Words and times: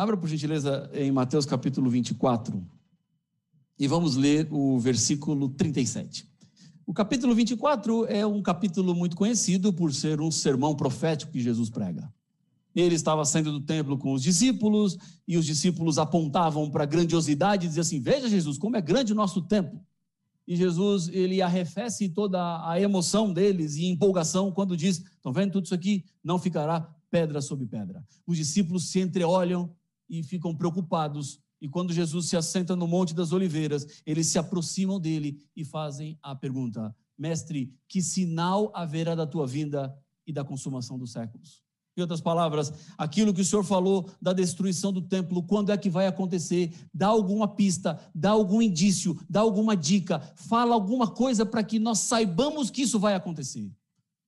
Abra, 0.00 0.16
por 0.16 0.30
gentileza, 0.30 0.90
em 0.94 1.12
Mateus 1.12 1.44
capítulo 1.44 1.90
24 1.90 2.66
e 3.78 3.86
vamos 3.86 4.16
ler 4.16 4.48
o 4.50 4.78
versículo 4.78 5.50
37. 5.50 6.26
O 6.86 6.94
capítulo 6.94 7.34
24 7.34 8.06
é 8.06 8.24
um 8.24 8.40
capítulo 8.40 8.94
muito 8.94 9.14
conhecido 9.14 9.74
por 9.74 9.92
ser 9.92 10.18
um 10.22 10.30
sermão 10.30 10.74
profético 10.74 11.30
que 11.30 11.42
Jesus 11.42 11.68
prega. 11.68 12.10
Ele 12.74 12.94
estava 12.94 13.26
saindo 13.26 13.52
do 13.52 13.60
templo 13.60 13.98
com 13.98 14.14
os 14.14 14.22
discípulos 14.22 14.96
e 15.28 15.36
os 15.36 15.44
discípulos 15.44 15.98
apontavam 15.98 16.70
para 16.70 16.84
a 16.84 16.86
grandiosidade 16.86 17.66
e 17.66 17.68
diziam 17.68 17.82
assim: 17.82 18.00
Veja, 18.00 18.26
Jesus, 18.26 18.56
como 18.56 18.78
é 18.78 18.80
grande 18.80 19.12
o 19.12 19.16
nosso 19.16 19.42
templo. 19.42 19.84
E 20.48 20.56
Jesus, 20.56 21.08
ele 21.08 21.42
arrefece 21.42 22.08
toda 22.08 22.66
a 22.66 22.80
emoção 22.80 23.30
deles 23.30 23.76
e 23.76 23.84
empolgação 23.84 24.50
quando 24.50 24.78
diz: 24.78 24.96
Estão 24.96 25.30
vendo 25.30 25.52
tudo 25.52 25.66
isso 25.66 25.74
aqui? 25.74 26.06
Não 26.24 26.38
ficará 26.38 26.90
pedra 27.10 27.42
sobre 27.42 27.66
pedra. 27.66 28.02
Os 28.26 28.38
discípulos 28.38 28.90
se 28.90 28.98
entreolham 28.98 29.70
e 30.10 30.22
ficam 30.24 30.54
preocupados. 30.54 31.40
E 31.60 31.68
quando 31.68 31.92
Jesus 31.92 32.28
se 32.28 32.36
assenta 32.36 32.74
no 32.74 32.88
Monte 32.88 33.14
das 33.14 33.32
Oliveiras, 33.32 34.02
eles 34.04 34.26
se 34.26 34.38
aproximam 34.38 34.98
dele 34.98 35.40
e 35.54 35.64
fazem 35.64 36.18
a 36.22 36.34
pergunta: 36.34 36.94
Mestre, 37.16 37.72
que 37.88 38.02
sinal 38.02 38.72
haverá 38.74 39.14
da 39.14 39.26
tua 39.26 39.46
vinda 39.46 39.96
e 40.26 40.32
da 40.32 40.44
consumação 40.44 40.98
dos 40.98 41.12
séculos? 41.12 41.62
Em 41.96 42.00
outras 42.00 42.20
palavras, 42.20 42.72
aquilo 42.96 43.34
que 43.34 43.42
o 43.42 43.44
Senhor 43.44 43.64
falou 43.64 44.08
da 44.22 44.32
destruição 44.32 44.92
do 44.92 45.02
templo, 45.02 45.42
quando 45.42 45.70
é 45.70 45.76
que 45.76 45.90
vai 45.90 46.06
acontecer? 46.06 46.72
Dá 46.94 47.08
alguma 47.08 47.46
pista, 47.48 48.00
dá 48.14 48.30
algum 48.30 48.62
indício, 48.62 49.18
dá 49.28 49.40
alguma 49.40 49.76
dica, 49.76 50.20
fala 50.34 50.72
alguma 50.72 51.08
coisa 51.08 51.44
para 51.44 51.62
que 51.62 51.78
nós 51.78 51.98
saibamos 51.98 52.70
que 52.70 52.82
isso 52.82 52.98
vai 52.98 53.14
acontecer. 53.14 53.70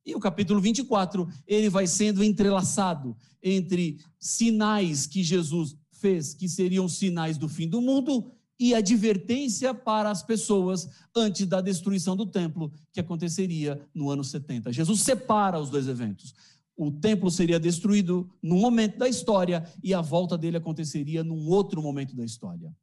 E 0.04 0.14
o 0.14 0.20
capítulo 0.20 0.60
24, 0.60 1.28
ele 1.46 1.68
vai 1.68 1.86
sendo 1.86 2.24
entrelaçado 2.24 3.16
entre 3.42 3.98
sinais 4.18 5.06
que 5.06 5.22
Jesus 5.22 5.76
fez, 5.92 6.34
que 6.34 6.48
seriam 6.48 6.88
sinais 6.88 7.38
do 7.38 7.48
fim 7.48 7.68
do 7.68 7.80
mundo, 7.80 8.32
e 8.58 8.74
advertência 8.74 9.74
para 9.74 10.10
as 10.10 10.22
pessoas 10.22 10.88
antes 11.16 11.46
da 11.46 11.60
destruição 11.60 12.16
do 12.16 12.26
templo, 12.26 12.72
que 12.92 13.00
aconteceria 13.00 13.80
no 13.92 14.10
ano 14.10 14.22
70. 14.22 14.72
Jesus 14.72 15.00
separa 15.00 15.58
os 15.58 15.68
dois 15.68 15.88
eventos. 15.88 16.34
O 16.76 16.90
templo 16.90 17.30
seria 17.30 17.58
destruído 17.58 18.30
num 18.42 18.60
momento 18.60 18.98
da 18.98 19.08
história 19.08 19.64
e 19.82 19.92
a 19.92 20.00
volta 20.00 20.38
dele 20.38 20.56
aconteceria 20.56 21.22
num 21.24 21.48
outro 21.48 21.82
momento 21.82 22.14
da 22.14 22.24
história. 22.24 22.74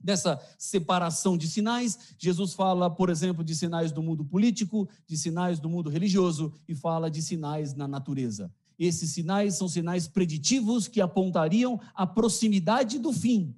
Dessa 0.00 0.40
separação 0.56 1.36
de 1.36 1.48
sinais, 1.48 2.14
Jesus 2.18 2.54
fala, 2.54 2.88
por 2.88 3.10
exemplo, 3.10 3.42
de 3.42 3.54
sinais 3.54 3.90
do 3.90 4.02
mundo 4.02 4.24
político, 4.24 4.88
de 5.06 5.16
sinais 5.16 5.58
do 5.58 5.68
mundo 5.68 5.90
religioso 5.90 6.52
e 6.68 6.74
fala 6.74 7.10
de 7.10 7.20
sinais 7.20 7.74
na 7.74 7.88
natureza. 7.88 8.52
Esses 8.78 9.10
sinais 9.10 9.56
são 9.56 9.68
sinais 9.68 10.06
preditivos 10.06 10.86
que 10.86 11.00
apontariam 11.00 11.80
a 11.94 12.06
proximidade 12.06 12.98
do 12.98 13.12
fim. 13.12 13.54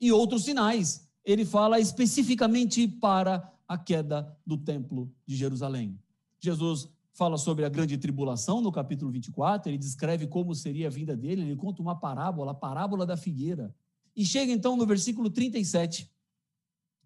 E 0.00 0.10
outros 0.10 0.44
sinais, 0.44 1.08
ele 1.24 1.44
fala 1.44 1.78
especificamente 1.78 2.86
para 2.88 3.52
a 3.66 3.78
queda 3.78 4.36
do 4.44 4.58
templo 4.58 5.10
de 5.24 5.36
Jerusalém. 5.36 5.98
Jesus 6.40 6.88
fala 7.12 7.38
sobre 7.38 7.64
a 7.64 7.68
grande 7.68 7.96
tribulação 7.96 8.60
no 8.60 8.72
capítulo 8.72 9.10
24, 9.10 9.70
ele 9.70 9.78
descreve 9.78 10.26
como 10.26 10.54
seria 10.54 10.88
a 10.88 10.90
vinda 10.90 11.16
dele, 11.16 11.42
ele 11.42 11.56
conta 11.56 11.80
uma 11.80 11.94
parábola, 11.94 12.50
a 12.50 12.54
parábola 12.54 13.06
da 13.06 13.16
figueira. 13.16 13.74
E 14.16 14.24
chega 14.24 14.52
então 14.52 14.76
no 14.76 14.86
versículo 14.86 15.28
37, 15.28 16.10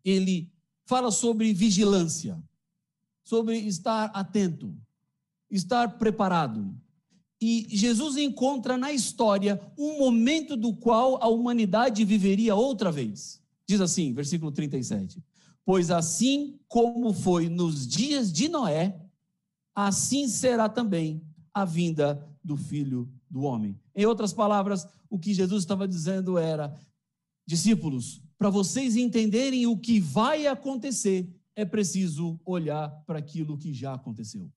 ele 0.04 0.52
fala 0.84 1.10
sobre 1.10 1.52
vigilância, 1.52 2.42
sobre 3.24 3.58
estar 3.58 4.06
atento, 4.14 4.74
estar 5.50 5.98
preparado. 5.98 6.74
E 7.40 7.66
Jesus 7.70 8.16
encontra 8.16 8.76
na 8.76 8.92
história 8.92 9.60
um 9.78 9.98
momento 9.98 10.56
do 10.56 10.74
qual 10.74 11.22
a 11.22 11.28
humanidade 11.28 12.04
viveria 12.04 12.54
outra 12.54 12.90
vez. 12.90 13.40
Diz 13.66 13.80
assim, 13.80 14.12
versículo 14.12 14.50
37. 14.50 15.22
Pois 15.64 15.90
assim 15.90 16.58
como 16.66 17.12
foi 17.12 17.48
nos 17.48 17.86
dias 17.86 18.32
de 18.32 18.48
Noé, 18.48 18.98
assim 19.74 20.26
será 20.26 20.68
também 20.68 21.22
a 21.52 21.64
vinda 21.64 22.26
do 22.42 22.56
filho 22.56 23.08
do 23.30 23.42
homem. 23.42 23.78
Em 23.94 24.06
outras 24.06 24.32
palavras, 24.32 24.86
o 25.10 25.18
que 25.18 25.34
Jesus 25.34 25.62
estava 25.62 25.86
dizendo 25.86 26.38
era: 26.38 26.74
discípulos, 27.48 28.20
para 28.36 28.50
vocês 28.50 28.94
entenderem 28.94 29.66
o 29.66 29.78
que 29.78 29.98
vai 29.98 30.46
acontecer, 30.46 31.26
é 31.56 31.64
preciso 31.64 32.38
olhar 32.44 32.90
para 33.06 33.18
aquilo 33.18 33.56
que 33.56 33.72
já 33.72 33.94
aconteceu. 33.94 34.52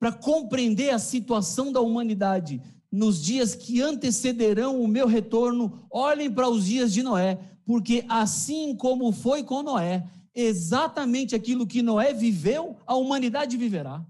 Para 0.00 0.10
compreender 0.10 0.90
a 0.90 0.98
situação 0.98 1.70
da 1.70 1.80
humanidade 1.80 2.60
nos 2.90 3.22
dias 3.22 3.54
que 3.54 3.80
antecederão 3.80 4.82
o 4.82 4.88
meu 4.88 5.06
retorno, 5.06 5.86
olhem 5.92 6.30
para 6.30 6.48
os 6.48 6.66
dias 6.66 6.92
de 6.92 7.04
Noé, 7.04 7.38
porque 7.64 8.04
assim 8.08 8.76
como 8.76 9.12
foi 9.12 9.44
com 9.44 9.62
Noé, 9.62 10.10
exatamente 10.34 11.36
aquilo 11.36 11.68
que 11.68 11.82
Noé 11.82 12.12
viveu, 12.12 12.76
a 12.84 12.96
humanidade 12.96 13.56
viverá. 13.56 14.04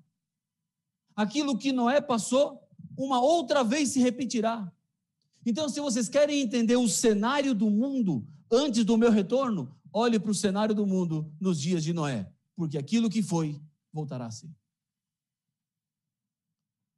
Aquilo 1.14 1.58
que 1.58 1.72
Noé 1.72 2.00
passou, 2.00 2.66
uma 2.96 3.20
outra 3.20 3.62
vez 3.62 3.90
se 3.90 4.00
repetirá. 4.00 4.73
Então, 5.46 5.68
se 5.68 5.80
vocês 5.80 6.08
querem 6.08 6.40
entender 6.40 6.76
o 6.76 6.88
cenário 6.88 7.54
do 7.54 7.68
mundo 7.70 8.26
antes 8.50 8.84
do 8.84 8.96
meu 8.96 9.10
retorno, 9.10 9.74
olhe 9.92 10.18
para 10.18 10.30
o 10.30 10.34
cenário 10.34 10.74
do 10.74 10.86
mundo 10.86 11.30
nos 11.40 11.60
dias 11.60 11.84
de 11.84 11.92
Noé, 11.92 12.30
porque 12.56 12.78
aquilo 12.78 13.10
que 13.10 13.22
foi 13.22 13.60
voltará 13.92 14.26
a 14.26 14.30
ser. 14.30 14.50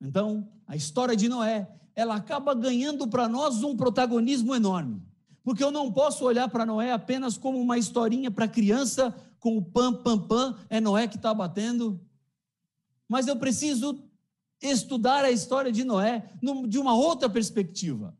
Então, 0.00 0.48
a 0.66 0.76
história 0.76 1.16
de 1.16 1.28
Noé, 1.28 1.68
ela 1.94 2.16
acaba 2.16 2.54
ganhando 2.54 3.08
para 3.08 3.28
nós 3.28 3.62
um 3.62 3.76
protagonismo 3.76 4.54
enorme. 4.54 5.02
Porque 5.42 5.62
eu 5.62 5.70
não 5.70 5.92
posso 5.92 6.24
olhar 6.24 6.48
para 6.48 6.66
Noé 6.66 6.92
apenas 6.92 7.38
como 7.38 7.60
uma 7.60 7.78
historinha 7.78 8.30
para 8.30 8.48
criança, 8.48 9.14
com 9.38 9.56
o 9.56 9.62
pam, 9.62 9.94
pam, 9.94 10.18
pam, 10.18 10.58
é 10.68 10.80
Noé 10.80 11.06
que 11.06 11.16
está 11.16 11.32
batendo. 11.32 12.00
Mas 13.08 13.26
eu 13.26 13.36
preciso 13.36 14.02
estudar 14.60 15.24
a 15.24 15.30
história 15.30 15.70
de 15.70 15.84
Noé 15.84 16.32
de 16.68 16.78
uma 16.78 16.94
outra 16.94 17.28
perspectiva. 17.28 18.16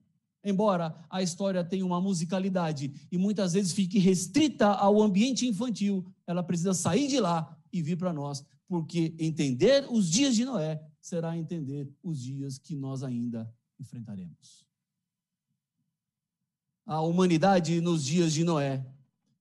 Embora 0.48 0.94
a 1.10 1.20
história 1.22 1.64
tenha 1.64 1.84
uma 1.84 2.00
musicalidade 2.00 2.92
e 3.10 3.18
muitas 3.18 3.52
vezes 3.52 3.72
fique 3.72 3.98
restrita 3.98 4.68
ao 4.68 5.02
ambiente 5.02 5.46
infantil, 5.46 6.06
ela 6.26 6.42
precisa 6.42 6.72
sair 6.72 7.08
de 7.08 7.18
lá 7.18 7.54
e 7.72 7.82
vir 7.82 7.96
para 7.96 8.12
nós, 8.12 8.44
porque 8.68 9.14
entender 9.18 9.86
os 9.90 10.08
dias 10.08 10.36
de 10.36 10.44
Noé 10.44 10.80
será 11.00 11.36
entender 11.36 11.92
os 12.02 12.22
dias 12.22 12.58
que 12.58 12.76
nós 12.76 13.02
ainda 13.02 13.52
enfrentaremos 13.78 14.66
a 16.86 17.00
humanidade 17.00 17.80
nos 17.80 18.04
dias 18.04 18.32
de 18.32 18.44
Noé. 18.44 18.86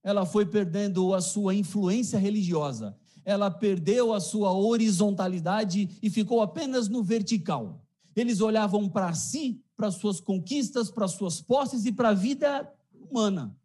Ela 0.03 0.25
foi 0.25 0.45
perdendo 0.45 1.13
a 1.13 1.21
sua 1.21 1.53
influência 1.53 2.17
religiosa, 2.17 2.97
ela 3.23 3.49
perdeu 3.49 4.13
a 4.13 4.19
sua 4.19 4.51
horizontalidade 4.51 5.97
e 6.01 6.09
ficou 6.09 6.41
apenas 6.41 6.87
no 6.87 7.03
vertical. 7.03 7.84
Eles 8.15 8.39
olhavam 8.39 8.89
para 8.89 9.13
si, 9.13 9.61
para 9.75 9.91
suas 9.91 10.21
conquistas, 10.21 10.89
para 10.89 11.07
suas 11.07 11.41
posses 11.41 11.85
e 11.85 11.91
para 11.91 12.09
a 12.09 12.13
vida 12.13 12.71
humana, 12.93 13.55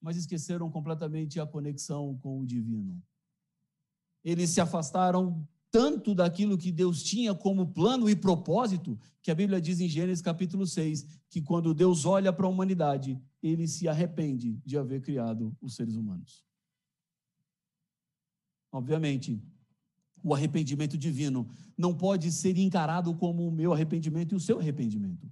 mas 0.00 0.16
esqueceram 0.16 0.70
completamente 0.70 1.38
a 1.38 1.46
conexão 1.46 2.18
com 2.18 2.40
o 2.40 2.46
divino. 2.46 3.00
Eles 4.24 4.50
se 4.50 4.60
afastaram 4.60 5.46
tanto 5.70 6.14
daquilo 6.14 6.58
que 6.58 6.70
Deus 6.70 7.02
tinha 7.02 7.34
como 7.34 7.72
plano 7.72 8.08
e 8.10 8.14
propósito, 8.14 8.98
que 9.22 9.30
a 9.30 9.34
Bíblia 9.34 9.60
diz 9.60 9.80
em 9.80 9.88
Gênesis 9.88 10.20
capítulo 10.20 10.66
6, 10.66 11.06
que 11.30 11.40
quando 11.40 11.72
Deus 11.72 12.04
olha 12.04 12.32
para 12.32 12.46
a 12.46 12.50
humanidade, 12.50 13.18
ele 13.42 13.66
se 13.66 13.88
arrepende 13.88 14.60
de 14.66 14.76
haver 14.76 15.00
criado 15.00 15.56
os 15.62 15.74
seres 15.74 15.94
humanos. 15.96 16.44
Obviamente, 18.70 19.42
o 20.22 20.34
arrependimento 20.34 20.96
divino 20.96 21.48
não 21.76 21.94
pode 21.94 22.30
ser 22.30 22.56
encarado 22.58 23.14
como 23.14 23.46
o 23.46 23.50
meu 23.50 23.72
arrependimento 23.72 24.32
e 24.32 24.36
o 24.36 24.40
seu 24.40 24.58
arrependimento. 24.58 25.30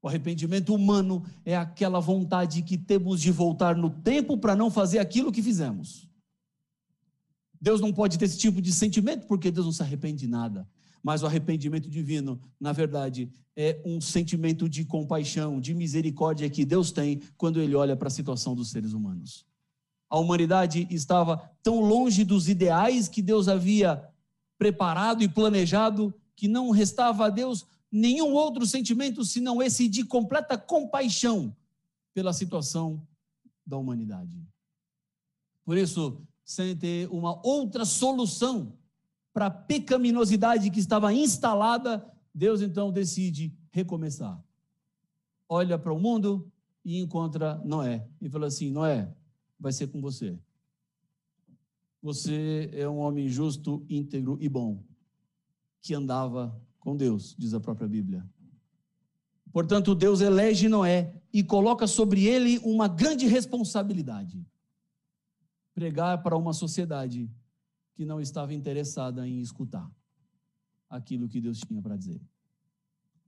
O 0.00 0.08
arrependimento 0.08 0.74
humano 0.74 1.24
é 1.44 1.56
aquela 1.56 1.98
vontade 1.98 2.62
que 2.62 2.78
temos 2.78 3.20
de 3.20 3.32
voltar 3.32 3.76
no 3.76 3.90
tempo 3.90 4.38
para 4.38 4.54
não 4.54 4.70
fazer 4.70 5.00
aquilo 5.00 5.32
que 5.32 5.42
fizemos. 5.42 6.08
Deus 7.60 7.80
não 7.80 7.92
pode 7.92 8.16
ter 8.16 8.26
esse 8.26 8.38
tipo 8.38 8.62
de 8.62 8.72
sentimento 8.72 9.26
porque 9.26 9.50
Deus 9.50 9.66
não 9.66 9.72
se 9.72 9.82
arrepende 9.82 10.20
de 10.20 10.28
nada. 10.28 10.68
Mas 11.02 11.22
o 11.22 11.26
arrependimento 11.26 11.88
divino, 11.88 12.40
na 12.60 12.72
verdade, 12.72 13.30
é 13.56 13.80
um 13.84 14.00
sentimento 14.00 14.68
de 14.68 14.84
compaixão, 14.84 15.60
de 15.60 15.74
misericórdia 15.74 16.48
que 16.50 16.64
Deus 16.64 16.92
tem 16.92 17.20
quando 17.36 17.60
ele 17.60 17.74
olha 17.74 17.96
para 17.96 18.08
a 18.08 18.10
situação 18.10 18.54
dos 18.54 18.70
seres 18.70 18.92
humanos. 18.92 19.44
A 20.10 20.18
humanidade 20.18 20.86
estava 20.90 21.50
tão 21.62 21.80
longe 21.80 22.24
dos 22.24 22.48
ideais 22.48 23.08
que 23.08 23.20
Deus 23.20 23.48
havia 23.48 24.02
preparado 24.58 25.22
e 25.22 25.28
planejado 25.28 26.12
que 26.34 26.48
não 26.48 26.70
restava 26.70 27.26
a 27.26 27.30
Deus 27.30 27.66
nenhum 27.90 28.34
outro 28.34 28.66
sentimento 28.66 29.24
senão 29.24 29.62
esse 29.62 29.88
de 29.88 30.04
completa 30.04 30.58
compaixão 30.58 31.56
pela 32.12 32.32
situação 32.32 33.06
da 33.64 33.76
humanidade. 33.76 34.36
Por 35.64 35.76
isso, 35.76 36.20
sem 36.44 36.76
ter 36.76 37.08
uma 37.10 37.40
outra 37.46 37.84
solução 37.84 38.72
para 39.32 39.46
a 39.46 39.50
pecaminosidade 39.50 40.70
que 40.70 40.80
estava 40.80 41.12
instalada, 41.12 42.04
Deus 42.34 42.60
então 42.60 42.90
decide 42.90 43.54
recomeçar. 43.70 44.42
Olha 45.48 45.78
para 45.78 45.92
o 45.92 46.00
mundo 46.00 46.50
e 46.84 46.98
encontra 46.98 47.60
Noé. 47.64 48.06
E 48.20 48.28
fala 48.28 48.46
assim: 48.46 48.70
Noé, 48.70 49.14
vai 49.58 49.72
ser 49.72 49.88
com 49.88 50.00
você. 50.00 50.38
Você 52.02 52.70
é 52.72 52.88
um 52.88 52.98
homem 52.98 53.28
justo, 53.28 53.84
íntegro 53.88 54.38
e 54.40 54.48
bom, 54.48 54.82
que 55.80 55.94
andava 55.94 56.60
com 56.78 56.96
Deus, 56.96 57.34
diz 57.36 57.54
a 57.54 57.60
própria 57.60 57.88
Bíblia. 57.88 58.24
Portanto, 59.52 59.94
Deus 59.94 60.20
elege 60.20 60.68
Noé 60.68 61.20
e 61.32 61.42
coloca 61.42 61.86
sobre 61.86 62.24
ele 62.24 62.58
uma 62.58 62.86
grande 62.86 63.26
responsabilidade: 63.26 64.46
pregar 65.74 66.22
para 66.22 66.36
uma 66.36 66.52
sociedade 66.52 67.30
que 67.94 68.04
não 68.04 68.20
estava 68.20 68.54
interessada 68.54 69.26
em 69.26 69.40
escutar 69.40 69.90
aquilo 70.88 71.28
que 71.28 71.40
Deus 71.40 71.58
tinha 71.60 71.82
para 71.82 71.96
dizer. 71.96 72.20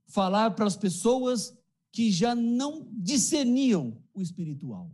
Falar 0.05 0.51
para 0.51 0.65
as 0.65 0.77
pessoas 0.77 1.57
que 1.91 2.09
já 2.11 2.33
não 2.33 2.87
discerniam 2.91 3.97
o 4.13 4.21
espiritual. 4.21 4.89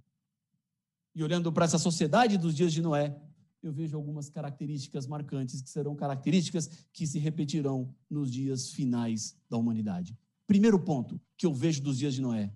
E 1.13 1.23
olhando 1.23 1.51
para 1.51 1.65
essa 1.65 1.77
sociedade 1.77 2.37
dos 2.37 2.55
dias 2.55 2.73
de 2.73 2.81
Noé, 2.81 3.15
eu 3.61 3.71
vejo 3.71 3.97
algumas 3.97 4.29
características 4.29 5.07
marcantes 5.07 5.61
que 5.61 5.69
serão 5.69 5.95
características 5.95 6.69
que 6.93 7.05
se 7.07 7.19
repetirão 7.19 7.93
nos 8.09 8.31
dias 8.31 8.71
finais 8.71 9.35
da 9.49 9.57
humanidade. 9.57 10.17
Primeiro 10.45 10.79
ponto 10.79 11.19
que 11.35 11.45
eu 11.45 11.53
vejo 11.53 11.81
dos 11.81 11.97
dias 11.97 12.13
de 12.13 12.21
Noé: 12.21 12.53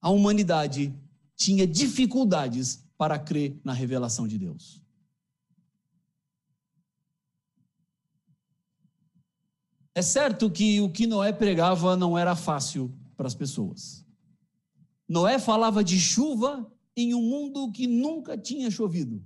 a 0.00 0.10
humanidade 0.10 0.94
tinha 1.34 1.66
dificuldades 1.66 2.84
para 2.96 3.18
crer 3.18 3.58
na 3.64 3.72
revelação 3.72 4.28
de 4.28 4.38
Deus. 4.38 4.82
É 9.94 10.02
certo 10.02 10.50
que 10.50 10.80
o 10.80 10.90
que 10.90 11.06
Noé 11.06 11.32
pregava 11.32 11.96
não 11.96 12.16
era 12.16 12.36
fácil 12.36 12.94
para 13.16 13.26
as 13.26 13.34
pessoas. 13.34 14.06
Noé 15.08 15.38
falava 15.38 15.82
de 15.82 15.98
chuva 15.98 16.70
em 16.96 17.14
um 17.14 17.22
mundo 17.22 17.72
que 17.72 17.86
nunca 17.86 18.38
tinha 18.38 18.70
chovido. 18.70 19.24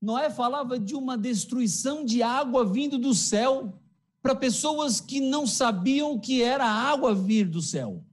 Noé 0.00 0.30
falava 0.30 0.78
de 0.78 0.94
uma 0.94 1.18
destruição 1.18 2.04
de 2.04 2.22
água 2.22 2.64
vindo 2.64 2.98
do 2.98 3.14
céu 3.14 3.78
para 4.22 4.34
pessoas 4.34 5.00
que 5.00 5.20
não 5.20 5.46
sabiam 5.46 6.18
que 6.18 6.42
era 6.42 6.64
água 6.64 7.14
vir 7.14 7.48
do 7.48 7.60
céu. 7.60 8.04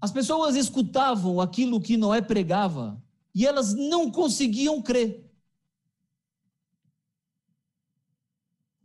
As 0.00 0.12
pessoas 0.12 0.54
escutavam 0.54 1.40
aquilo 1.40 1.80
que 1.80 1.96
Noé 1.96 2.20
pregava 2.20 3.02
e 3.34 3.46
elas 3.46 3.74
não 3.74 4.10
conseguiam 4.10 4.80
crer. 4.80 5.24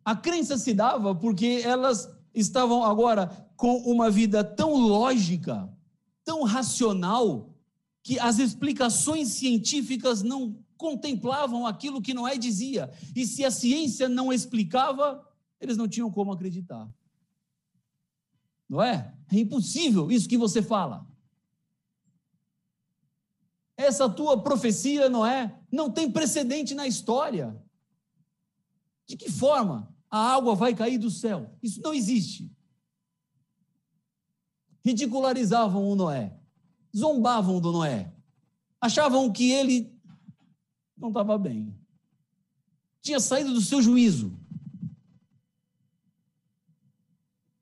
A 0.03 0.15
crença 0.15 0.57
se 0.57 0.73
dava 0.73 1.13
porque 1.13 1.61
elas 1.63 2.09
estavam 2.33 2.83
agora 2.83 3.27
com 3.55 3.77
uma 3.77 4.09
vida 4.09 4.43
tão 4.43 4.75
lógica, 4.75 5.71
tão 6.23 6.43
racional, 6.43 7.50
que 8.03 8.19
as 8.19 8.39
explicações 8.39 9.29
científicas 9.29 10.21
não 10.21 10.57
contemplavam 10.75 11.67
aquilo 11.67 12.01
que 12.01 12.13
Noé 12.13 12.37
dizia. 12.37 12.91
E 13.15 13.25
se 13.25 13.45
a 13.45 13.51
ciência 13.51 14.09
não 14.09 14.33
explicava, 14.33 15.23
eles 15.59 15.77
não 15.77 15.87
tinham 15.87 16.09
como 16.09 16.31
acreditar. 16.31 16.89
Não 18.67 18.81
é? 18.81 19.13
É 19.31 19.37
impossível 19.37 20.11
isso 20.11 20.27
que 20.27 20.37
você 20.37 20.61
fala. 20.61 21.07
Essa 23.77 24.09
tua 24.09 24.41
profecia, 24.41 25.09
Noé, 25.09 25.59
não 25.71 25.89
tem 25.89 26.09
precedente 26.09 26.73
na 26.73 26.87
história. 26.87 27.55
De 29.05 29.15
que 29.15 29.29
forma 29.29 29.93
a 30.09 30.33
água 30.33 30.55
vai 30.55 30.73
cair 30.73 30.97
do 30.97 31.11
céu? 31.11 31.55
Isso 31.61 31.81
não 31.81 31.93
existe. 31.93 32.51
Ridicularizavam 34.83 35.87
o 35.87 35.95
Noé 35.95 36.40
zombavam 36.95 37.59
do 37.59 37.71
Noé, 37.71 38.11
achavam 38.79 39.31
que 39.31 39.51
ele 39.51 39.91
não 40.97 41.09
estava 41.09 41.37
bem, 41.37 41.73
tinha 43.01 43.19
saído 43.19 43.53
do 43.53 43.61
seu 43.61 43.81
juízo. 43.81 44.37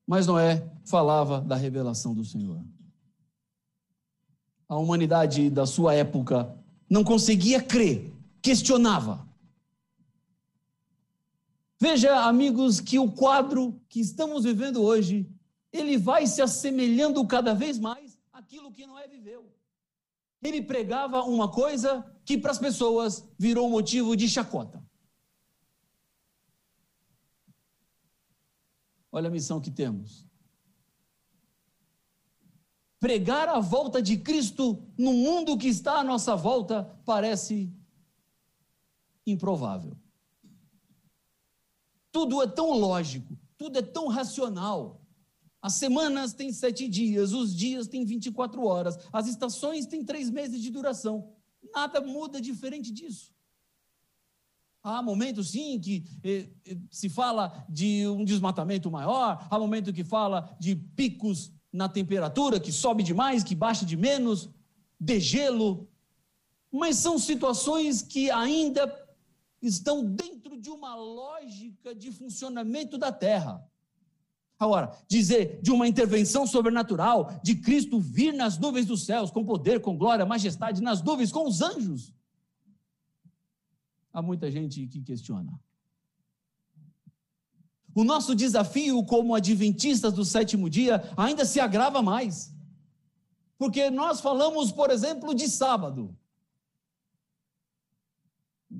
Mas 0.06 0.26
Noé 0.26 0.68
falava 0.84 1.40
da 1.40 1.56
revelação 1.56 2.14
do 2.14 2.24
Senhor. 2.24 2.62
A 4.68 4.76
humanidade 4.76 5.48
da 5.48 5.66
sua 5.66 5.94
época 5.94 6.56
não 6.88 7.04
conseguia 7.04 7.62
crer, 7.62 8.12
questionava. 8.42 9.26
Veja, 11.78 12.26
amigos, 12.26 12.80
que 12.80 12.98
o 12.98 13.10
quadro 13.10 13.80
que 13.88 14.00
estamos 14.00 14.44
vivendo 14.44 14.82
hoje, 14.82 15.26
ele 15.72 15.96
vai 15.96 16.26
se 16.26 16.42
assemelhando 16.42 17.24
cada 17.26 17.54
vez 17.54 17.78
mais 17.78 18.09
aquilo 18.50 18.72
que 18.72 18.84
Noé 18.84 19.06
viveu. 19.06 19.48
Ele 20.42 20.60
pregava 20.60 21.22
uma 21.22 21.48
coisa 21.48 22.04
que 22.24 22.36
para 22.36 22.50
as 22.50 22.58
pessoas 22.58 23.24
virou 23.38 23.70
motivo 23.70 24.16
de 24.16 24.28
chacota. 24.28 24.84
Olha 29.12 29.28
a 29.28 29.30
missão 29.30 29.60
que 29.60 29.70
temos. 29.70 30.26
Pregar 32.98 33.48
a 33.48 33.60
volta 33.60 34.02
de 34.02 34.18
Cristo 34.18 34.84
no 34.98 35.12
mundo 35.12 35.56
que 35.56 35.68
está 35.68 36.00
à 36.00 36.04
nossa 36.04 36.34
volta 36.34 36.84
parece 37.04 37.72
improvável. 39.24 39.96
Tudo 42.10 42.42
é 42.42 42.48
tão 42.48 42.72
lógico, 42.72 43.38
tudo 43.56 43.78
é 43.78 43.82
tão 43.82 44.08
racional. 44.08 44.99
As 45.62 45.74
semanas 45.74 46.32
têm 46.32 46.52
sete 46.52 46.88
dias, 46.88 47.32
os 47.32 47.54
dias 47.54 47.86
têm 47.86 48.04
24 48.04 48.64
horas, 48.64 48.98
as 49.12 49.26
estações 49.26 49.86
têm 49.86 50.04
três 50.04 50.30
meses 50.30 50.62
de 50.62 50.70
duração. 50.70 51.32
Nada 51.74 52.00
muda 52.00 52.40
diferente 52.40 52.90
disso. 52.90 53.32
Há 54.82 55.02
momentos, 55.02 55.50
sim, 55.50 55.78
que 55.78 56.04
eh, 56.24 56.48
eh, 56.66 56.76
se 56.90 57.10
fala 57.10 57.66
de 57.68 58.08
um 58.08 58.24
desmatamento 58.24 58.90
maior, 58.90 59.46
há 59.50 59.58
momentos 59.58 59.92
que 59.92 60.02
fala 60.02 60.56
de 60.58 60.74
picos 60.74 61.52
na 61.70 61.86
temperatura, 61.86 62.58
que 62.58 62.72
sobe 62.72 63.02
demais, 63.02 63.44
que 63.44 63.54
baixa 63.54 63.84
de 63.84 63.96
menos, 63.96 64.48
de 64.98 65.20
gelo. 65.20 65.86
Mas 66.72 66.96
são 66.96 67.18
situações 67.18 68.00
que 68.00 68.30
ainda 68.30 68.90
estão 69.60 70.02
dentro 70.02 70.58
de 70.58 70.70
uma 70.70 70.94
lógica 70.94 71.94
de 71.94 72.10
funcionamento 72.10 72.96
da 72.96 73.12
Terra. 73.12 73.62
Agora, 74.60 74.94
dizer 75.08 75.58
de 75.62 75.70
uma 75.70 75.88
intervenção 75.88 76.46
sobrenatural, 76.46 77.40
de 77.42 77.54
Cristo 77.54 77.98
vir 77.98 78.34
nas 78.34 78.58
nuvens 78.58 78.84
dos 78.84 79.06
céus, 79.06 79.30
com 79.30 79.42
poder, 79.42 79.80
com 79.80 79.96
glória, 79.96 80.26
majestade, 80.26 80.82
nas 80.82 81.02
nuvens, 81.02 81.32
com 81.32 81.48
os 81.48 81.62
anjos. 81.62 82.12
Há 84.12 84.20
muita 84.20 84.50
gente 84.50 84.86
que 84.86 85.00
questiona. 85.00 85.58
O 87.94 88.04
nosso 88.04 88.34
desafio 88.34 89.02
como 89.02 89.34
adventistas 89.34 90.12
do 90.12 90.26
sétimo 90.26 90.68
dia 90.68 91.02
ainda 91.16 91.46
se 91.46 91.58
agrava 91.58 92.02
mais. 92.02 92.54
Porque 93.56 93.88
nós 93.88 94.20
falamos, 94.20 94.70
por 94.70 94.90
exemplo, 94.90 95.34
de 95.34 95.48
sábado. 95.48 96.14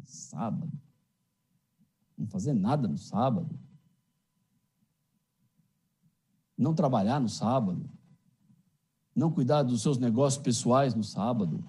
Sábado. 0.04 0.70
Não 2.18 2.26
fazer 2.26 2.52
nada 2.52 2.86
no 2.86 2.98
sábado 2.98 3.58
não 6.60 6.74
trabalhar 6.74 7.18
no 7.18 7.28
sábado, 7.28 7.88
não 9.16 9.32
cuidar 9.32 9.62
dos 9.62 9.80
seus 9.80 9.96
negócios 9.96 10.42
pessoais 10.42 10.94
no 10.94 11.02
sábado. 11.02 11.64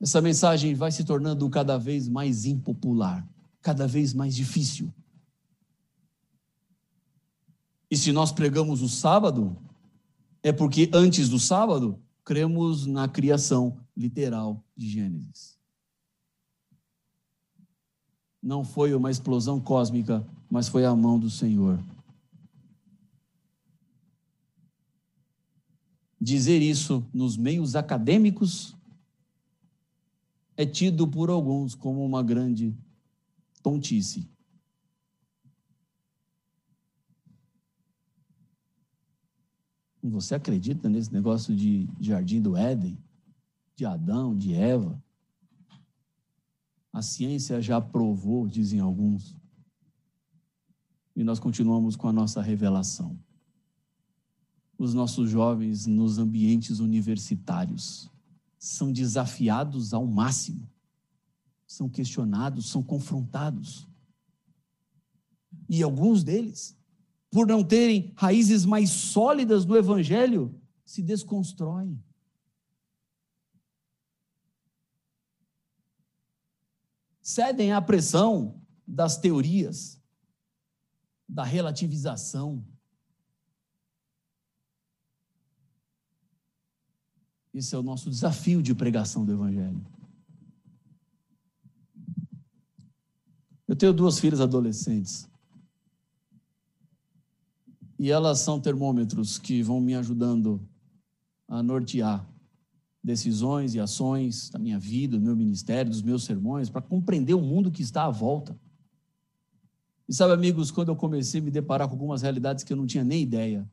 Essa 0.00 0.20
mensagem 0.20 0.74
vai 0.74 0.92
se 0.92 1.04
tornando 1.04 1.50
cada 1.50 1.76
vez 1.76 2.08
mais 2.08 2.46
impopular, 2.46 3.28
cada 3.60 3.86
vez 3.86 4.14
mais 4.14 4.34
difícil. 4.34 4.94
E 7.90 7.96
se 7.96 8.12
nós 8.12 8.30
pregamos 8.30 8.80
o 8.80 8.88
sábado, 8.88 9.56
é 10.40 10.52
porque 10.52 10.88
antes 10.94 11.28
do 11.28 11.38
sábado, 11.38 12.00
cremos 12.24 12.86
na 12.86 13.08
criação 13.08 13.76
literal 13.96 14.62
de 14.76 14.88
Gênesis. 14.88 15.58
Não 18.40 18.64
foi 18.64 18.94
uma 18.94 19.10
explosão 19.10 19.60
cósmica, 19.60 20.24
mas 20.48 20.68
foi 20.68 20.86
a 20.86 20.94
mão 20.94 21.18
do 21.18 21.28
Senhor. 21.28 21.78
Dizer 26.20 26.60
isso 26.60 27.06
nos 27.12 27.36
meios 27.36 27.74
acadêmicos 27.74 28.76
é 30.56 30.66
tido 30.66 31.08
por 31.08 31.30
alguns 31.30 31.74
como 31.74 32.04
uma 32.04 32.22
grande 32.22 32.76
tontice. 33.62 34.28
Você 40.02 40.34
acredita 40.34 40.88
nesse 40.88 41.12
negócio 41.12 41.54
de 41.54 41.88
jardim 42.00 42.40
do 42.40 42.56
Éden, 42.56 42.98
de 43.76 43.84
Adão, 43.86 44.36
de 44.36 44.54
Eva? 44.54 45.02
A 46.92 47.02
ciência 47.02 47.62
já 47.62 47.80
provou, 47.80 48.46
dizem 48.46 48.80
alguns, 48.80 49.36
E 51.14 51.24
nós 51.24 51.38
continuamos 51.38 51.96
com 51.96 52.08
a 52.08 52.12
nossa 52.12 52.40
revelação. 52.40 53.18
Os 54.80 54.94
nossos 54.94 55.28
jovens 55.28 55.84
nos 55.84 56.16
ambientes 56.16 56.78
universitários 56.78 58.10
são 58.58 58.90
desafiados 58.90 59.92
ao 59.92 60.06
máximo, 60.06 60.66
são 61.66 61.86
questionados, 61.86 62.70
são 62.70 62.82
confrontados. 62.82 63.86
E 65.68 65.82
alguns 65.82 66.24
deles, 66.24 66.74
por 67.30 67.46
não 67.46 67.62
terem 67.62 68.14
raízes 68.16 68.64
mais 68.64 68.88
sólidas 68.88 69.66
no 69.66 69.76
Evangelho, 69.76 70.58
se 70.82 71.02
desconstroem. 71.02 72.02
Cedem 77.20 77.70
à 77.70 77.82
pressão 77.82 78.58
das 78.86 79.18
teorias, 79.18 80.00
da 81.28 81.44
relativização. 81.44 82.64
Esse 87.52 87.74
é 87.74 87.78
o 87.78 87.82
nosso 87.82 88.08
desafio 88.08 88.62
de 88.62 88.74
pregação 88.74 89.24
do 89.24 89.32
Evangelho. 89.32 89.84
Eu 93.66 93.76
tenho 93.76 93.92
duas 93.92 94.18
filhas 94.18 94.40
adolescentes. 94.40 95.28
E 97.98 98.10
elas 98.10 98.38
são 98.38 98.60
termômetros 98.60 99.38
que 99.38 99.62
vão 99.62 99.80
me 99.80 99.94
ajudando 99.94 100.60
a 101.46 101.62
nortear 101.62 102.26
decisões 103.02 103.74
e 103.74 103.80
ações 103.80 104.50
da 104.50 104.58
minha 104.58 104.78
vida, 104.78 105.18
do 105.18 105.24
meu 105.24 105.36
ministério, 105.36 105.90
dos 105.90 106.02
meus 106.02 106.24
sermões, 106.24 106.68
para 106.68 106.82
compreender 106.82 107.34
o 107.34 107.40
mundo 107.40 107.70
que 107.70 107.82
está 107.82 108.04
à 108.04 108.10
volta. 108.10 108.58
E 110.08 110.14
sabe, 110.14 110.32
amigos, 110.32 110.70
quando 110.70 110.88
eu 110.88 110.96
comecei 110.96 111.40
a 111.40 111.44
me 111.44 111.50
deparar 111.50 111.88
com 111.88 111.94
algumas 111.94 112.22
realidades 112.22 112.64
que 112.64 112.72
eu 112.72 112.76
não 112.76 112.86
tinha 112.86 113.04
nem 113.04 113.22
ideia, 113.22 113.68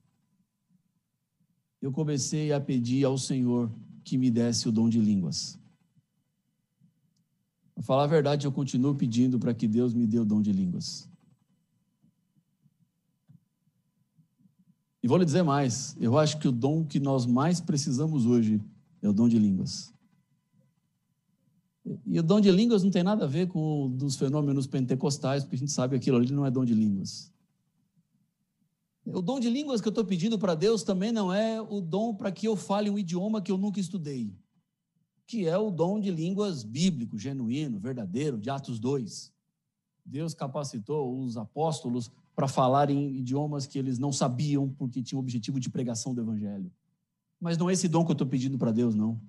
eu 1.81 1.91
comecei 1.91 2.51
a 2.51 2.59
pedir 2.59 3.03
ao 3.05 3.17
Senhor 3.17 3.71
que 4.03 4.17
me 4.17 4.31
desse 4.31 4.67
o 4.67 4.71
dom 4.71 4.89
de 4.89 4.99
línguas. 4.99 5.59
Para 7.75 7.83
falar 7.83 8.03
a 8.05 8.07
verdade, 8.07 8.47
eu 8.47 8.51
continuo 8.51 8.95
pedindo 8.95 9.37
para 9.37 9.53
que 9.53 9.67
Deus 9.67 9.93
me 9.93 10.07
dê 10.07 10.19
o 10.19 10.25
dom 10.25 10.41
de 10.41 10.51
línguas. 10.51 11.07
E 15.03 15.07
vou 15.07 15.17
lhe 15.17 15.25
dizer 15.25 15.43
mais: 15.43 15.95
eu 15.99 16.17
acho 16.17 16.39
que 16.39 16.47
o 16.47 16.51
dom 16.51 16.83
que 16.83 16.99
nós 16.99 17.25
mais 17.25 17.61
precisamos 17.61 18.25
hoje 18.25 18.59
é 19.01 19.07
o 19.07 19.13
dom 19.13 19.29
de 19.29 19.37
línguas. 19.37 19.93
E 22.05 22.19
o 22.19 22.23
dom 22.23 22.41
de 22.41 22.51
línguas 22.51 22.83
não 22.83 22.91
tem 22.91 23.03
nada 23.03 23.23
a 23.23 23.27
ver 23.27 23.47
com 23.47 23.85
o 23.85 23.89
dos 23.89 24.15
fenômenos 24.17 24.67
pentecostais, 24.67 25.43
porque 25.43 25.55
a 25.55 25.59
gente 25.59 25.71
sabe 25.71 25.91
que 25.91 25.97
aquilo 25.97 26.17
ali 26.17 26.31
não 26.31 26.45
é 26.45 26.51
dom 26.51 26.65
de 26.65 26.73
línguas. 26.73 27.31
O 29.09 29.21
dom 29.21 29.39
de 29.39 29.49
línguas 29.49 29.79
que 29.79 29.87
eu 29.87 29.91
estou 29.91 30.03
pedindo 30.03 30.37
para 30.37 30.53
Deus 30.53 30.83
também 30.83 31.13
não 31.13 31.33
é 31.33 31.61
o 31.61 31.79
dom 31.79 32.13
para 32.13 32.29
que 32.29 32.45
eu 32.45 32.57
fale 32.57 32.89
um 32.89 32.99
idioma 32.99 33.41
que 33.41 33.49
eu 33.49 33.57
nunca 33.57 33.79
estudei, 33.79 34.35
que 35.25 35.47
é 35.47 35.57
o 35.57 35.71
dom 35.71 35.97
de 35.97 36.11
línguas 36.11 36.61
bíblico, 36.61 37.17
genuíno, 37.17 37.79
verdadeiro, 37.79 38.37
de 38.37 38.49
Atos 38.49 38.79
2. 38.79 39.31
Deus 40.05 40.33
capacitou 40.33 41.21
os 41.21 41.37
apóstolos 41.37 42.11
para 42.35 42.49
falar 42.49 42.89
em 42.89 43.15
idiomas 43.15 43.65
que 43.65 43.79
eles 43.79 43.97
não 43.97 44.11
sabiam, 44.11 44.67
porque 44.67 45.01
tinham 45.01 45.19
o 45.19 45.23
objetivo 45.23 45.57
de 45.57 45.69
pregação 45.69 46.13
do 46.13 46.19
Evangelho. 46.19 46.69
Mas 47.39 47.57
não 47.57 47.69
é 47.69 47.73
esse 47.73 47.87
dom 47.87 48.03
que 48.03 48.11
eu 48.11 48.13
estou 48.13 48.27
pedindo 48.27 48.57
para 48.57 48.73
Deus, 48.73 48.93
não. 48.93 49.21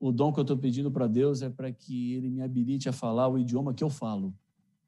O 0.00 0.10
dom 0.10 0.32
que 0.32 0.40
eu 0.40 0.42
estou 0.42 0.56
pedindo 0.56 0.90
para 0.90 1.06
Deus 1.06 1.42
é 1.42 1.50
para 1.50 1.70
que 1.70 2.14
Ele 2.14 2.30
me 2.30 2.40
habilite 2.40 2.88
a 2.88 2.92
falar 2.92 3.28
o 3.28 3.38
idioma 3.38 3.74
que 3.74 3.84
eu 3.84 3.90
falo, 3.90 4.34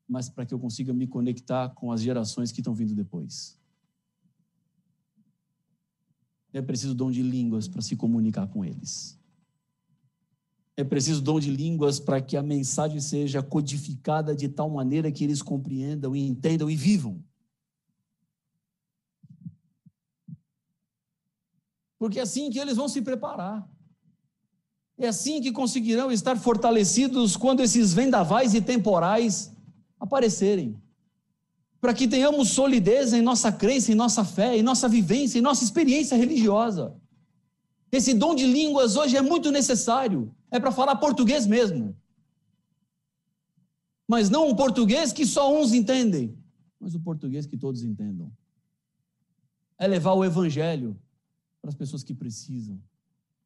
mas 0.09 0.30
para 0.30 0.47
que 0.47 0.54
eu 0.54 0.59
consiga 0.59 0.90
me 0.95 1.07
conectar 1.07 1.69
com 1.69 1.92
as 1.92 2.00
gerações 2.00 2.50
que 2.50 2.61
estão 2.61 2.73
vindo 2.73 2.95
depois. 2.95 3.60
É 6.52 6.61
preciso 6.61 6.95
dom 6.95 7.11
de 7.11 7.23
línguas 7.23 7.69
para 7.69 7.83
se 7.83 7.97
comunicar 7.97 8.47
com 8.49 8.64
eles. 8.64 9.19
É 10.76 10.85
preciso 10.85 11.21
dom 11.21 11.38
de 11.38 11.50
línguas 11.50 12.00
para 12.00 12.21
que 12.21 12.37
a 12.37 12.42
mensagem 12.42 13.00
seja 13.00 13.42
codificada 13.42 14.35
de 14.35 14.49
tal 14.49 14.71
maneira 14.71 15.12
que 15.12 15.23
eles 15.23 15.42
compreendam 15.42 16.16
e 16.16 16.26
entendam 16.26 16.71
e 16.71 16.76
vivam. 16.76 17.23
Porque 21.99 22.19
é 22.19 22.23
assim 22.23 22.50
que 22.50 22.59
eles 22.59 22.76
vão 22.76 22.88
se 22.88 23.02
preparar. 23.02 23.69
É 24.97 25.09
assim 25.09 25.40
que 25.40 25.52
conseguirão 25.52 26.11
estar 26.11 26.37
fortalecidos 26.38 27.37
quando 27.37 27.61
esses 27.61 27.92
vendavais 27.92 28.54
e 28.54 28.61
temporais 28.61 29.52
aparecerem. 29.99 30.80
Para 31.81 31.95
que 31.95 32.07
tenhamos 32.07 32.51
solidez 32.51 33.13
em 33.13 33.23
nossa 33.23 33.51
crença, 33.51 33.91
em 33.91 33.95
nossa 33.95 34.25
fé, 34.25 34.57
em 34.57 34.63
nossa 34.63 34.89
vivência, 34.89 35.39
em 35.39 35.43
nossa 35.43 35.65
experiência 35.65 36.17
religiosa. 36.17 36.95
Esse 37.91 38.15
dom 38.15 38.35
de 38.35 38.47
línguas 38.47 38.97
hoje 38.97 39.17
é 39.17 39.23
muito 39.23 39.51
necessário. 39.51 40.35
É 40.51 40.61
para 40.61 40.71
falar 40.71 40.97
português 40.97 41.47
mesmo. 41.47 41.97
Mas 44.07 44.29
não 44.29 44.49
um 44.49 44.57
português 44.57 45.13
que 45.13 45.25
só 45.25 45.57
uns 45.57 45.73
entendem, 45.73 46.37
mas 46.81 46.95
o 46.97 47.01
português 47.01 47.47
que 47.47 47.57
todos 47.57 47.85
entendam. 47.85 48.33
É 49.79 49.87
levar 49.87 50.15
o 50.15 50.25
evangelho 50.25 51.01
para 51.63 51.69
as 51.69 51.75
pessoas 51.75 52.03
que 52.03 52.13
precisam, 52.13 52.83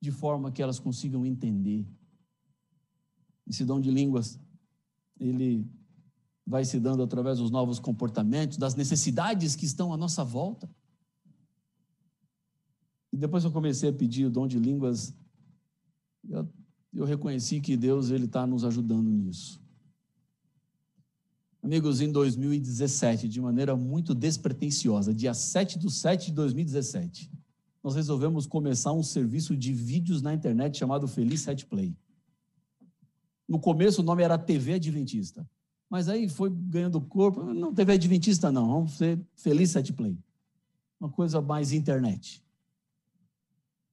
de 0.01 0.11
forma 0.11 0.51
que 0.51 0.63
elas 0.63 0.79
consigam 0.79 1.27
entender. 1.27 1.87
Esse 3.47 3.65
dom 3.65 3.79
de 3.79 3.91
línguas, 3.91 4.41
ele 5.21 5.67
vai 6.47 6.65
se 6.65 6.79
dando 6.79 7.03
através 7.03 7.39
dos 7.39 7.51
novos 7.51 7.79
comportamentos, 7.79 8.59
das 8.59 8.75
necessidades 8.75 9.57
que 9.57 9.65
estão 9.65 9.93
à 9.93 9.97
nossa 9.97 10.23
volta. 10.23 10.69
E 13.13 13.17
depois 13.17 13.45
eu 13.45 13.51
comecei 13.51 13.89
a 13.89 13.93
pedir 13.93 14.27
o 14.27 14.31
dom 14.31 14.47
de 14.47 14.59
línguas, 14.59 15.15
eu, 16.29 16.49
eu 16.93 17.05
reconheci 17.05 17.61
que 17.61 17.77
Deus 17.77 18.11
ele 18.11 18.27
está 18.27 18.47
nos 18.47 18.65
ajudando 18.65 19.09
nisso. 19.09 19.63
Amigos, 21.63 22.03
em 22.03 22.13
2017, 22.13 23.27
de 23.27 23.41
maneira 23.41 23.75
muito 23.75 24.15
despretensiosa, 24.15 25.15
dia 25.15 25.33
7 25.33 25.79
de 25.79 25.91
7 25.91 26.27
de 26.27 26.33
2017, 26.33 27.31
nós 27.83 27.95
resolvemos 27.95 28.47
começar 28.47 28.93
um 28.93 29.03
serviço 29.03 29.57
de 29.57 29.73
vídeos 29.73 30.21
na 30.21 30.35
internet 30.35 30.77
chamado 30.77 31.09
Feliz 31.09 31.41
Set 31.41 31.65
Play. 31.65 31.97
No 33.49 33.59
começo 33.59 34.03
o 34.03 34.05
nome 34.05 34.23
era 34.23 34.37
TV 34.37 34.75
Adventista, 34.75 35.49
mas 35.89 36.09
aí 36.09 36.29
foi 36.29 36.51
ganhando 36.51 37.01
corpo. 37.01 37.43
Não 37.43 37.75
TV 37.75 37.93
Adventista, 37.93 38.51
não, 38.51 38.67
vamos 38.67 38.93
ser 38.93 39.21
Feliz 39.35 39.71
Set 39.71 39.93
Play. 39.93 40.19
Uma 40.99 41.11
coisa 41.11 41.41
mais 41.41 41.73
internet. 41.73 42.43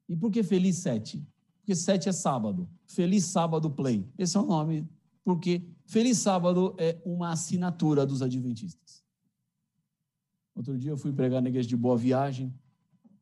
E 0.07 0.15
por 0.15 0.31
que 0.31 0.43
Feliz 0.43 0.77
Sete? 0.77 1.25
Porque 1.59 1.75
sete 1.75 2.09
é 2.09 2.11
sábado. 2.11 2.67
Feliz 2.85 3.25
Sábado 3.25 3.69
Play. 3.69 4.05
Esse 4.17 4.35
é 4.35 4.39
o 4.39 4.45
nome, 4.45 4.87
porque 5.23 5.63
Feliz 5.85 6.17
Sábado 6.17 6.75
é 6.77 6.99
uma 7.05 7.31
assinatura 7.31 8.05
dos 8.05 8.21
adventistas. 8.21 9.03
Outro 10.55 10.77
dia 10.77 10.91
eu 10.91 10.97
fui 10.97 11.13
pregar 11.13 11.41
na 11.41 11.49
igreja 11.49 11.69
de 11.69 11.77
Boa 11.77 11.97
Viagem, 11.97 12.53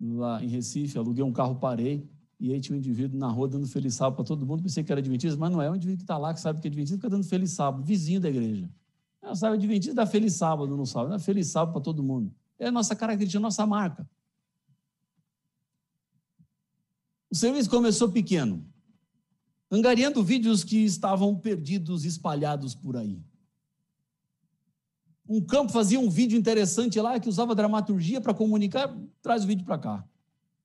lá 0.01 0.43
em 0.43 0.47
Recife, 0.47 0.97
aluguei 0.97 1.23
um 1.23 1.31
carro, 1.31 1.55
parei, 1.55 2.09
e 2.39 2.53
aí 2.53 2.61
tinha 2.61 2.75
um 2.75 2.79
indivíduo 2.79 3.19
na 3.19 3.27
rua 3.27 3.49
dando 3.49 3.67
feliz 3.67 3.95
sábado 3.95 4.15
para 4.15 4.23
todo 4.23 4.45
mundo, 4.45 4.63
pensei 4.63 4.83
que 4.83 4.91
era 4.91 5.01
adventista, 5.01 5.37
mas 5.37 5.51
não 5.51 5.61
é, 5.61 5.69
um 5.69 5.75
indivíduo 5.75 5.97
que 5.97 6.03
está 6.03 6.17
lá, 6.17 6.33
que 6.33 6.39
sabe 6.39 6.61
que 6.61 6.67
é 6.67 6.69
adventista, 6.69 6.95
fica 6.95 7.09
dando 7.09 7.25
feliz 7.25 7.51
sábado, 7.51 7.83
vizinho 7.83 8.21
da 8.21 8.29
igreja. 8.29 8.69
Não 9.21 9.35
sabe, 9.35 9.57
adventista 9.57 9.93
dá 9.93 10.05
feliz 10.05 10.33
sábado 10.33 10.77
no 10.77 10.85
sábado, 10.85 11.09
dá 11.09 11.19
feliz 11.19 11.47
sábado 11.47 11.73
para 11.73 11.81
todo 11.81 12.01
mundo. 12.01 12.33
É 12.57 12.67
a 12.67 12.71
nossa 12.71 12.95
característica, 12.95 13.39
a 13.39 13.41
nossa 13.41 13.65
marca. 13.65 14.09
O 17.29 17.35
serviço 17.35 17.69
começou 17.69 18.09
pequeno, 18.09 18.65
angariando 19.69 20.23
vídeos 20.23 20.63
que 20.63 20.77
estavam 20.77 21.35
perdidos, 21.35 22.05
espalhados 22.05 22.73
por 22.73 22.95
aí. 22.95 23.21
Um 25.27 25.41
campo 25.41 25.71
fazia 25.71 25.99
um 25.99 26.09
vídeo 26.09 26.39
interessante 26.39 26.99
lá 26.99 27.19
que 27.19 27.29
usava 27.29 27.53
dramaturgia 27.53 28.19
para 28.19 28.33
comunicar, 28.33 28.97
traz 29.21 29.43
o 29.43 29.47
vídeo 29.47 29.65
para 29.65 29.77
cá. 29.77 30.07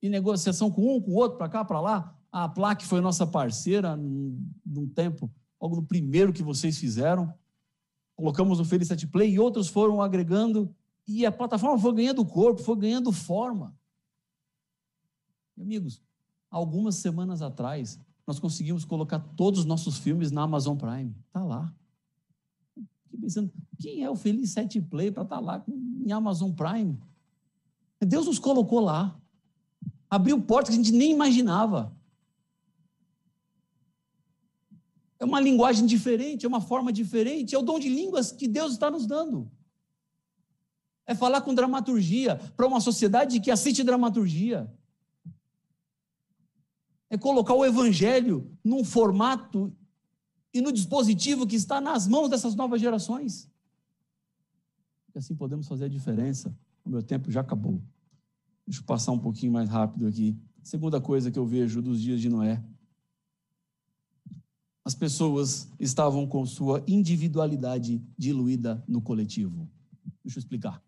E 0.05 0.09
negociação 0.09 0.69
com 0.69 0.97
um, 0.97 1.01
com 1.01 1.09
o 1.09 1.15
outro, 1.15 1.35
para 1.35 1.49
cá, 1.49 1.65
para 1.65 1.81
lá. 1.81 2.15
A 2.31 2.47
Plaque 2.47 2.85
foi 2.85 3.01
nossa 3.01 3.25
parceira 3.25 3.95
num 3.97 4.87
tempo, 4.93 5.31
logo 5.59 5.77
no 5.77 5.83
primeiro 5.83 6.31
que 6.31 6.43
vocês 6.43 6.77
fizeram. 6.77 7.33
Colocamos 8.15 8.59
no 8.59 8.65
Felicity 8.65 9.07
Play 9.07 9.31
e 9.31 9.39
outros 9.39 9.67
foram 9.67 10.03
agregando 10.03 10.71
e 11.07 11.25
a 11.25 11.31
plataforma 11.31 11.79
foi 11.79 11.91
ganhando 11.95 12.23
corpo, 12.23 12.61
foi 12.61 12.75
ganhando 12.75 13.11
forma. 13.11 13.75
Amigos, 15.59 15.99
algumas 16.51 16.97
semanas 16.97 17.41
atrás, 17.41 17.99
nós 18.27 18.37
conseguimos 18.37 18.85
colocar 18.85 19.17
todos 19.19 19.61
os 19.61 19.65
nossos 19.65 19.97
filmes 19.97 20.29
na 20.29 20.43
Amazon 20.43 20.77
Prime. 20.77 21.15
Está 21.25 21.43
lá. 21.43 21.73
Fiquei 23.05 23.21
pensando, 23.21 23.51
quem 23.79 24.03
é 24.03 24.09
o 24.09 24.15
Feliz 24.15 24.51
Sete 24.51 24.79
Play 24.79 25.11
para 25.11 25.23
estar 25.23 25.37
tá 25.37 25.41
lá 25.41 25.65
em 25.67 26.11
Amazon 26.11 26.51
Prime? 26.51 26.95
Deus 27.99 28.27
nos 28.27 28.37
colocou 28.37 28.81
lá. 28.81 29.19
Abriu 30.15 30.41
portas 30.41 30.73
que 30.73 30.79
a 30.79 30.83
gente 30.83 30.95
nem 30.95 31.11
imaginava. 31.11 31.93
É 35.19 35.25
uma 35.25 35.41
linguagem 35.41 35.85
diferente, 35.85 36.45
é 36.45 36.47
uma 36.47 36.61
forma 36.61 36.89
diferente, 36.93 37.53
é 37.53 37.57
o 37.57 37.61
dom 37.61 37.77
de 37.77 37.89
línguas 37.89 38.31
que 38.31 38.47
Deus 38.47 38.71
está 38.71 38.89
nos 38.89 39.05
dando. 39.05 39.51
É 41.05 41.13
falar 41.13 41.41
com 41.41 41.53
dramaturgia 41.53 42.37
para 42.55 42.65
uma 42.65 42.79
sociedade 42.79 43.41
que 43.41 43.51
assiste 43.51 43.83
dramaturgia. 43.83 44.73
É 47.09 47.17
colocar 47.17 47.53
o 47.53 47.65
evangelho 47.65 48.49
num 48.63 48.85
formato 48.85 49.75
e 50.53 50.61
no 50.61 50.71
dispositivo 50.71 51.45
que 51.45 51.57
está 51.57 51.81
nas 51.81 52.07
mãos 52.07 52.29
dessas 52.29 52.55
novas 52.55 52.79
gerações. 52.79 53.51
E 55.13 55.17
assim 55.17 55.35
podemos 55.35 55.67
fazer 55.67 55.85
a 55.85 55.89
diferença. 55.89 56.57
O 56.85 56.89
meu 56.89 57.03
tempo 57.03 57.29
já 57.29 57.41
acabou. 57.41 57.81
Deixa 58.65 58.81
eu 58.81 58.85
passar 58.85 59.11
um 59.11 59.19
pouquinho 59.19 59.51
mais 59.51 59.69
rápido 59.69 60.07
aqui. 60.07 60.37
Segunda 60.63 60.99
coisa 60.99 61.29
que 61.29 61.37
eu 61.37 61.45
vejo 61.45 61.81
dos 61.81 62.01
dias 62.01 62.19
de 62.19 62.29
Noé. 62.29 62.63
As 64.83 64.95
pessoas 64.95 65.71
estavam 65.79 66.27
com 66.27 66.45
sua 66.45 66.83
individualidade 66.87 68.03
diluída 68.17 68.83
no 68.87 69.01
coletivo. 69.01 69.69
Deixa 70.23 70.37
eu 70.37 70.41
explicar. 70.41 70.83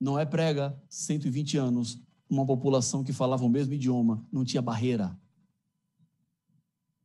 Noé 0.00 0.26
prega 0.26 0.78
120 0.88 1.56
anos 1.56 1.98
uma 2.28 2.44
população 2.44 3.04
que 3.04 3.12
falava 3.12 3.44
o 3.44 3.48
mesmo 3.48 3.74
idioma, 3.74 4.26
não 4.32 4.44
tinha 4.44 4.60
barreira. 4.62 5.18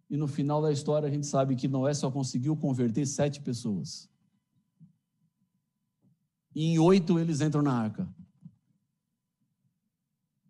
E 0.10 0.18
no 0.18 0.28
final 0.28 0.62
da 0.62 0.72
história 0.72 1.08
a 1.08 1.12
gente 1.12 1.28
sabe 1.28 1.56
que 1.56 1.68
Noé 1.68 1.94
só 1.94 2.10
conseguiu 2.10 2.56
converter 2.56 3.06
sete 3.06 3.40
pessoas. 3.42 4.10
E 6.56 6.66
em 6.66 6.80
oito 6.80 7.20
eles 7.20 7.42
entram 7.42 7.62
na 7.62 7.74
arca. 7.74 8.10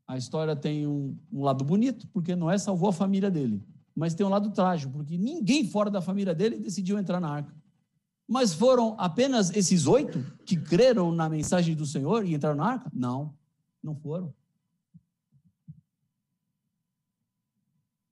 A 0.10 0.18
história 0.18 0.56
tem 0.56 0.88
um, 0.88 1.16
um, 1.32 1.44
lado 1.44 1.64
bonito, 1.64 2.08
porque 2.08 2.36
Noé 2.36 2.58
salvou 2.58 2.90
a 2.90 2.94
família 2.94 3.30
dele. 3.30 3.64
Mas 3.96 4.16
tem 4.16 4.26
um 4.26 4.30
lado 4.30 4.50
trágico, 4.50 4.92
porque 4.92 5.16
ninguém 5.16 5.70
fora 5.70 5.92
da 5.92 6.02
família 6.02 6.34
dele 6.34 6.58
decidiu 6.58 6.98
entrar 6.98 7.20
na 7.20 7.30
arca. 7.30 7.56
Mas 8.28 8.52
foram 8.52 8.96
apenas 8.98 9.52
esses 9.52 9.86
oito 9.86 10.26
que 10.48 10.58
creram 10.58 11.12
na 11.12 11.30
mensagem 11.30 11.76
do 11.76 11.86
Senhor 11.86 12.26
e 12.26 12.34
entraram 12.34 12.58
na 12.58 12.66
arca? 12.66 12.90
Não, 12.92 13.36
não 13.84 13.96
foram. 13.96 14.34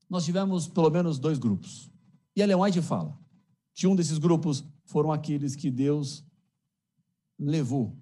nós 0.07 0.23
tivemos 0.23 0.67
pelo 0.67 0.89
menos 0.89 1.19
dois 1.19 1.37
grupos. 1.37 1.91
E 2.35 2.41
Ellen 2.41 2.57
White 2.57 2.81
fala 2.81 3.17
que 3.73 3.87
um 3.87 3.95
desses 3.95 4.17
grupos 4.17 4.63
foram 4.85 5.11
aqueles 5.11 5.55
que 5.55 5.69
Deus 5.69 6.23
levou 7.37 7.95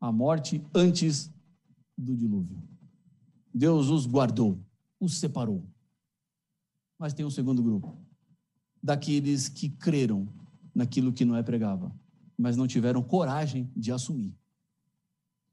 à 0.00 0.10
morte 0.10 0.64
antes 0.74 1.30
do 1.96 2.16
dilúvio. 2.16 2.62
Deus 3.52 3.88
os 3.88 4.06
guardou, 4.06 4.60
os 5.00 5.18
separou. 5.18 5.64
Mas 6.98 7.14
tem 7.14 7.24
um 7.24 7.30
segundo 7.30 7.62
grupo, 7.62 7.96
daqueles 8.82 9.48
que 9.48 9.68
creram 9.68 10.28
naquilo 10.74 11.12
que 11.12 11.24
Noé 11.24 11.42
pregava, 11.42 11.94
mas 12.36 12.56
não 12.56 12.66
tiveram 12.66 13.02
coragem 13.02 13.70
de 13.74 13.90
assumir. 13.90 14.36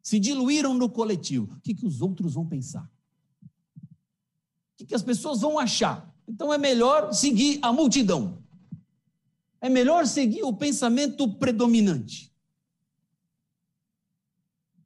Se 0.01 0.19
diluíram 0.19 0.73
no 0.73 0.89
coletivo. 0.89 1.53
O 1.55 1.61
que, 1.61 1.73
que 1.73 1.85
os 1.85 2.01
outros 2.01 2.33
vão 2.33 2.45
pensar? 2.45 2.91
O 4.81 4.85
que 4.85 4.93
as 4.93 5.01
pessoas 5.01 5.39
vão 5.39 5.57
achar? 5.57 6.13
Então 6.27 6.53
é 6.53 6.57
melhor 6.57 7.13
seguir 7.13 7.59
a 7.61 7.71
multidão. 7.71 8.43
É 9.61 9.69
melhor 9.69 10.05
seguir 10.05 10.43
o 10.43 10.51
pensamento 10.51 11.25
predominante. 11.35 12.32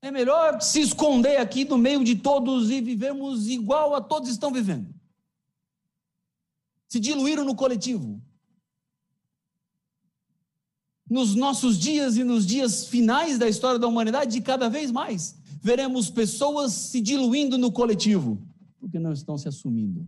É 0.01 0.11
melhor 0.11 0.61
se 0.61 0.79
esconder 0.79 1.37
aqui 1.37 1.65
no 1.65 1.77
meio 1.77 2.03
de 2.03 2.15
todos 2.15 2.69
e 2.69 2.81
vivermos 2.81 3.47
igual 3.47 3.95
a 3.95 4.01
todos 4.01 4.29
estão 4.29 4.51
vivendo. 4.51 4.93
Se 6.87 6.99
diluíram 6.99 7.43
no 7.43 7.55
coletivo. 7.55 8.21
Nos 11.09 11.35
nossos 11.35 11.79
dias 11.79 12.17
e 12.17 12.23
nos 12.23 12.45
dias 12.45 12.87
finais 12.87 13.37
da 13.37 13.47
história 13.47 13.79
da 13.79 13.87
humanidade, 13.87 14.41
cada 14.41 14.69
vez 14.69 14.91
mais 14.91 15.37
veremos 15.61 16.09
pessoas 16.09 16.73
se 16.73 17.01
diluindo 17.01 17.57
no 17.57 17.71
coletivo 17.71 18.41
porque 18.87 18.99
não 18.99 19.11
estão 19.11 19.37
se 19.37 19.47
assumindo. 19.47 20.07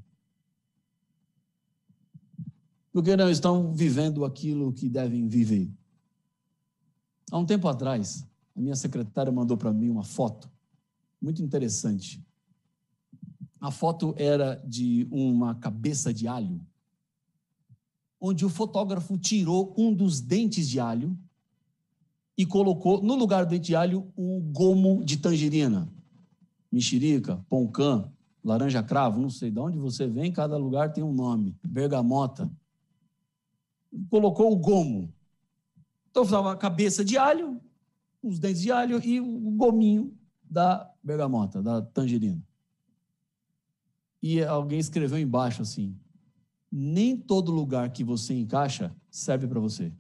Porque 2.92 3.16
não 3.16 3.30
estão 3.30 3.74
vivendo 3.74 4.26
aquilo 4.26 4.74
que 4.74 4.90
devem 4.90 5.28
viver. 5.28 5.70
Há 7.32 7.38
um 7.38 7.46
tempo 7.46 7.68
atrás, 7.68 8.26
a 8.60 8.62
minha 8.62 8.76
secretária 8.76 9.32
mandou 9.32 9.56
para 9.56 9.72
mim 9.72 9.90
uma 9.90 10.04
foto 10.04 10.52
muito 11.22 11.42
interessante. 11.42 12.22
A 13.60 13.72
foto 13.72 14.14
era 14.18 14.62
de 14.68 15.08
uma 15.10 15.56
cabeça 15.56 16.14
de 16.14 16.28
alho, 16.28 16.60
onde 18.20 18.46
o 18.46 18.50
fotógrafo 18.50 19.18
tirou 19.18 19.74
um 19.78 19.94
dos 19.94 20.20
dentes 20.20 20.68
de 20.68 20.78
alho 20.78 21.18
e 22.38 22.46
colocou 22.46 23.02
no 23.02 23.16
lugar 23.16 23.46
do 23.46 23.50
dente 23.50 23.68
de 23.68 23.76
alho 23.78 24.12
um 24.18 24.42
gomo 24.42 25.06
de 25.06 25.18
tangerina, 25.18 25.90
mexerica, 26.70 27.38
poncã, 27.50 28.12
laranja 28.44 28.84
cravo, 28.84 29.22
não 29.22 29.30
sei 29.30 29.50
de 29.52 29.60
onde 29.60 29.78
você 29.78 30.06
vem, 30.06 30.34
cada 30.34 30.58
lugar 30.58 30.92
tem 30.92 31.04
um 31.04 31.14
nome, 31.14 31.56
bergamota. 31.64 32.52
Colocou 34.10 34.52
o 34.52 34.58
gomo. 34.58 35.14
Então 36.12 36.24
estava 36.24 36.52
a 36.52 36.58
cabeça 36.58 37.04
de 37.06 37.18
alho, 37.18 37.62
os 38.22 38.40
dentes 38.40 38.62
de 38.62 38.72
alho 38.72 39.04
e 39.04 39.20
o 39.20 39.52
gominho 39.52 40.18
da 40.44 40.92
bergamota, 41.04 41.62
da 41.62 41.82
tangerina. 41.82 42.44
E 44.22 44.44
alguém 44.44 44.80
escreveu 44.80 45.18
embaixo 45.18 45.62
assim: 45.62 45.96
nem 46.72 47.16
todo 47.16 47.52
lugar 47.52 47.92
que 47.92 48.04
você 48.04 48.34
encaixa 48.34 48.96
serve 49.10 49.48
para 49.48 49.60
você. 49.60 49.92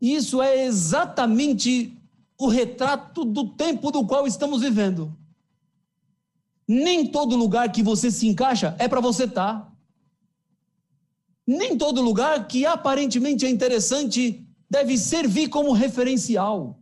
Isso 0.00 0.40
é 0.42 0.64
exatamente 0.64 1.96
o 2.38 2.48
retrato 2.48 3.24
do 3.24 3.50
tempo 3.50 3.90
do 3.90 4.06
qual 4.06 4.26
estamos 4.26 4.62
vivendo. 4.62 5.14
Nem 6.66 7.06
todo 7.06 7.36
lugar 7.36 7.70
que 7.70 7.82
você 7.82 8.10
se 8.10 8.26
encaixa 8.26 8.74
é 8.78 8.88
para 8.88 9.00
você 9.00 9.24
estar. 9.24 9.60
Tá. 9.60 9.72
Nem 11.46 11.76
todo 11.76 12.00
lugar 12.00 12.46
que 12.46 12.64
aparentemente 12.64 13.44
é 13.44 13.50
interessante 13.50 14.46
deve 14.70 14.96
servir 14.96 15.48
como 15.48 15.72
referencial. 15.72 16.80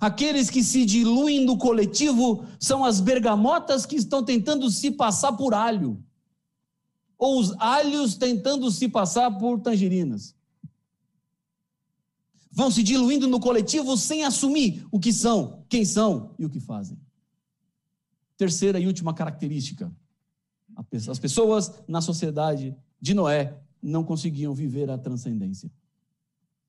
Aqueles 0.00 0.48
que 0.48 0.62
se 0.62 0.86
diluem 0.86 1.44
no 1.44 1.58
coletivo 1.58 2.46
são 2.58 2.84
as 2.84 3.00
bergamotas 3.00 3.84
que 3.84 3.96
estão 3.96 4.24
tentando 4.24 4.70
se 4.70 4.92
passar 4.92 5.32
por 5.32 5.52
alho, 5.52 6.02
ou 7.18 7.38
os 7.38 7.52
alhos 7.58 8.14
tentando 8.14 8.70
se 8.70 8.88
passar 8.88 9.30
por 9.38 9.60
tangerinas. 9.60 10.34
Vão 12.50 12.70
se 12.70 12.82
diluindo 12.82 13.26
no 13.26 13.40
coletivo 13.40 13.96
sem 13.96 14.24
assumir 14.24 14.86
o 14.90 15.00
que 15.00 15.12
são, 15.12 15.64
quem 15.68 15.84
são 15.84 16.34
e 16.38 16.44
o 16.44 16.50
que 16.50 16.60
fazem. 16.60 16.98
Terceira 18.36 18.78
e 18.78 18.86
última 18.86 19.14
característica: 19.14 19.90
as 21.08 21.18
pessoas 21.18 21.72
na 21.88 22.00
sociedade 22.00 22.76
de 23.00 23.14
Noé 23.14 23.58
não 23.80 24.04
conseguiam 24.04 24.54
viver 24.54 24.90
a 24.90 24.98
transcendência. 24.98 25.70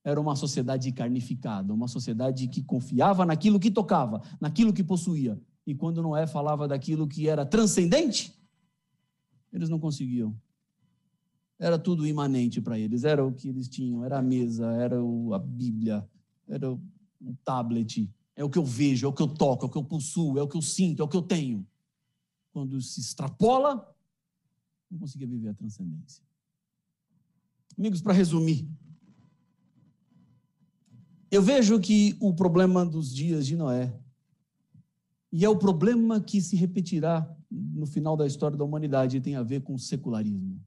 Era 0.04 0.20
uma 0.20 0.36
sociedade 0.36 0.92
carnificada, 0.92 1.74
uma 1.74 1.88
sociedade 1.88 2.48
que 2.48 2.62
confiava 2.62 3.26
naquilo 3.26 3.60
que 3.60 3.72
tocava, 3.72 4.22
naquilo 4.40 4.74
que 4.74 4.84
possuía. 4.84 5.40
E 5.66 5.74
quando 5.74 6.02
Noé 6.02 6.28
falava 6.28 6.68
daquilo 6.68 7.08
que 7.08 7.30
era 7.30 7.46
transcendente, 7.46 8.38
eles 9.52 9.70
não 9.70 9.80
conseguiam. 9.80 10.36
Era 11.58 11.80
tudo 11.80 12.06
imanente 12.06 12.60
para 12.60 12.78
eles, 12.78 13.04
era 13.04 13.26
o 13.26 13.32
que 13.32 13.48
eles 13.48 13.70
tinham, 13.70 14.04
era 14.04 14.20
a 14.20 14.22
mesa, 14.22 14.66
era 14.74 14.98
a 14.98 15.40
Bíblia, 15.40 16.06
era 16.48 16.70
o 16.70 16.80
tablet, 17.46 18.10
é 18.36 18.44
o 18.44 18.50
que 18.50 18.58
eu 18.58 18.66
vejo, 18.66 19.06
é 19.06 19.10
o 19.10 19.14
que 19.14 19.22
eu 19.22 19.28
toco, 19.28 19.66
é 19.66 19.68
o 19.68 19.72
que 19.72 19.78
eu 19.78 19.84
possuo, 19.84 20.38
é 20.38 20.42
o 20.42 20.48
que 20.48 20.58
eu 20.58 20.62
sinto, 20.62 21.02
é 21.02 21.06
o 21.06 21.08
que 21.08 21.16
eu 21.16 21.22
tenho. 21.22 21.66
Quando 22.52 22.82
se 22.82 23.00
extrapola, 23.00 23.96
não 24.92 25.00
conseguia 25.00 25.28
viver 25.28 25.50
a 25.50 25.54
transcendência. 25.54 26.24
Amigos, 27.78 28.02
para 28.02 28.14
resumir, 28.14 28.68
eu 31.34 31.42
vejo 31.42 31.80
que 31.80 32.16
o 32.20 32.32
problema 32.32 32.86
dos 32.86 33.12
dias 33.12 33.48
de 33.48 33.56
Noé, 33.56 33.92
e 35.32 35.44
é 35.44 35.50
o 35.50 35.58
problema 35.58 36.22
que 36.22 36.40
se 36.40 36.56
repetirá 36.56 37.28
no 37.50 37.88
final 37.88 38.16
da 38.16 38.28
história 38.28 38.56
da 38.56 38.64
humanidade, 38.64 39.20
tem 39.20 39.36
a 39.36 39.42
ver 39.42 39.62
com 39.62 39.74
o 39.74 39.80
secularismo. 39.80 40.62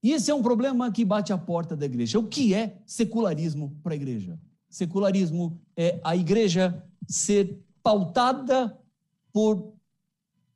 E 0.00 0.12
esse 0.12 0.30
é 0.30 0.34
um 0.34 0.40
problema 0.40 0.92
que 0.92 1.04
bate 1.04 1.32
à 1.32 1.36
porta 1.36 1.76
da 1.76 1.84
igreja. 1.84 2.20
O 2.20 2.28
que 2.28 2.54
é 2.54 2.80
secularismo 2.86 3.76
para 3.82 3.92
a 3.92 3.96
igreja? 3.96 4.40
Secularismo 4.68 5.60
é 5.76 6.00
a 6.04 6.14
igreja 6.14 6.80
ser 7.08 7.60
pautada 7.82 8.78
por 9.32 9.74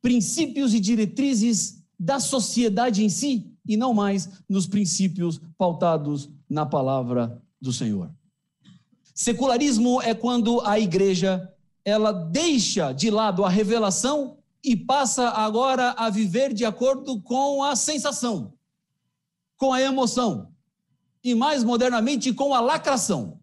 princípios 0.00 0.72
e 0.72 0.78
diretrizes 0.78 1.82
da 1.98 2.20
sociedade 2.20 3.02
em 3.02 3.08
si 3.08 3.53
e 3.66 3.76
não 3.76 3.94
mais 3.94 4.28
nos 4.48 4.66
princípios 4.66 5.40
pautados 5.56 6.28
na 6.48 6.66
palavra 6.66 7.42
do 7.60 7.72
Senhor. 7.72 8.10
Secularismo 9.14 10.02
é 10.02 10.12
quando 10.14 10.60
a 10.60 10.78
igreja 10.78 11.50
ela 11.84 12.12
deixa 12.12 12.92
de 12.92 13.10
lado 13.10 13.44
a 13.44 13.48
revelação 13.48 14.38
e 14.62 14.74
passa 14.74 15.28
agora 15.28 15.90
a 15.92 16.08
viver 16.08 16.52
de 16.52 16.64
acordo 16.64 17.20
com 17.20 17.62
a 17.62 17.76
sensação, 17.76 18.54
com 19.56 19.72
a 19.72 19.80
emoção, 19.80 20.52
e 21.22 21.34
mais 21.34 21.62
modernamente 21.62 22.32
com 22.32 22.54
a 22.54 22.60
lacração. 22.60 23.38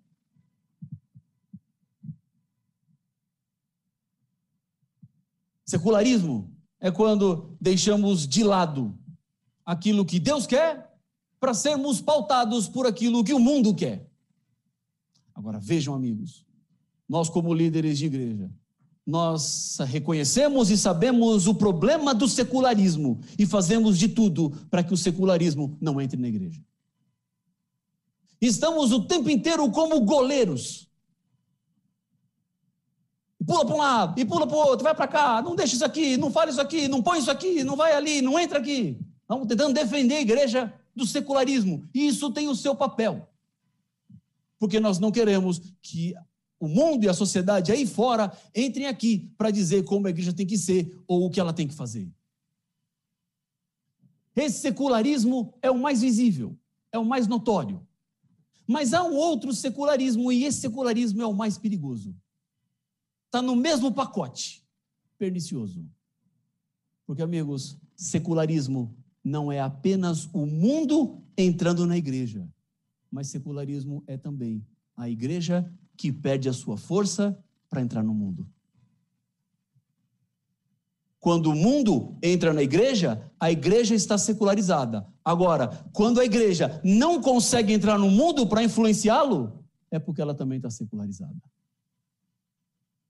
Secularismo 5.65 6.51
é 6.79 6.91
quando 6.91 7.55
deixamos 7.61 8.27
de 8.27 8.43
lado 8.43 8.97
aquilo 9.65 10.05
que 10.05 10.19
Deus 10.19 10.45
quer 10.45 10.91
para 11.39 11.53
sermos 11.53 11.99
pautados 12.01 12.67
por 12.67 12.85
aquilo 12.85 13.23
que 13.23 13.33
o 13.33 13.39
mundo 13.39 13.73
quer. 13.73 14.07
Agora 15.33 15.59
vejam, 15.59 15.93
amigos, 15.93 16.45
nós 17.09 17.29
como 17.29 17.53
líderes 17.53 17.97
de 17.97 18.05
igreja, 18.05 18.49
nós 19.05 19.77
reconhecemos 19.87 20.69
e 20.69 20.77
sabemos 20.77 21.47
o 21.47 21.55
problema 21.55 22.13
do 22.13 22.27
secularismo 22.27 23.19
e 23.37 23.45
fazemos 23.45 23.97
de 23.97 24.07
tudo 24.07 24.51
para 24.69 24.83
que 24.83 24.93
o 24.93 24.97
secularismo 24.97 25.77
não 25.81 25.99
entre 25.99 26.19
na 26.19 26.27
igreja. 26.27 26.61
Estamos 28.39 28.91
o 28.91 29.03
tempo 29.03 29.29
inteiro 29.29 29.69
como 29.71 29.99
goleiros. 30.01 30.87
Pula 33.45 33.65
para 33.65 33.75
um 33.75 33.79
lado 33.79 34.19
e 34.19 34.25
pula 34.25 34.45
para 34.45 34.55
o 34.55 34.59
outro, 34.59 34.83
vai 34.83 34.93
para 34.93 35.07
cá, 35.07 35.41
não 35.41 35.55
deixa 35.55 35.75
isso 35.75 35.85
aqui, 35.85 36.15
não 36.15 36.31
fala 36.31 36.51
isso 36.51 36.61
aqui, 36.61 36.87
não 36.87 37.01
põe 37.01 37.19
isso 37.19 37.31
aqui, 37.31 37.63
não 37.63 37.75
vai 37.75 37.93
ali, 37.93 38.21
não 38.21 38.39
entra 38.39 38.59
aqui. 38.59 38.99
Estamos 39.31 39.47
tentando 39.47 39.73
defender 39.73 40.15
a 40.15 40.21
igreja 40.21 40.73
do 40.93 41.07
secularismo. 41.07 41.87
E 41.93 42.05
isso 42.05 42.33
tem 42.33 42.49
o 42.49 42.55
seu 42.55 42.75
papel. 42.75 43.29
Porque 44.59 44.77
nós 44.77 44.99
não 44.99 45.09
queremos 45.09 45.61
que 45.81 46.13
o 46.59 46.67
mundo 46.67 47.05
e 47.05 47.07
a 47.07 47.13
sociedade 47.13 47.71
aí 47.71 47.87
fora 47.87 48.37
entrem 48.53 48.87
aqui 48.87 49.31
para 49.37 49.49
dizer 49.49 49.85
como 49.85 50.05
a 50.05 50.09
igreja 50.09 50.33
tem 50.33 50.45
que 50.45 50.57
ser 50.57 51.01
ou 51.07 51.25
o 51.25 51.29
que 51.29 51.39
ela 51.39 51.53
tem 51.53 51.65
que 51.65 51.73
fazer. 51.73 52.11
Esse 54.35 54.59
secularismo 54.59 55.53
é 55.61 55.71
o 55.71 55.79
mais 55.79 56.01
visível, 56.01 56.53
é 56.91 56.99
o 56.99 57.05
mais 57.05 57.25
notório. 57.25 57.87
Mas 58.67 58.93
há 58.93 59.01
um 59.01 59.15
outro 59.15 59.53
secularismo 59.53 60.29
e 60.29 60.43
esse 60.43 60.59
secularismo 60.59 61.21
é 61.21 61.25
o 61.25 61.33
mais 61.33 61.57
perigoso. 61.57 62.13
Está 63.27 63.41
no 63.41 63.55
mesmo 63.55 63.93
pacote, 63.93 64.61
pernicioso. 65.17 65.85
Porque, 67.07 67.21
amigos, 67.21 67.77
secularismo 67.95 68.93
não 69.23 69.51
é 69.51 69.59
apenas 69.59 70.27
o 70.33 70.45
mundo 70.45 71.21
entrando 71.37 71.85
na 71.85 71.97
igreja, 71.97 72.47
mas 73.11 73.27
secularismo 73.27 74.03
é 74.07 74.17
também 74.17 74.65
a 74.95 75.09
igreja 75.09 75.71
que 75.97 76.11
perde 76.11 76.49
a 76.49 76.53
sua 76.53 76.77
força 76.77 77.37
para 77.69 77.81
entrar 77.81 78.03
no 78.03 78.13
mundo. 78.13 78.47
Quando 81.19 81.51
o 81.51 81.55
mundo 81.55 82.17
entra 82.21 82.51
na 82.51 82.63
igreja, 82.63 83.31
a 83.39 83.51
igreja 83.51 83.93
está 83.93 84.17
secularizada. 84.17 85.07
Agora, 85.23 85.67
quando 85.93 86.19
a 86.19 86.25
igreja 86.25 86.81
não 86.83 87.21
consegue 87.21 87.71
entrar 87.71 87.99
no 87.99 88.09
mundo 88.09 88.47
para 88.47 88.63
influenciá-lo, 88.63 89.63
é 89.91 89.99
porque 89.99 90.19
ela 90.19 90.33
também 90.33 90.57
está 90.57 90.71
secularizada. 90.71 91.35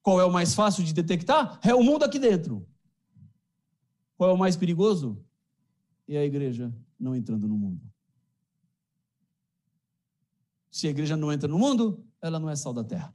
Qual 0.03 0.19
é 0.19 0.25
o 0.25 0.31
mais 0.31 0.53
fácil 0.53 0.83
de 0.83 0.93
detectar? 0.93 1.57
É 1.63 1.73
o 1.73 1.83
mundo 1.83 2.03
aqui 2.03 2.19
dentro. 2.19 2.67
Qual 4.17 4.29
é 4.29 4.33
o 4.33 4.37
mais 4.37 4.57
perigoso? 4.57 5.23
É 6.13 6.17
a 6.17 6.25
igreja 6.25 6.73
não 6.99 7.15
entrando 7.15 7.47
no 7.47 7.57
mundo. 7.57 7.81
Se 10.69 10.85
a 10.85 10.89
igreja 10.89 11.15
não 11.15 11.31
entra 11.31 11.47
no 11.47 11.57
mundo, 11.57 12.05
ela 12.21 12.37
não 12.37 12.49
é 12.49 12.55
sal 12.55 12.73
da 12.73 12.83
terra. 12.83 13.13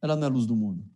Ela 0.00 0.14
não 0.14 0.24
é 0.24 0.30
luz 0.30 0.46
do 0.46 0.54
mundo. 0.54 0.88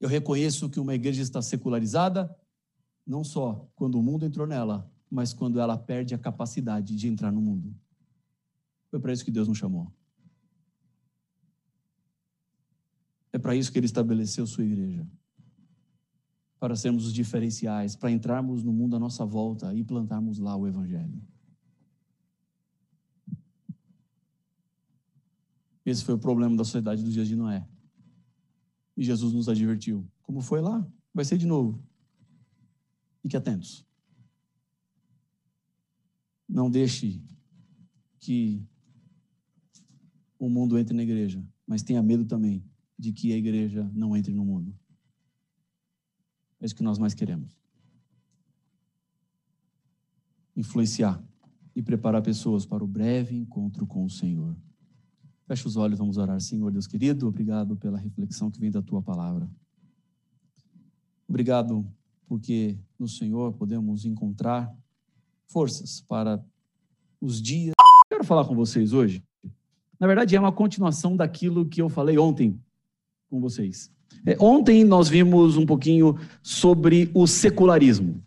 Eu 0.00 0.08
reconheço 0.08 0.68
que 0.68 0.80
uma 0.80 0.92
igreja 0.92 1.22
está 1.22 1.40
secularizada, 1.40 2.36
não 3.06 3.22
só 3.22 3.70
quando 3.76 3.96
o 3.96 4.02
mundo 4.02 4.26
entrou 4.26 4.44
nela, 4.44 4.90
mas 5.08 5.32
quando 5.32 5.60
ela 5.60 5.78
perde 5.78 6.16
a 6.16 6.18
capacidade 6.18 6.96
de 6.96 7.06
entrar 7.06 7.30
no 7.30 7.40
mundo. 7.40 7.72
Foi 8.90 8.98
para 8.98 9.12
isso 9.12 9.24
que 9.24 9.30
Deus 9.30 9.46
nos 9.46 9.58
chamou. 9.58 9.92
É 13.32 13.38
para 13.38 13.54
isso 13.54 13.70
que 13.70 13.78
Ele 13.78 13.86
estabeleceu 13.86 14.48
sua 14.48 14.64
igreja. 14.64 15.06
Para 16.58 16.74
sermos 16.74 17.06
os 17.06 17.12
diferenciais, 17.12 17.94
para 17.94 18.10
entrarmos 18.10 18.64
no 18.64 18.72
mundo 18.72 18.96
à 18.96 18.98
nossa 18.98 19.24
volta 19.24 19.72
e 19.74 19.84
plantarmos 19.84 20.38
lá 20.38 20.56
o 20.56 20.66
Evangelho. 20.66 21.22
Esse 25.84 26.04
foi 26.04 26.14
o 26.14 26.18
problema 26.18 26.54
da 26.56 26.64
sociedade 26.64 27.02
dos 27.02 27.14
dias 27.14 27.28
de 27.28 27.34
Noé. 27.34 27.66
E 28.96 29.02
Jesus 29.02 29.32
nos 29.32 29.48
advertiu. 29.48 30.06
Como 30.22 30.40
foi 30.42 30.60
lá, 30.60 30.86
vai 31.14 31.24
ser 31.24 31.38
de 31.38 31.46
novo. 31.46 31.82
Fique 33.22 33.36
atentos. 33.36 33.86
Não 36.48 36.70
deixe 36.70 37.22
que 38.20 38.62
o 40.38 40.48
mundo 40.48 40.78
entre 40.78 40.94
na 40.94 41.02
igreja, 41.02 41.42
mas 41.66 41.82
tenha 41.82 42.02
medo 42.02 42.24
também 42.24 42.62
de 42.98 43.12
que 43.12 43.32
a 43.32 43.36
igreja 43.36 43.90
não 43.94 44.16
entre 44.16 44.32
no 44.34 44.44
mundo. 44.44 44.74
É 46.60 46.66
isso 46.66 46.74
que 46.74 46.82
nós 46.82 46.98
mais 46.98 47.14
queremos. 47.14 47.56
Influenciar 50.56 51.22
e 51.74 51.82
preparar 51.82 52.22
pessoas 52.22 52.66
para 52.66 52.82
o 52.82 52.86
breve 52.86 53.36
encontro 53.36 53.86
com 53.86 54.04
o 54.04 54.10
Senhor. 54.10 54.56
Feche 55.46 55.66
os 55.66 55.76
olhos, 55.76 55.98
vamos 55.98 56.16
orar. 56.16 56.40
Senhor 56.40 56.70
Deus 56.70 56.86
querido, 56.86 57.28
obrigado 57.28 57.76
pela 57.76 57.96
reflexão 57.96 58.50
que 58.50 58.58
vem 58.58 58.70
da 58.70 58.82
tua 58.82 59.00
palavra. 59.00 59.48
Obrigado 61.28 61.86
porque 62.26 62.78
no 62.98 63.08
Senhor 63.08 63.52
podemos 63.52 64.04
encontrar 64.04 64.74
forças 65.46 66.00
para 66.00 66.44
os 67.20 67.40
dias. 67.40 67.74
Quero 68.08 68.24
falar 68.24 68.44
com 68.44 68.54
vocês 68.54 68.92
hoje. 68.92 69.22
Na 69.98 70.06
verdade, 70.06 70.36
é 70.36 70.40
uma 70.40 70.52
continuação 70.52 71.16
daquilo 71.16 71.66
que 71.66 71.80
eu 71.80 71.88
falei 71.88 72.18
ontem 72.18 72.60
com 73.28 73.40
vocês. 73.40 73.92
É, 74.26 74.36
ontem 74.40 74.84
nós 74.84 75.08
vimos 75.08 75.56
um 75.56 75.66
pouquinho 75.66 76.16
sobre 76.42 77.10
o 77.14 77.26
secularismo. 77.26 78.22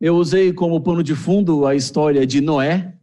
Eu 0.00 0.16
usei 0.16 0.52
como 0.52 0.80
pano 0.80 1.02
de 1.02 1.14
fundo 1.14 1.66
a 1.66 1.74
história 1.74 2.26
de 2.26 2.40
Noé, 2.40 2.94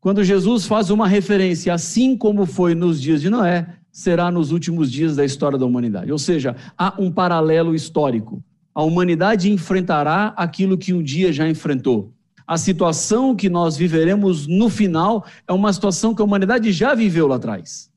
quando 0.00 0.22
Jesus 0.22 0.66
faz 0.66 0.90
uma 0.90 1.08
referência, 1.08 1.74
assim 1.74 2.16
como 2.16 2.46
foi 2.46 2.76
nos 2.76 3.00
dias 3.00 3.20
de 3.20 3.28
Noé, 3.28 3.66
será 3.90 4.30
nos 4.30 4.52
últimos 4.52 4.92
dias 4.92 5.16
da 5.16 5.24
história 5.24 5.58
da 5.58 5.66
humanidade. 5.66 6.12
Ou 6.12 6.18
seja, 6.18 6.54
há 6.78 6.94
um 6.96 7.10
paralelo 7.10 7.74
histórico. 7.74 8.40
A 8.74 8.82
humanidade 8.82 9.50
enfrentará 9.50 10.34
aquilo 10.36 10.78
que 10.78 10.92
um 10.92 11.02
dia 11.02 11.32
já 11.32 11.48
enfrentou. 11.48 12.12
A 12.46 12.56
situação 12.56 13.34
que 13.34 13.48
nós 13.48 13.76
viveremos 13.76 14.46
no 14.46 14.68
final 14.68 15.24
é 15.48 15.52
uma 15.52 15.72
situação 15.72 16.14
que 16.14 16.22
a 16.22 16.24
humanidade 16.24 16.70
já 16.70 16.94
viveu 16.94 17.26
lá 17.26 17.36
atrás. 17.36 17.90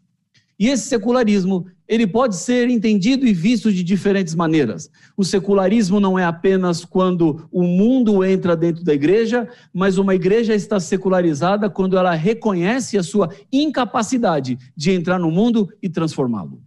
E 0.59 0.67
esse 0.67 0.89
secularismo, 0.89 1.67
ele 1.87 2.05
pode 2.05 2.35
ser 2.35 2.69
entendido 2.69 3.25
e 3.25 3.33
visto 3.33 3.71
de 3.71 3.81
diferentes 3.81 4.35
maneiras. 4.35 4.91
O 5.15 5.23
secularismo 5.23 6.01
não 6.01 6.19
é 6.19 6.25
apenas 6.25 6.83
quando 6.83 7.47
o 7.49 7.63
mundo 7.63 8.25
entra 8.25 8.57
dentro 8.57 8.83
da 8.83 8.93
igreja, 8.93 9.47
mas 9.73 9.97
uma 9.97 10.13
igreja 10.13 10.53
está 10.53 10.77
secularizada 10.77 11.69
quando 11.69 11.97
ela 11.97 12.13
reconhece 12.13 12.97
a 12.97 13.03
sua 13.03 13.33
incapacidade 13.53 14.57
de 14.75 14.91
entrar 14.91 15.17
no 15.17 15.31
mundo 15.31 15.69
e 15.81 15.87
transformá-lo. 15.87 16.61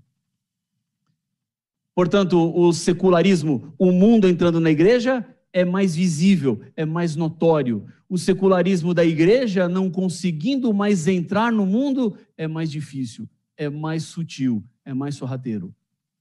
Portanto, 1.95 2.51
o 2.59 2.73
secularismo, 2.73 3.75
o 3.79 3.93
mundo 3.93 4.27
entrando 4.27 4.59
na 4.59 4.71
igreja, 4.71 5.23
é 5.53 5.67
mais 5.67 5.95
visível, 5.95 6.63
é 6.75 6.87
mais 6.87 7.15
notório. 7.15 7.85
O 8.09 8.17
secularismo 8.17 8.95
da 8.95 9.05
igreja, 9.05 9.69
não 9.69 9.91
conseguindo 9.91 10.73
mais 10.73 11.07
entrar 11.07 11.53
no 11.53 11.67
mundo, 11.67 12.17
é 12.39 12.49
mais 12.49 12.71
difícil 12.71 13.29
é 13.63 13.71
mais 13.71 14.05
sutil, 14.05 14.63
é 14.85 14.93
mais 14.93 15.15
sorrateiro. 15.15 15.75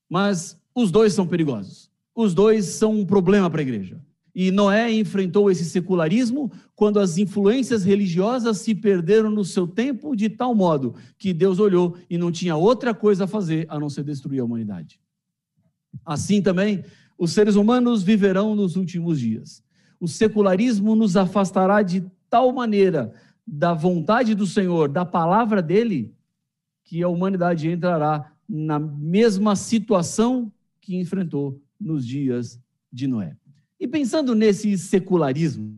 Mas 0.10 0.60
os 0.74 0.92
dois 0.92 1.14
são 1.14 1.28
perigosos. 1.28 1.90
Os 2.16 2.34
dois 2.34 2.66
são 2.66 2.94
um 3.00 3.06
problema 3.06 3.50
para 3.50 3.62
a 3.62 3.64
igreja. 3.64 4.02
E 4.34 4.50
Noé 4.50 4.92
enfrentou 4.92 5.52
esse 5.52 5.66
secularismo 5.66 6.52
quando 6.74 7.00
as 7.00 7.18
influências 7.18 7.84
religiosas 7.84 8.60
se 8.60 8.74
perderam 8.74 9.30
no 9.30 9.44
seu 9.44 9.68
tempo 9.68 10.16
de 10.16 10.30
tal 10.30 10.56
modo 10.56 10.96
que 11.18 11.34
Deus 11.34 11.60
olhou 11.60 11.98
e 12.10 12.18
não 12.18 12.32
tinha 12.32 12.56
outra 12.56 12.94
coisa 12.94 13.26
a 13.26 13.28
fazer 13.28 13.66
a 13.70 13.78
não 13.80 13.90
ser 13.90 14.04
destruir 14.04 14.40
a 14.40 14.46
humanidade. 14.46 15.00
Assim 16.06 16.42
também, 16.42 16.84
os 17.18 17.34
seres 17.34 17.56
humanos 17.56 18.04
viverão 18.04 18.56
nos 18.56 18.76
últimos 18.78 19.20
dias. 19.20 19.62
O 20.00 20.08
secularismo 20.08 20.96
nos 20.96 21.18
afastará 21.18 21.82
de 21.82 22.04
tal 22.30 22.54
maneira 22.54 23.14
da 23.46 23.74
vontade 23.74 24.34
do 24.34 24.48
Senhor, 24.48 24.88
da 24.88 25.04
palavra 25.04 25.62
dele, 25.62 26.16
que 26.92 27.02
a 27.02 27.08
humanidade 27.08 27.70
entrará 27.70 28.34
na 28.50 28.78
mesma 28.78 29.56
situação 29.56 30.52
que 30.82 30.98
enfrentou 30.98 31.58
nos 31.80 32.06
dias 32.06 32.60
de 32.92 33.08
Noé. 33.08 33.38
E 33.80 33.88
pensando 33.88 34.36
nesse 34.36 34.78
secularismo, 34.78 35.74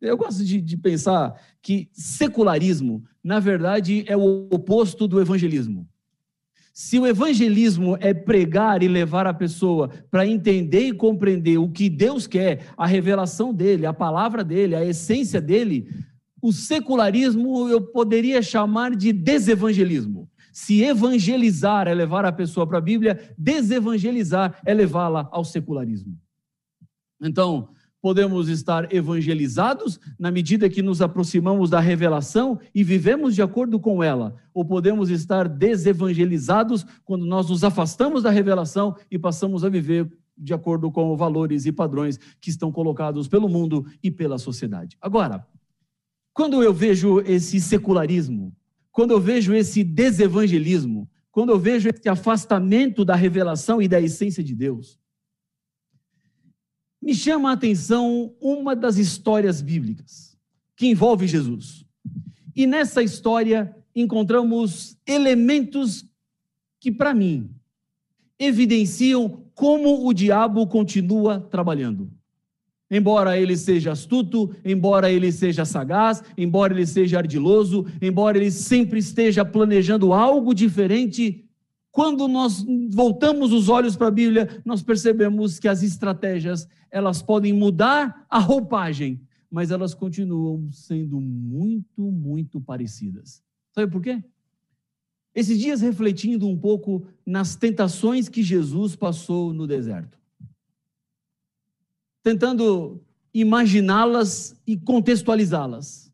eu 0.00 0.16
gosto 0.16 0.42
de, 0.42 0.62
de, 0.62 0.76
pensar 0.78 1.38
que 1.60 1.90
secularismo, 1.92 3.04
na 3.22 3.38
verdade, 3.38 4.02
é 4.08 4.16
o 4.16 4.48
oposto 4.50 5.06
do 5.06 5.20
evangelismo. 5.20 5.86
Se 6.72 6.98
o 6.98 7.06
evangelismo 7.06 7.98
é 8.00 8.14
pregar 8.14 8.82
e 8.82 8.88
levar 8.88 9.26
a 9.26 9.34
pessoa 9.34 9.90
para 10.10 10.26
entender 10.26 10.88
e 10.88 10.94
compreender 10.94 11.58
o 11.58 11.68
que 11.68 11.90
Deus 11.90 12.26
quer, 12.26 12.72
a 12.78 12.86
revelação 12.86 13.52
dele, 13.52 13.84
a 13.84 13.92
palavra 13.92 14.42
dele, 14.42 14.74
a 14.74 14.82
essência 14.82 15.38
dele, 15.38 15.86
o 16.40 16.50
secularismo 16.50 17.68
eu 17.68 17.82
poderia 17.82 18.40
chamar 18.40 18.96
de 18.96 19.12
desevangelismo. 19.12 20.30
Se 20.56 20.82
evangelizar 20.82 21.86
é 21.86 21.92
levar 21.92 22.24
a 22.24 22.32
pessoa 22.32 22.66
para 22.66 22.78
a 22.78 22.80
Bíblia, 22.80 23.30
desevangelizar 23.36 24.58
é 24.64 24.72
levá-la 24.72 25.28
ao 25.30 25.44
secularismo. 25.44 26.18
Então, 27.20 27.68
podemos 28.00 28.48
estar 28.48 28.90
evangelizados 28.90 30.00
na 30.18 30.30
medida 30.30 30.70
que 30.70 30.80
nos 30.80 31.02
aproximamos 31.02 31.68
da 31.68 31.78
revelação 31.78 32.58
e 32.74 32.82
vivemos 32.82 33.34
de 33.34 33.42
acordo 33.42 33.78
com 33.78 34.02
ela, 34.02 34.34
ou 34.54 34.64
podemos 34.64 35.10
estar 35.10 35.46
desevangelizados 35.46 36.86
quando 37.04 37.26
nós 37.26 37.50
nos 37.50 37.62
afastamos 37.62 38.22
da 38.22 38.30
revelação 38.30 38.96
e 39.10 39.18
passamos 39.18 39.62
a 39.62 39.68
viver 39.68 40.10
de 40.38 40.54
acordo 40.54 40.90
com 40.90 41.14
valores 41.18 41.66
e 41.66 41.70
padrões 41.70 42.18
que 42.40 42.48
estão 42.48 42.72
colocados 42.72 43.28
pelo 43.28 43.46
mundo 43.46 43.84
e 44.02 44.10
pela 44.10 44.38
sociedade. 44.38 44.96
Agora, 45.02 45.46
quando 46.32 46.62
eu 46.62 46.72
vejo 46.72 47.20
esse 47.20 47.60
secularismo, 47.60 48.56
quando 48.96 49.10
eu 49.10 49.20
vejo 49.20 49.52
esse 49.52 49.84
desevangelismo, 49.84 51.06
quando 51.30 51.50
eu 51.50 51.58
vejo 51.58 51.86
esse 51.86 52.08
afastamento 52.08 53.04
da 53.04 53.14
revelação 53.14 53.82
e 53.82 53.86
da 53.86 54.00
essência 54.00 54.42
de 54.42 54.54
Deus, 54.54 54.98
me 57.02 57.14
chama 57.14 57.50
a 57.50 57.52
atenção 57.52 58.34
uma 58.40 58.74
das 58.74 58.96
histórias 58.96 59.60
bíblicas 59.60 60.34
que 60.74 60.86
envolve 60.86 61.26
Jesus. 61.26 61.84
E 62.56 62.66
nessa 62.66 63.02
história 63.02 63.76
encontramos 63.94 64.96
elementos 65.06 66.06
que, 66.80 66.90
para 66.90 67.12
mim, 67.12 67.50
evidenciam 68.38 69.44
como 69.54 70.08
o 70.08 70.14
diabo 70.14 70.66
continua 70.66 71.38
trabalhando. 71.38 72.10
Embora 72.90 73.36
ele 73.36 73.56
seja 73.56 73.92
astuto, 73.92 74.54
embora 74.64 75.10
ele 75.10 75.32
seja 75.32 75.64
sagaz, 75.64 76.22
embora 76.38 76.72
ele 76.72 76.86
seja 76.86 77.18
ardiloso, 77.18 77.84
embora 78.00 78.38
ele 78.38 78.50
sempre 78.50 79.00
esteja 79.00 79.44
planejando 79.44 80.12
algo 80.12 80.54
diferente, 80.54 81.44
quando 81.90 82.28
nós 82.28 82.64
voltamos 82.90 83.52
os 83.52 83.68
olhos 83.68 83.96
para 83.96 84.06
a 84.06 84.12
Bíblia, 84.12 84.62
nós 84.64 84.82
percebemos 84.82 85.58
que 85.58 85.66
as 85.66 85.82
estratégias, 85.82 86.68
elas 86.90 87.22
podem 87.22 87.52
mudar 87.52 88.24
a 88.30 88.38
roupagem, 88.38 89.20
mas 89.50 89.72
elas 89.72 89.92
continuam 89.92 90.70
sendo 90.70 91.20
muito, 91.20 92.02
muito 92.02 92.60
parecidas. 92.60 93.42
Sabe 93.72 93.90
por 93.90 94.00
quê? 94.00 94.22
Esses 95.34 95.58
dias 95.58 95.80
refletindo 95.80 96.46
um 96.46 96.56
pouco 96.56 97.04
nas 97.26 97.56
tentações 97.56 98.28
que 98.28 98.42
Jesus 98.42 98.94
passou 98.94 99.52
no 99.52 99.66
deserto 99.66 100.18
tentando 102.26 103.00
imaginá-las 103.32 104.60
e 104.66 104.76
contextualizá-las. 104.76 106.12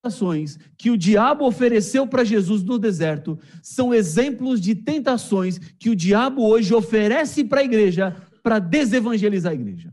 Tentações 0.00 0.56
que 0.76 0.88
o 0.88 0.96
diabo 0.96 1.44
ofereceu 1.44 2.06
para 2.06 2.22
Jesus 2.22 2.62
no 2.62 2.78
deserto 2.78 3.40
são 3.60 3.92
exemplos 3.92 4.60
de 4.60 4.76
tentações 4.76 5.58
que 5.58 5.90
o 5.90 5.96
diabo 5.96 6.46
hoje 6.46 6.72
oferece 6.72 7.42
para 7.42 7.60
a 7.60 7.64
igreja 7.64 8.12
para 8.40 8.60
desevangelizar 8.60 9.50
a 9.50 9.56
igreja, 9.56 9.92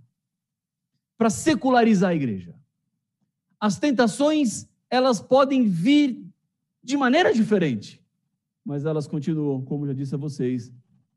para 1.17 1.31
secularizar 1.31 2.11
a 2.11 2.15
igreja. 2.15 2.55
As 3.59 3.79
tentações, 3.79 4.69
elas 4.87 5.19
podem 5.19 5.67
vir 5.67 6.23
de 6.83 6.95
maneira 6.95 7.33
diferente, 7.33 7.99
mas 8.63 8.85
elas 8.85 9.07
continuam, 9.07 9.65
como 9.65 9.87
já 9.87 9.93
disse 9.93 10.13
a 10.13 10.19
vocês, 10.19 10.71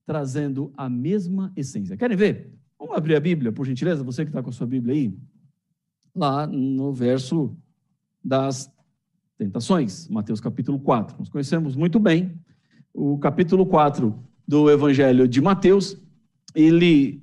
trazendo 0.08 0.72
a 0.74 0.88
mesma 0.88 1.52
essência. 1.54 1.94
Querem 1.94 2.16
ver? 2.16 2.50
Vamos 2.78 2.96
abrir 2.96 3.14
a 3.14 3.20
Bíblia, 3.20 3.52
por 3.52 3.66
gentileza, 3.66 4.02
você 4.02 4.24
que 4.24 4.30
está 4.30 4.42
com 4.42 4.48
a 4.48 4.52
sua 4.54 4.66
Bíblia 4.66 4.94
aí. 4.94 5.14
Lá 6.16 6.46
no 6.46 6.94
verso 6.94 7.54
das 8.24 8.72
tentações, 9.36 10.08
Mateus 10.08 10.40
capítulo 10.40 10.80
4. 10.80 11.14
Nós 11.18 11.28
conhecemos 11.28 11.76
muito 11.76 12.00
bem 12.00 12.32
o 12.94 13.18
capítulo 13.18 13.66
4 13.66 14.18
do 14.46 14.70
Evangelho 14.70 15.28
de 15.28 15.42
Mateus. 15.42 15.94
Ele 16.54 17.22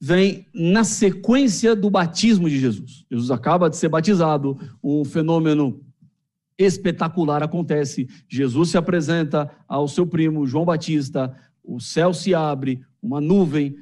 vem 0.00 0.48
na 0.52 0.82
sequência 0.82 1.76
do 1.76 1.88
batismo 1.88 2.50
de 2.50 2.58
Jesus. 2.58 3.06
Jesus 3.08 3.30
acaba 3.30 3.70
de 3.70 3.76
ser 3.76 3.88
batizado, 3.88 4.58
um 4.82 5.04
fenômeno 5.04 5.80
espetacular 6.58 7.40
acontece. 7.40 8.08
Jesus 8.28 8.70
se 8.70 8.76
apresenta 8.76 9.48
ao 9.68 9.86
seu 9.86 10.04
primo 10.04 10.44
João 10.44 10.64
Batista, 10.64 11.34
o 11.64 11.80
céu 11.80 12.12
se 12.12 12.34
abre, 12.34 12.82
uma 13.02 13.20
nuvem 13.20 13.76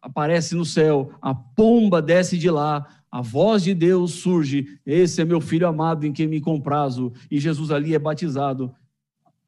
aparece 0.00 0.54
no 0.54 0.64
céu, 0.64 1.12
a 1.20 1.34
pomba 1.34 2.00
desce 2.00 2.38
de 2.38 2.50
lá, 2.50 2.86
a 3.10 3.20
voz 3.20 3.62
de 3.62 3.74
Deus 3.74 4.12
surge: 4.12 4.80
Esse 4.84 5.20
é 5.20 5.24
meu 5.24 5.40
filho 5.40 5.68
amado 5.68 6.06
em 6.06 6.12
quem 6.12 6.26
me 6.26 6.40
comprazo. 6.40 7.12
E 7.30 7.38
Jesus 7.38 7.70
ali 7.70 7.94
é 7.94 7.98
batizado. 7.98 8.74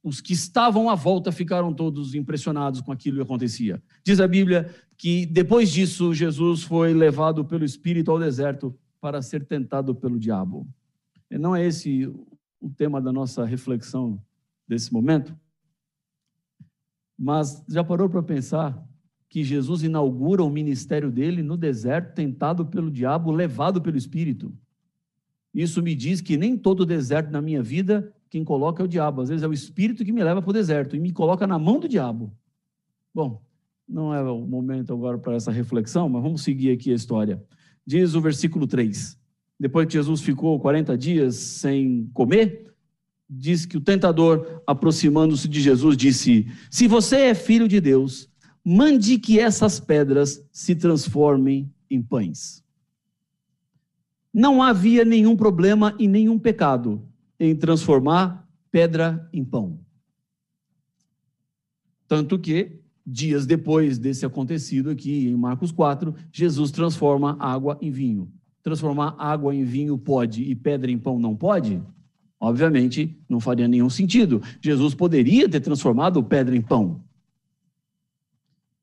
Os 0.03 0.21
que 0.21 0.35
estavam 0.35 0.89
à 0.89 0.95
volta 0.95 1.33
ficaram 1.33 1.75
todos 1.75 2.15
impressionados 2.15 2.81
com 2.81 2.93
aquilo 2.93 3.17
que 3.17 3.23
acontecia. 3.23 3.83
Diz 4.05 4.21
a 4.21 4.29
Bíblia 4.29 4.73
que 4.97 5.27
depois 5.27 5.71
disso, 5.73 6.15
Jesus 6.15 6.63
foi 6.63 6.95
levado 6.95 7.45
pelo 7.45 7.65
Espírito 7.65 8.11
ao 8.11 8.19
deserto 8.19 8.73
para 9.01 9.21
ser 9.21 9.45
tentado 9.45 9.95
pelo 9.95 10.19
diabo. 10.19 10.67
E 11.29 11.37
não 11.37 11.57
é 11.57 11.67
esse 11.67 12.07
o 12.61 12.71
tema 12.71 13.01
da 13.01 13.13
nossa 13.13 13.45
reflexão 13.45 14.21
desse 14.67 14.93
momento? 14.93 15.37
Mas 17.19 17.65
já 17.69 17.83
parou 17.83 18.09
para 18.09 18.23
pensar 18.23 18.83
que 19.29 19.43
Jesus 19.43 19.83
inaugura 19.83 20.43
o 20.43 20.51
ministério 20.51 21.11
dele 21.11 21.43
no 21.43 21.57
deserto, 21.57 22.15
tentado 22.15 22.67
pelo 22.67 22.91
diabo, 22.91 23.31
levado 23.31 23.81
pelo 23.81 23.97
Espírito? 23.97 24.53
Isso 25.55 25.83
me 25.83 25.95
diz 25.95 26.21
que 26.21 26.37
nem 26.37 26.57
todo 26.57 26.85
deserto 26.85 27.31
na 27.31 27.41
minha 27.41 27.63
vida 27.63 28.13
quem 28.29 28.45
coloca 28.45 28.83
é 28.83 28.85
o 28.85 28.89
diabo. 28.89 29.23
Às 29.23 29.31
vezes 29.31 29.43
é 29.43 29.49
o 29.49 29.53
Espírito 29.53 30.05
que 30.05 30.13
me 30.13 30.23
leva 30.23 30.43
para 30.43 30.51
o 30.51 30.53
deserto 30.53 30.95
e 30.95 31.01
me 31.01 31.13
coloca 31.13 31.47
na 31.47 31.59
mão 31.59 31.81
do 31.81 31.89
diabo. 31.89 32.31
Bom, 33.15 33.41
não 33.89 34.13
é 34.13 34.23
o 34.23 34.41
momento 34.47 34.93
agora 34.93 35.17
para 35.17 35.35
essa 35.35 35.51
reflexão, 35.51 36.09
mas 36.09 36.23
vamos 36.23 36.43
seguir 36.43 36.73
aqui 36.73 36.93
a 36.93 36.95
história. 36.95 37.43
Diz 37.87 38.15
o 38.15 38.21
versículo 38.21 38.67
3: 38.67 39.19
Depois 39.59 39.87
que 39.87 39.95
Jesus 39.95 40.21
ficou 40.21 40.61
40 40.61 40.99
dias 40.99 41.37
sem 41.37 42.11
comer, 42.13 42.75
diz 43.29 43.67
que 43.67 43.77
o 43.77 43.81
tentador, 43.81 44.63
aproximando-se 44.67 45.49
de 45.49 45.61
Jesus, 45.61 45.97
disse: 45.97 46.47
Se 46.71 46.87
você 46.87 47.17
é 47.17 47.35
filho 47.35 47.67
de 47.67 47.81
Deus, 47.81 48.29
mande 48.65 49.19
que 49.19 49.39
essas 49.39 49.81
pedras 49.81 50.45
se 50.53 50.75
transformem 50.75 51.73
em 51.91 52.03
pães. 52.03 52.65
Não 54.33 54.63
havia 54.63 55.05
nenhum 55.05 55.37
problema 55.37 55.95
e 55.99 56.07
nenhum 56.07 56.39
pecado 56.39 57.03
em 57.39 57.55
transformar 57.55 58.47
pedra 58.71 59.29
em 59.33 59.45
pão. 59.45 59.81
Tanto 62.07 62.39
que, 62.39 62.81
dias 63.05 63.47
depois 63.47 63.99
desse 63.99 64.27
acontecido 64.27 64.91
aqui, 64.91 65.29
em 65.29 65.37
Marcos 65.37 65.73
4, 65.73 66.15
Jesus 66.31 66.71
transforma 66.71 67.37
água 67.41 67.79
em 67.81 67.91
vinho. 67.91 68.31
Transformar 68.63 69.15
água 69.19 69.55
em 69.55 69.65
vinho 69.65 69.97
pode 69.97 70.43
e 70.43 70.55
pedra 70.55 70.91
em 70.91 70.99
pão 70.99 71.19
não 71.19 71.35
pode? 71.35 71.83
Obviamente, 72.39 73.17
não 73.29 73.41
faria 73.41 73.67
nenhum 73.67 73.89
sentido. 73.89 74.43
Jesus 74.61 74.95
poderia 74.95 75.49
ter 75.49 75.61
transformado 75.61 76.23
pedra 76.23 76.55
em 76.55 76.61
pão. 76.61 77.01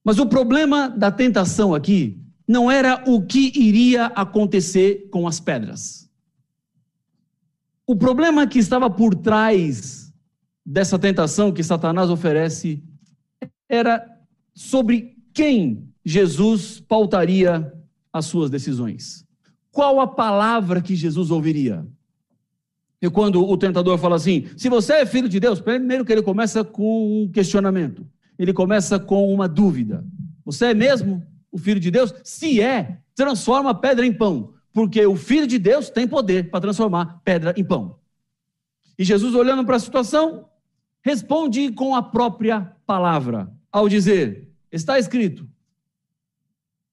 Mas 0.04 0.20
o 0.20 0.26
problema 0.26 0.90
da 0.90 1.12
tentação 1.12 1.74
aqui 1.74 2.20
não 2.48 2.70
era 2.70 3.04
o 3.08 3.22
que 3.22 3.52
iria 3.56 4.08
acontecer 4.08 5.08
com 5.10 5.28
as 5.28 5.40
pedras. 5.40 6.10
O 7.86 7.96
problema 7.96 8.48
que 8.48 8.60
estava 8.60 8.90
por 8.90 9.16
trás 9.16 10.14
dessa 10.66 10.98
tentação 10.98 11.52
que 11.52 11.64
Satanás 11.64 12.10
oferece 12.10 12.84
era 13.70 14.06
sobre 14.54 15.18
quem 15.34 15.90
Jesus 16.06 16.80
pautaria 16.80 17.74
as 18.12 18.26
suas 18.26 18.50
decisões. 18.50 19.26
Qual 19.72 20.00
a 20.00 20.08
palavra 20.08 20.82
que 20.82 20.96
Jesus 20.96 21.32
ouviria? 21.32 21.86
E 23.04 23.10
quando 23.10 23.46
o 23.46 23.58
tentador 23.58 23.98
fala 23.98 24.16
assim: 24.16 24.48
se 24.56 24.70
você 24.70 24.94
é 24.94 25.06
filho 25.06 25.28
de 25.28 25.38
Deus, 25.38 25.60
primeiro 25.60 26.06
que 26.06 26.12
ele 26.14 26.22
começa 26.22 26.64
com 26.64 27.24
um 27.24 27.30
questionamento, 27.30 28.08
ele 28.40 28.54
começa 28.54 28.98
com 28.98 29.34
uma 29.34 29.46
dúvida: 29.46 30.06
você 30.46 30.68
é 30.68 30.74
mesmo 30.74 31.22
o 31.52 31.58
filho 31.58 31.82
de 31.82 31.92
Deus? 31.92 32.14
Se 32.24 32.62
é, 32.62 33.00
transforma 33.14 33.72
a 33.72 33.74
pedra 33.74 34.06
em 34.06 34.14
pão, 34.14 34.54
porque 34.72 35.06
o 35.06 35.18
filho 35.18 35.46
de 35.46 35.60
Deus 35.60 35.90
tem 35.90 36.08
poder 36.08 36.50
para 36.50 36.62
transformar 36.62 37.20
pedra 37.26 37.54
em 37.58 37.64
pão. 37.66 37.98
E 38.98 39.04
Jesus, 39.04 39.36
olhando 39.36 39.66
para 39.66 39.76
a 39.76 39.80
situação, 39.82 40.46
responde 41.02 41.74
com 41.74 41.94
a 41.94 42.02
própria 42.02 42.74
palavra, 42.86 43.52
ao 43.70 43.90
dizer: 43.90 44.50
está 44.72 44.98
escrito, 44.98 45.46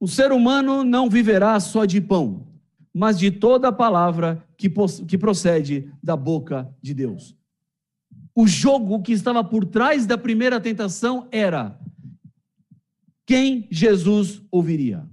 o 0.00 0.08
ser 0.08 0.32
humano 0.32 0.82
não 0.82 1.08
viverá 1.08 1.60
só 1.60 1.84
de 1.84 2.00
pão, 2.00 2.48
mas 2.92 3.18
de 3.18 3.30
toda 3.30 3.68
a 3.68 3.72
palavra 3.72 4.44
que, 4.56 4.68
que 5.06 5.16
procede 5.16 5.92
da 6.02 6.16
boca 6.16 6.74
de 6.82 6.92
Deus. 6.92 7.36
O 8.34 8.46
jogo 8.46 9.02
que 9.02 9.12
estava 9.12 9.42
por 9.44 9.64
trás 9.64 10.06
da 10.06 10.18
primeira 10.18 10.60
tentação 10.60 11.28
era 11.30 11.78
quem 13.26 13.68
Jesus 13.70 14.42
ouviria. 14.50 15.08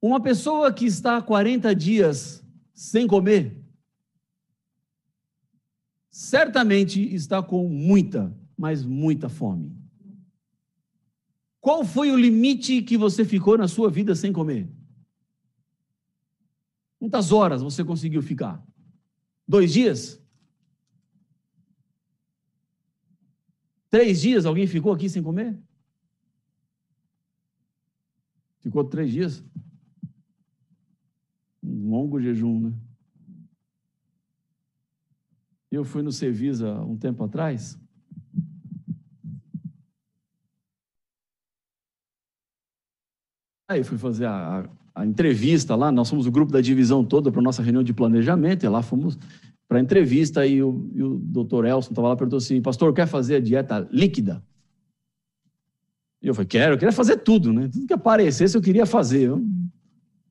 Uma 0.00 0.20
pessoa 0.20 0.72
que 0.72 0.84
está 0.84 1.22
40 1.22 1.74
dias 1.74 2.44
sem 2.74 3.06
comer, 3.06 3.56
certamente 6.10 7.00
está 7.14 7.42
com 7.42 7.68
muita, 7.68 8.36
mas 8.56 8.84
muita 8.84 9.28
fome. 9.28 9.81
Qual 11.62 11.84
foi 11.84 12.10
o 12.10 12.16
limite 12.16 12.82
que 12.82 12.98
você 12.98 13.24
ficou 13.24 13.56
na 13.56 13.68
sua 13.68 13.88
vida 13.88 14.16
sem 14.16 14.32
comer? 14.32 14.68
Quantas 16.98 17.30
horas 17.30 17.62
você 17.62 17.84
conseguiu 17.84 18.20
ficar? 18.20 18.60
Dois 19.46 19.72
dias? 19.72 20.20
Três 23.88 24.20
dias 24.20 24.44
alguém 24.44 24.66
ficou 24.66 24.92
aqui 24.92 25.08
sem 25.08 25.22
comer? 25.22 25.56
Ficou 28.58 28.82
três 28.82 29.12
dias? 29.12 29.44
Um 31.62 31.90
longo 31.90 32.20
jejum, 32.20 32.58
né? 32.58 32.72
Eu 35.70 35.84
fui 35.84 36.02
no 36.02 36.10
Cevisa 36.10 36.80
um 36.80 36.96
tempo 36.96 37.22
atrás. 37.22 37.78
Aí 43.72 43.84
fui 43.84 43.98
fazer 43.98 44.26
a, 44.26 44.68
a, 44.94 45.06
entrevista 45.06 45.74
lá, 45.74 45.90
nós 45.90 46.08
fomos 46.08 46.26
o 46.26 46.30
grupo 46.30 46.52
da 46.52 46.60
divisão 46.60 47.04
toda 47.04 47.30
para 47.30 47.42
nossa 47.42 47.62
reunião 47.62 47.82
de 47.82 47.92
planejamento, 47.92 48.64
e 48.64 48.68
lá 48.68 48.82
fomos 48.82 49.18
para 49.68 49.78
a 49.78 49.80
entrevista, 49.80 50.46
e 50.46 50.62
o, 50.62 50.90
e 50.94 51.02
o 51.02 51.18
doutor 51.18 51.64
Elson 51.64 51.90
estava 51.90 52.08
lá 52.08 52.16
perguntou 52.16 52.36
assim, 52.36 52.60
pastor, 52.60 52.92
quer 52.92 53.06
fazer 53.06 53.36
a 53.36 53.40
dieta 53.40 53.88
líquida? 53.90 54.42
E 56.22 56.28
eu 56.28 56.34
falei, 56.34 56.46
quero, 56.46 56.74
eu 56.74 56.78
queria 56.78 56.92
fazer 56.92 57.16
tudo, 57.18 57.52
né? 57.52 57.68
Tudo 57.68 57.86
que 57.86 57.92
aparecesse 57.92 58.56
eu 58.56 58.62
queria 58.62 58.86
fazer. 58.86 59.22
Eu 59.22 59.44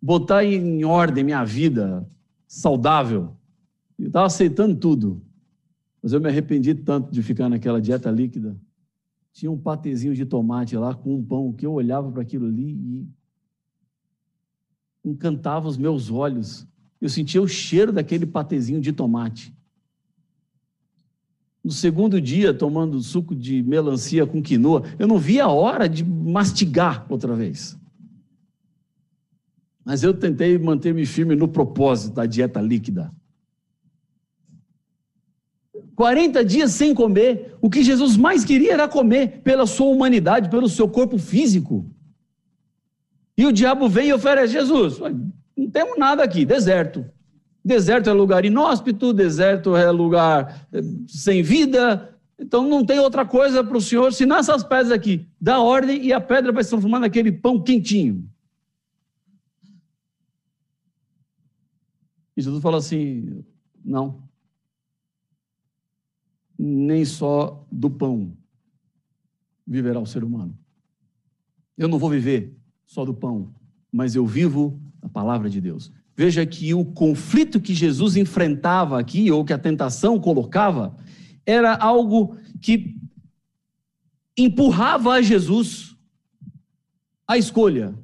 botar 0.02 0.44
em 0.46 0.86
ordem 0.86 1.24
minha 1.24 1.44
vida 1.44 2.08
saudável. 2.48 3.36
Eu 4.00 4.08
estava 4.08 4.26
aceitando 4.26 4.76
tudo. 4.76 5.22
Mas 6.02 6.14
eu 6.14 6.22
me 6.22 6.30
arrependi 6.30 6.74
tanto 6.74 7.12
de 7.12 7.22
ficar 7.22 7.50
naquela 7.50 7.82
dieta 7.82 8.10
líquida. 8.10 8.58
Tinha 9.34 9.52
um 9.52 9.58
patezinho 9.58 10.16
de 10.16 10.26
tomate 10.26 10.78
lá 10.78 10.96
com 10.96 11.16
um 11.16 11.24
pão 11.24 11.52
que 11.52 11.66
eu 11.66 11.74
olhava 11.74 12.10
para 12.10 12.22
aquilo 12.22 12.48
ali 12.48 12.72
e 12.72 13.08
encantava 15.04 15.68
os 15.68 15.78
meus 15.78 16.10
olhos. 16.12 16.68
Eu 17.00 17.10
sentia 17.10 17.42
o 17.42 17.48
cheiro 17.48 17.92
daquele 17.92 18.26
patezinho 18.26 18.80
de 18.80 18.94
tomate. 18.94 19.54
No 21.64 21.72
segundo 21.72 22.20
dia, 22.20 22.54
tomando 22.54 23.00
suco 23.02 23.36
de 23.36 23.62
melancia 23.62 24.26
com 24.26 24.42
quinoa, 24.42 24.84
eu 24.98 25.08
não 25.08 25.18
via 25.18 25.46
a 25.46 25.52
hora 25.52 25.88
de 25.88 26.04
mastigar 26.04 27.06
outra 27.10 27.36
vez. 27.36 27.78
Mas 29.84 30.04
eu 30.04 30.14
tentei 30.14 30.58
manter-me 30.58 31.06
firme 31.06 31.36
no 31.36 31.48
propósito 31.48 32.16
da 32.16 32.26
dieta 32.26 32.60
líquida. 32.62 33.12
40 35.96 36.44
dias 36.44 36.72
sem 36.72 36.96
comer, 36.96 37.56
o 37.62 37.70
que 37.70 37.84
Jesus 37.84 38.18
mais 38.18 38.44
queria 38.44 38.74
era 38.74 38.88
comer 38.88 39.42
pela 39.44 39.68
sua 39.68 39.88
humanidade, 39.88 40.50
pelo 40.50 40.68
seu 40.68 40.88
corpo 40.88 41.18
físico. 41.20 41.86
E 43.42 43.46
o 43.48 43.52
diabo 43.52 43.90
vem 43.90 44.10
e 44.10 44.14
oferece: 44.14 44.54
Jesus, 44.54 45.00
não 45.58 45.68
temos 45.72 45.98
nada 45.98 46.24
aqui, 46.24 46.46
deserto. 46.46 47.04
Deserto 47.66 48.08
é 48.08 48.14
lugar 48.14 48.46
inóspito, 48.46 49.12
deserto 49.12 49.76
é 49.76 49.90
lugar 49.90 50.68
eh, 50.72 50.82
sem 51.08 51.42
vida, 51.42 52.16
então 52.38 52.70
não 52.70 52.86
tem 52.86 53.00
outra 53.00 53.26
coisa 53.26 53.64
para 53.64 53.76
o 53.76 53.82
Senhor 53.82 54.14
senão 54.14 54.38
essas 54.38 54.64
pedras 54.64 54.92
aqui. 54.92 55.28
Dá 55.40 55.60
ordem 55.60 56.06
e 56.06 56.14
a 56.14 56.22
pedra 56.22 56.52
vai 56.52 56.64
se 56.64 56.70
transformar 56.70 57.00
naquele 57.00 57.32
pão 57.32 57.60
quentinho. 57.60 58.30
E 62.38 62.44
Jesus 62.44 62.62
fala 62.62 62.78
assim: 62.78 63.44
não, 63.84 64.22
nem 66.60 67.04
só 67.06 67.66
do 67.72 67.90
pão 67.90 68.38
viverá 69.66 70.00
o 70.00 70.06
ser 70.06 70.24
humano. 70.24 70.56
Eu 71.76 71.88
não 71.88 71.98
vou 71.98 72.10
viver 72.12 72.61
só 72.92 73.06
do 73.06 73.14
pão, 73.14 73.56
mas 73.90 74.16
eu 74.16 74.28
vivo 74.28 74.78
a 75.02 75.08
palavra 75.08 75.50
de 75.50 75.62
Deus. 75.62 75.90
Veja 76.14 76.46
que 76.46 76.74
o 76.74 76.84
conflito 76.84 77.58
que 77.58 77.74
Jesus 77.74 78.18
enfrentava 78.18 79.00
aqui, 79.00 79.32
ou 79.32 79.46
que 79.46 79.54
a 79.54 79.58
tentação 79.58 80.20
colocava, 80.20 80.94
era 81.46 81.74
algo 81.74 82.36
que 82.60 82.98
empurrava 84.38 85.14
a 85.14 85.22
Jesus 85.22 85.96
a 87.26 87.38
escolha. 87.38 87.96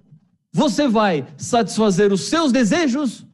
Você 0.54 0.88
vai 0.88 1.28
satisfazer 1.36 2.14
os 2.14 2.22
seus 2.22 2.54
desejos 2.54 3.27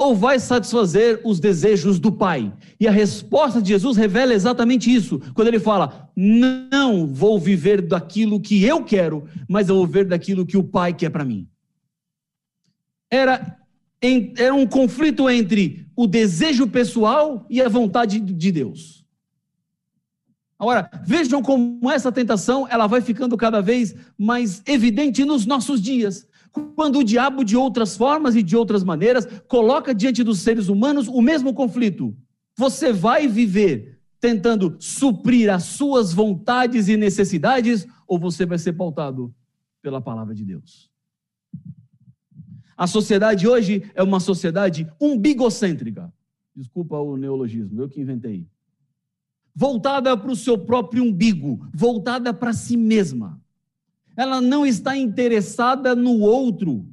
ou 0.00 0.16
vai 0.16 0.40
satisfazer 0.40 1.20
os 1.26 1.38
desejos 1.38 1.98
do 2.00 2.10
Pai? 2.10 2.50
E 2.80 2.88
a 2.88 2.90
resposta 2.90 3.60
de 3.60 3.68
Jesus 3.68 3.98
revela 3.98 4.32
exatamente 4.32 4.92
isso, 4.92 5.20
quando 5.34 5.48
ele 5.48 5.60
fala: 5.60 6.10
Não 6.16 7.06
vou 7.06 7.38
viver 7.38 7.82
daquilo 7.82 8.40
que 8.40 8.64
eu 8.64 8.82
quero, 8.82 9.28
mas 9.46 9.68
eu 9.68 9.74
vou 9.74 9.86
viver 9.86 10.06
daquilo 10.06 10.46
que 10.46 10.56
o 10.56 10.64
Pai 10.64 10.94
quer 10.94 11.10
para 11.10 11.22
mim. 11.22 11.46
Era, 13.10 13.58
era 14.38 14.54
um 14.54 14.66
conflito 14.66 15.28
entre 15.28 15.86
o 15.94 16.06
desejo 16.06 16.66
pessoal 16.66 17.44
e 17.50 17.60
a 17.60 17.68
vontade 17.68 18.18
de 18.18 18.50
Deus. 18.50 19.04
Agora, 20.58 20.90
vejam 21.06 21.42
como 21.42 21.90
essa 21.90 22.10
tentação 22.10 22.66
ela 22.70 22.86
vai 22.86 23.02
ficando 23.02 23.36
cada 23.36 23.60
vez 23.60 23.94
mais 24.16 24.62
evidente 24.66 25.24
nos 25.26 25.44
nossos 25.44 25.80
dias. 25.80 26.26
Quando 26.74 26.98
o 26.98 27.04
diabo, 27.04 27.44
de 27.44 27.56
outras 27.56 27.96
formas 27.96 28.34
e 28.34 28.42
de 28.42 28.56
outras 28.56 28.82
maneiras, 28.82 29.26
coloca 29.46 29.94
diante 29.94 30.24
dos 30.24 30.40
seres 30.40 30.68
humanos 30.68 31.08
o 31.08 31.20
mesmo 31.20 31.54
conflito. 31.54 32.16
Você 32.56 32.92
vai 32.92 33.28
viver 33.28 34.00
tentando 34.20 34.76
suprir 34.78 35.52
as 35.52 35.64
suas 35.64 36.12
vontades 36.12 36.88
e 36.88 36.96
necessidades, 36.96 37.86
ou 38.06 38.18
você 38.18 38.44
vai 38.44 38.58
ser 38.58 38.74
pautado 38.74 39.34
pela 39.80 40.00
palavra 40.00 40.34
de 40.34 40.44
Deus? 40.44 40.90
A 42.76 42.86
sociedade 42.86 43.46
hoje 43.46 43.90
é 43.94 44.02
uma 44.02 44.20
sociedade 44.20 44.90
umbigocêntrica. 45.00 46.12
Desculpa 46.54 46.98
o 46.98 47.16
neologismo, 47.16 47.80
eu 47.80 47.88
que 47.88 48.00
inventei. 48.00 48.46
Voltada 49.54 50.16
para 50.16 50.30
o 50.30 50.36
seu 50.36 50.58
próprio 50.58 51.02
umbigo, 51.02 51.66
voltada 51.74 52.32
para 52.32 52.52
si 52.52 52.76
mesma 52.76 53.40
ela 54.20 54.38
não 54.38 54.66
está 54.66 54.94
interessada 54.94 55.96
no 55.96 56.18
outro. 56.18 56.86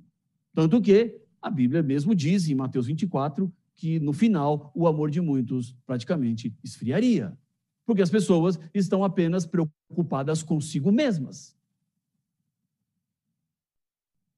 Tanto 0.54 0.82
que 0.82 1.20
a 1.42 1.50
Bíblia 1.50 1.84
mesmo 1.84 2.16
diz 2.16 2.48
em 2.48 2.56
Mateus 2.56 2.86
24 2.86 3.54
que 3.76 4.00
no 4.00 4.13
final 4.13 4.72
o 4.74 4.88
amor 4.88 5.12
de 5.12 5.20
muitos 5.20 5.76
praticamente 5.86 6.56
esfriaria, 6.63 7.38
porque 7.86 8.02
as 8.02 8.10
pessoas 8.10 8.58
estão 8.74 9.04
apenas 9.04 9.46
preocupadas 9.46 10.42
consigo 10.42 10.90
mesmas. 10.90 11.54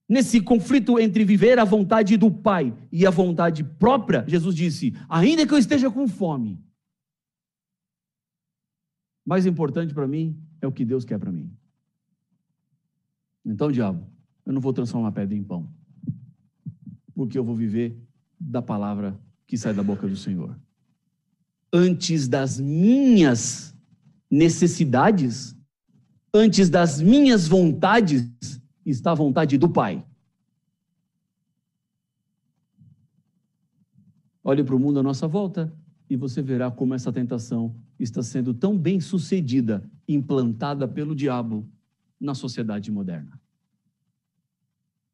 Nesse 0.07 0.41
conflito 0.41 0.97
entre 0.99 1.23
viver 1.23 1.59
a 1.59 1.65
vontade 1.65 2.17
do 2.17 2.31
Pai 2.31 2.75
e 2.91 3.05
a 3.05 3.11
vontade 3.11 3.63
própria, 3.63 4.25
Jesus 4.27 4.55
disse: 4.55 4.95
ainda 5.07 5.45
que 5.45 5.53
eu 5.53 5.59
esteja 5.59 5.91
com 5.91 6.07
fome, 6.07 6.59
mais 9.23 9.45
importante 9.45 9.93
para 9.93 10.07
mim 10.07 10.35
é 10.59 10.65
o 10.65 10.71
que 10.71 10.83
Deus 10.83 11.05
quer 11.05 11.19
para 11.19 11.31
mim. 11.31 11.55
Então, 13.45 13.71
diabo, 13.71 14.05
eu 14.45 14.53
não 14.53 14.61
vou 14.61 14.73
transformar 14.73 15.11
pedra 15.11 15.35
em 15.35 15.43
pão, 15.43 15.67
porque 17.13 17.37
eu 17.37 17.43
vou 17.43 17.55
viver 17.55 17.97
da 18.39 18.61
palavra 18.61 19.19
que 19.47 19.57
sai 19.57 19.73
da 19.73 19.83
boca 19.83 20.07
do 20.07 20.15
Senhor. 20.15 20.57
Antes 21.71 22.27
das 22.27 22.59
minhas 22.59 23.75
necessidades, 24.29 25.55
antes 26.33 26.69
das 26.69 27.01
minhas 27.01 27.47
vontades, 27.47 28.29
está 28.85 29.11
a 29.11 29.15
vontade 29.15 29.57
do 29.57 29.69
Pai. 29.69 30.05
Olhe 34.43 34.63
para 34.63 34.75
o 34.75 34.79
mundo 34.79 34.99
à 34.99 35.03
nossa 35.03 35.27
volta 35.27 35.71
e 36.09 36.15
você 36.15 36.41
verá 36.41 36.71
como 36.71 36.93
essa 36.95 37.13
tentação 37.13 37.75
está 37.99 38.23
sendo 38.23 38.53
tão 38.53 38.77
bem 38.77 38.99
sucedida, 38.99 39.87
implantada 40.07 40.87
pelo 40.87 41.15
diabo 41.15 41.69
na 42.19 42.33
sociedade 42.33 42.91
moderna. 42.91 43.39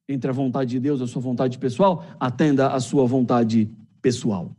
Entre 0.07 0.29
a 0.29 0.33
vontade 0.33 0.71
de 0.71 0.79
Deus 0.79 0.99
e 0.99 1.03
a 1.03 1.07
sua 1.07 1.21
vontade 1.21 1.57
pessoal, 1.57 2.05
atenda 2.19 2.69
a 2.69 2.79
sua 2.79 3.05
vontade 3.05 3.69
pessoal. 4.01 4.55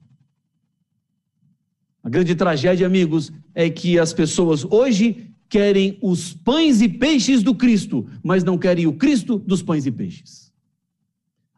A 2.03 2.09
grande 2.09 2.34
tragédia, 2.34 2.86
amigos, 2.86 3.32
é 3.55 3.68
que 3.68 3.99
as 3.99 4.12
pessoas 4.12 4.64
hoje 4.64 5.32
querem 5.49 5.99
os 6.03 6.32
pães 6.34 6.80
e 6.80 6.88
peixes 6.88 7.42
do 7.42 7.55
Cristo, 7.55 8.07
mas 8.22 8.44
não 8.44 8.59
querem 8.59 8.86
o 8.86 8.92
Cristo 8.92 9.38
dos 9.38 9.62
pães 9.62 9.86
e 9.86 9.92
peixes. 9.92 10.53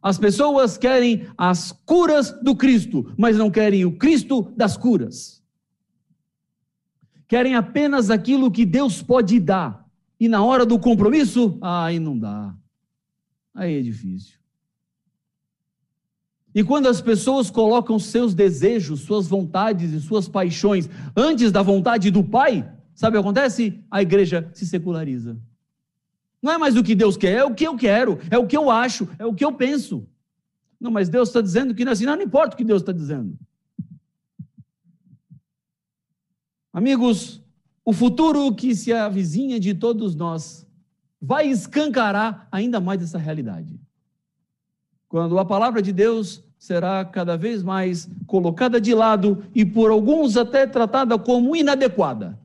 As 0.03 0.18
pessoas 0.18 0.78
querem 0.78 1.26
as 1.36 1.72
curas 1.72 2.30
do 2.43 2.55
Cristo, 2.55 3.12
mas 3.16 3.36
não 3.36 3.51
querem 3.51 3.84
o 3.84 3.97
Cristo 3.97 4.53
das 4.57 4.76
curas. 4.76 5.43
Querem 7.26 7.55
apenas 7.55 8.11
aquilo 8.11 8.51
que 8.51 8.64
Deus 8.64 9.03
pode 9.03 9.39
dar. 9.41 9.88
E 10.21 10.29
na 10.29 10.43
hora 10.43 10.66
do 10.66 10.79
compromisso, 10.79 11.59
aí 11.61 11.99
não 11.99 12.19
dá. 12.19 12.55
Aí 13.55 13.79
é 13.79 13.83
difícil. 13.83 14.39
E 16.55 16.64
quando 16.64 16.89
as 16.89 17.01
pessoas 17.01 17.51
colocam 17.51 17.99
seus 17.99 18.35
desejos, 18.35 19.01
suas 19.01 19.29
vontades 19.29 19.93
e 19.93 20.01
suas 20.01 20.29
paixões 20.29 20.89
antes 21.16 21.53
da 21.53 21.62
vontade 21.62 22.11
do 22.11 22.25
Pai, 22.25 22.69
sabe 22.95 23.16
o 23.16 23.21
que 23.21 23.27
acontece? 23.27 23.85
A 23.91 24.03
igreja 24.03 24.51
se 24.53 24.66
seculariza. 24.66 25.39
Não 26.43 26.53
é 26.53 26.59
mais 26.59 26.77
o 26.77 26.83
que 26.83 26.95
Deus 26.95 27.16
quer, 27.16 27.39
é 27.39 27.45
o 27.45 27.55
que 27.55 27.64
eu 27.64 27.77
quero, 27.77 28.19
é 28.31 28.39
o 28.39 28.47
que 28.47 28.57
eu 28.57 28.71
acho, 28.71 29.09
é 29.19 29.27
o 29.27 29.35
que 29.35 29.45
eu 29.45 29.53
penso. 29.53 30.09
Não, 30.81 30.91
mas 30.91 31.09
Deus 31.09 31.29
está 31.29 31.41
dizendo 31.41 31.75
que 31.75 31.85
não 31.85 31.91
é 31.91 31.93
assim. 31.93 32.07
Não, 32.07 32.16
não 32.16 32.23
importa 32.23 32.55
o 32.55 32.57
que 32.57 32.64
Deus 32.64 32.83
está 32.83 32.93
dizendo. 32.93 33.37
Amigos, 36.73 37.43
o 37.89 37.93
futuro 37.95 38.55
que 38.55 38.74
se 38.74 38.93
avizinha 38.93 39.59
de 39.59 39.72
todos 39.72 40.14
nós 40.14 40.68
vai 41.18 41.49
escancarar 41.49 42.47
ainda 42.53 42.78
mais 42.80 43.03
essa 43.03 43.16
realidade. 43.16 43.80
Quando 45.09 45.39
a 45.39 45.45
palavra 45.47 45.80
de 45.80 45.91
Deus 45.91 46.45
será 46.59 47.03
cada 47.03 47.34
vez 47.34 47.62
mais 47.62 48.07
colocada 48.26 48.78
de 48.78 48.95
lado 48.95 49.43
e 49.55 49.64
por 49.64 49.91
alguns 49.91 50.36
até 50.36 50.66
tratada 50.66 51.18
como 51.18 51.57
inadequada. 51.57 52.39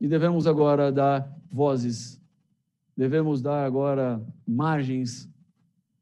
E 0.00 0.08
devemos 0.08 0.48
agora 0.48 0.90
dar 0.90 1.32
vozes, 1.48 2.20
devemos 2.96 3.40
dar 3.40 3.64
agora 3.64 4.20
margens 4.44 5.28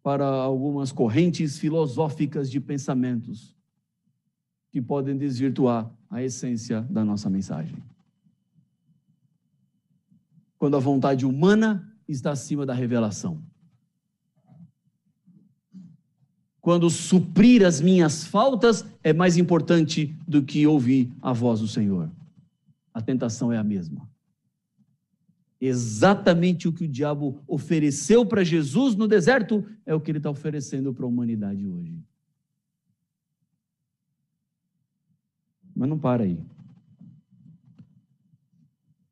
para 0.03 0.25
algumas 0.25 0.93
correntes 0.93 1.59
filosóficas 1.59 2.51
de 2.51 2.59
pensamentos 2.59 3.54
que 4.75 4.83
podem 4.83 5.17
desvirtuar 5.17 5.89
a 6.11 6.21
essência 6.21 6.81
da 6.91 7.05
nossa 7.05 7.31
mensagem. 7.31 7.77
Quando 10.59 10.77
a 10.77 10.81
vontade 10.81 11.25
humana 11.25 11.97
está 12.09 12.33
acima 12.33 12.67
da 12.67 12.75
revelação. 12.75 13.41
Quando 16.61 16.91
suprir 16.91 17.65
as 17.65 17.81
minhas 17.81 18.25
faltas 18.25 18.85
é 19.05 19.13
mais 19.13 19.37
importante 19.37 20.13
do 20.27 20.43
que 20.43 20.67
ouvir 20.67 21.09
a 21.23 21.33
voz 21.33 21.61
do 21.61 21.69
Senhor. 21.69 22.11
A 22.93 23.01
tentação 23.01 23.53
é 23.53 23.59
a 23.59 23.63
mesma 23.63 24.13
exatamente 25.61 26.69
o 26.69 26.73
que 26.75 26.85
o 26.85 26.89
diabo 26.89 27.43
ofereceu 27.49 28.27
para 28.27 28.45
Jesus 28.45 28.95
no 28.95 29.09
deserto, 29.09 29.65
é 29.87 29.95
o 29.95 30.01
que 30.01 30.11
ele 30.11 30.19
está 30.19 30.29
oferecendo 30.29 30.93
para 30.93 31.07
a 31.07 31.09
humanidade 31.09 31.67
hoje. 31.67 32.05
Mas 35.75 35.89
não 35.89 35.99
para 35.99 36.25
aí. 36.25 36.41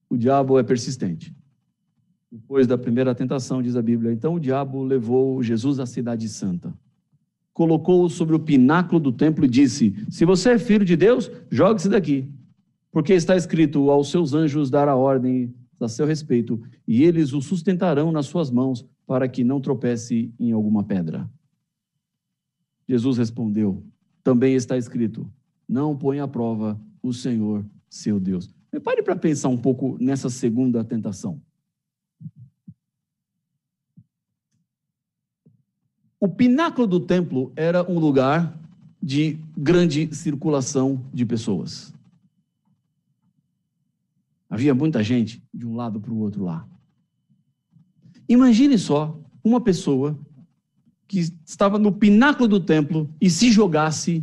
O 0.09 0.17
diabo 0.17 0.59
é 0.59 0.63
persistente. 0.63 1.35
Depois 2.31 2.67
da 2.67 2.79
primeira 2.79 3.15
tentação, 3.15 3.63
diz 3.63 3.77
a 3.77 3.83
Bíblia, 3.83 4.13
então 4.13 4.35
o 4.35 4.41
diabo 4.41 4.83
levou 4.83 5.43
Jesus 5.43 5.79
à 5.79 5.87
cidade 5.87 6.29
santa. 6.29 6.73
Colocou-o 7.53 8.09
sobre 8.09 8.35
o 8.35 8.41
pináculo 8.41 8.99
do 8.99 9.13
templo 9.13 9.45
e 9.45 9.49
disse: 9.49 9.95
Se 10.11 10.25
você 10.25 10.53
é 10.53 10.59
filho 10.59 10.85
de 10.85 10.97
Deus, 10.97 11.31
jogue-se 11.51 11.89
daqui. 11.89 12.31
Porque 12.91 13.13
está 13.13 13.37
escrito: 13.37 13.91
Aos 13.91 14.11
seus 14.11 14.33
anjos 14.33 14.71
dará 14.71 14.97
ordem 14.97 15.55
a 15.79 15.89
seu 15.89 16.07
respeito, 16.07 16.63
e 16.87 17.03
eles 17.03 17.33
o 17.33 17.41
sustentarão 17.41 18.13
nas 18.13 18.27
suas 18.27 18.51
mãos, 18.51 18.87
para 19.07 19.29
que 19.29 19.45
não 19.45 19.61
tropece 19.61 20.33
em 20.39 20.53
alguma 20.53 20.85
pedra. 20.85 21.29
Jesus 22.89 23.19
respondeu: 23.19 23.85
Também 24.23 24.55
está 24.55 24.77
escrito: 24.79 25.31
Não 25.73 25.97
põe 25.97 26.21
à 26.21 26.29
prova 26.29 26.79
o 27.03 27.15
Senhor, 27.15 27.65
seu 27.89 28.21
Deus. 28.21 28.55
Pare 28.85 29.03
para 29.03 29.17
pensar 29.17 29.49
um 29.49 29.57
pouco 29.57 29.97
nessa 29.99 30.29
segunda 30.29 30.85
tentação. 30.85 31.41
O 36.21 36.29
pináculo 36.29 36.87
do 36.87 37.01
templo 37.01 37.55
era 37.57 37.91
um 37.91 37.99
lugar 37.99 38.55
de 39.03 39.39
grande 39.57 40.15
circulação 40.15 41.03
de 41.11 41.25
pessoas. 41.25 41.95
Havia 44.51 44.75
muita 44.75 45.03
gente 45.03 45.43
de 45.55 45.67
um 45.67 45.75
lado 45.75 45.99
para 45.99 46.13
o 46.13 46.19
outro 46.19 46.45
lá. 46.45 46.69
Imagine 48.29 48.77
só 48.77 49.19
uma 49.43 49.59
pessoa 49.59 50.19
que 51.09 51.21
estava 51.47 51.79
no 51.79 51.93
pináculo 51.93 52.47
do 52.47 52.61
templo 52.61 53.09
e 53.19 53.31
se 53.31 53.51
jogasse 53.51 54.23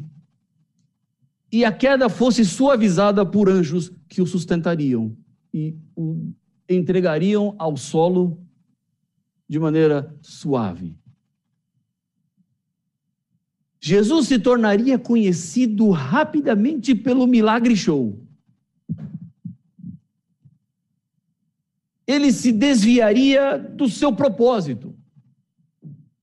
e 1.52 1.66
a 1.66 1.72
queda 1.72 2.10
fosse 2.10 2.45
suavizada 2.45 3.26
por 3.26 3.50
anjos 3.50 3.91
que 4.08 4.22
o 4.22 4.26
sustentariam 4.26 5.16
e 5.54 5.76
o 5.95 6.32
entregariam 6.68 7.56
ao 7.58 7.76
solo 7.76 8.39
de 9.47 9.58
maneira 9.60 10.16
suave. 10.22 10.95
Jesus 13.82 14.28
se 14.28 14.38
tornaria 14.38 15.00
conhecido 15.00 15.89
rapidamente 15.89 16.93
pelo 16.93 17.26
milagre 17.26 17.76
show. 17.76 18.20
ele 22.10 22.34
se 22.34 22.52
desviaria 22.52 23.56
do 23.60 23.88
seu 23.88 24.12
propósito. 24.12 24.95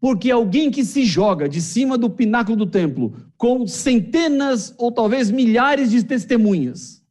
Porque 0.00 0.30
alguém 0.30 0.70
que 0.70 0.84
se 0.84 1.04
joga 1.04 1.48
de 1.48 1.60
cima 1.60 1.96
do 1.96 2.10
pináculo 2.10 2.56
do 2.56 2.66
templo 2.66 3.14
com 3.36 3.66
centenas 3.66 4.74
ou 4.78 4.92
talvez 4.92 5.30
milhares 5.30 5.90
de 5.90 6.04
testemunhas 6.04 7.02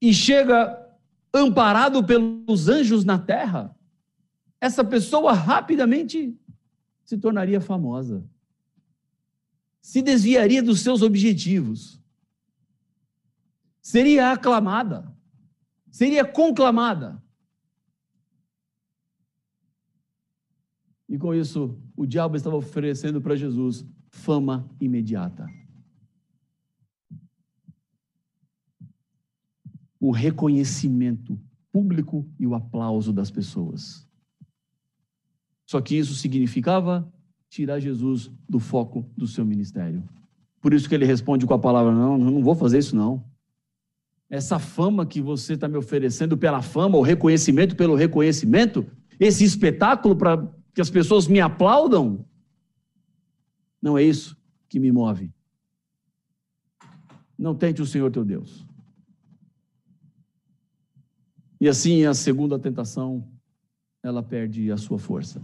e 0.00 0.12
chega 0.12 0.78
amparado 1.32 2.04
pelos 2.04 2.68
anjos 2.68 3.04
na 3.04 3.18
terra, 3.18 3.74
essa 4.60 4.84
pessoa 4.84 5.32
rapidamente 5.32 6.36
se 7.04 7.16
tornaria 7.16 7.60
famosa. 7.60 8.24
Se 9.80 10.02
desviaria 10.02 10.62
dos 10.62 10.80
seus 10.80 11.02
objetivos. 11.02 12.00
Seria 13.80 14.32
aclamada. 14.32 15.12
Seria 15.90 16.24
conclamada. 16.24 17.21
E 21.12 21.18
com 21.18 21.34
isso, 21.34 21.76
o 21.94 22.06
diabo 22.06 22.36
estava 22.36 22.56
oferecendo 22.56 23.20
para 23.20 23.36
Jesus 23.36 23.84
fama 24.08 24.66
imediata. 24.80 25.46
O 30.00 30.10
reconhecimento 30.10 31.38
público 31.70 32.26
e 32.40 32.46
o 32.46 32.54
aplauso 32.54 33.12
das 33.12 33.30
pessoas. 33.30 34.08
Só 35.66 35.82
que 35.82 35.98
isso 35.98 36.14
significava 36.14 37.06
tirar 37.50 37.78
Jesus 37.78 38.30
do 38.48 38.58
foco 38.58 39.06
do 39.14 39.26
seu 39.26 39.44
ministério. 39.44 40.02
Por 40.62 40.72
isso 40.72 40.88
que 40.88 40.94
ele 40.94 41.04
responde 41.04 41.44
com 41.44 41.52
a 41.52 41.58
palavra: 41.58 41.92
Não, 41.92 42.16
não 42.16 42.42
vou 42.42 42.54
fazer 42.54 42.78
isso, 42.78 42.96
não. 42.96 43.22
Essa 44.30 44.58
fama 44.58 45.04
que 45.04 45.20
você 45.20 45.52
está 45.52 45.68
me 45.68 45.76
oferecendo 45.76 46.38
pela 46.38 46.62
fama, 46.62 46.96
o 46.96 47.02
reconhecimento 47.02 47.76
pelo 47.76 47.94
reconhecimento, 47.94 48.86
esse 49.20 49.44
espetáculo 49.44 50.16
para 50.16 50.61
que 50.74 50.80
as 50.80 50.90
pessoas 50.90 51.26
me 51.26 51.40
aplaudam, 51.40 52.24
não 53.80 53.98
é 53.98 54.02
isso 54.02 54.36
que 54.68 54.78
me 54.78 54.90
move. 54.90 55.32
Não 57.38 57.54
tente 57.54 57.82
o 57.82 57.86
Senhor 57.86 58.10
teu 58.10 58.24
Deus. 58.24 58.64
E 61.60 61.68
assim 61.68 62.04
a 62.04 62.14
segunda 62.14 62.58
tentação, 62.58 63.28
ela 64.02 64.22
perde 64.22 64.70
a 64.70 64.76
sua 64.76 64.98
força. 64.98 65.42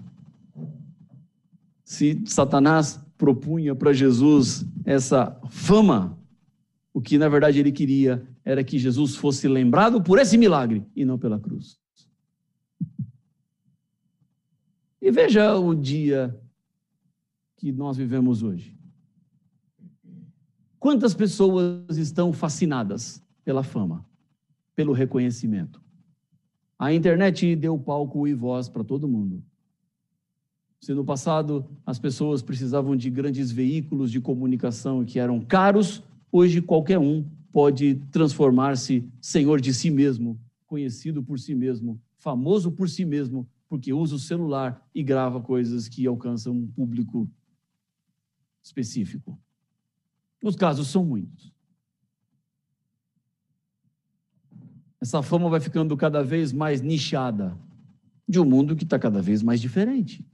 Se 1.85 2.23
Satanás 2.27 3.01
propunha 3.17 3.75
para 3.75 3.93
Jesus 3.93 4.65
essa 4.85 5.41
fama, 5.51 6.19
o 6.93 7.01
que 7.01 7.19
na 7.19 7.29
verdade 7.29 7.59
ele 7.59 7.73
queria 7.73 8.27
era 8.45 8.65
que 8.65 8.79
Jesus 8.79 9.15
fosse 9.17 9.47
lembrado 9.47 10.03
por 10.03 10.19
esse 10.19 10.39
milagre 10.39 10.85
e 10.97 11.05
não 11.05 11.19
pela 11.19 11.39
cruz. 11.39 11.79
E 15.01 15.11
veja 15.11 15.57
o 15.57 15.75
dia 15.75 16.39
que 17.57 17.71
nós 17.73 17.97
vivemos 17.97 18.43
hoje. 18.43 18.77
Quantas 20.79 21.15
pessoas 21.15 21.97
estão 21.97 22.33
fascinadas 22.33 23.23
pela 23.45 23.63
fama, 23.63 24.05
pelo 24.75 24.93
reconhecimento? 24.93 25.81
A 26.79 26.93
internet 26.93 27.57
deu 27.57 27.77
palco 27.79 28.27
e 28.27 28.35
voz 28.35 28.69
para 28.69 28.85
todo 28.85 29.09
mundo. 29.09 29.43
Se 30.81 30.95
no 30.95 31.05
passado 31.05 31.69
as 31.85 31.99
pessoas 31.99 32.43
precisavam 32.43 32.97
de 32.97 33.11
grandes 33.11 33.51
veículos 33.51 34.13
de 34.13 34.21
comunicação 34.21 35.05
que 35.05 35.19
eram 35.19 35.41
caros, 35.41 36.03
hoje 36.31 36.63
qualquer 36.63 36.99
um 36.99 37.25
pode 37.53 37.97
transformar-se 38.13 39.05
senhor 39.21 39.61
de 39.61 39.75
si 39.75 39.91
mesmo, 39.91 40.39
conhecido 40.67 41.23
por 41.23 41.39
si 41.41 41.55
mesmo, 41.55 42.01
famoso 42.17 42.71
por 42.71 42.89
si 42.89 43.05
mesmo, 43.05 43.49
porque 43.69 43.93
usa 43.93 44.17
o 44.17 44.19
celular 44.19 44.89
e 44.95 45.03
grava 45.03 45.41
coisas 45.41 45.89
que 45.89 46.07
alcançam 46.07 46.55
um 46.55 46.67
público 46.67 47.31
específico. 48.63 49.39
Os 50.43 50.57
casos 50.57 50.89
são 50.89 51.05
muitos. 51.05 51.53
Essa 55.01 55.23
fama 55.23 55.49
vai 55.49 55.61
ficando 55.61 55.97
cada 55.97 56.23
vez 56.23 56.53
mais 56.53 56.81
nichada 56.81 57.59
de 58.29 58.41
um 58.41 58.45
mundo 58.45 58.75
que 58.75 58.85
está 58.85 58.99
cada 58.99 59.23
vez 59.23 59.43
mais 59.43 59.61
diferente. 59.61 60.27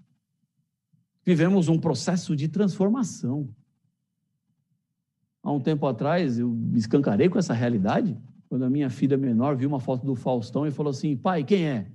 Vivemos 1.24 1.68
um 1.68 1.78
processo 1.78 2.35
de 2.37 2.49
transformação. 2.49 3.49
Há 5.43 5.53
um 5.53 5.61
tempo 5.61 5.87
atrás, 5.87 6.39
eu 6.39 6.51
me 6.51 6.78
escancarei 6.78 7.28
com 7.28 7.39
essa 7.39 7.53
realidade, 7.53 8.16
quando 8.49 8.64
a 8.64 8.70
minha 8.70 8.89
filha 8.89 9.16
menor 9.16 9.57
viu 9.57 9.68
uma 9.68 9.80
foto 9.80 10.05
do 10.07 10.14
Faustão 10.14 10.66
e 10.66 10.70
falou 10.70 10.91
assim: 10.91 11.16
pai, 11.16 11.45
quem 11.45 11.66
é? 11.66 11.91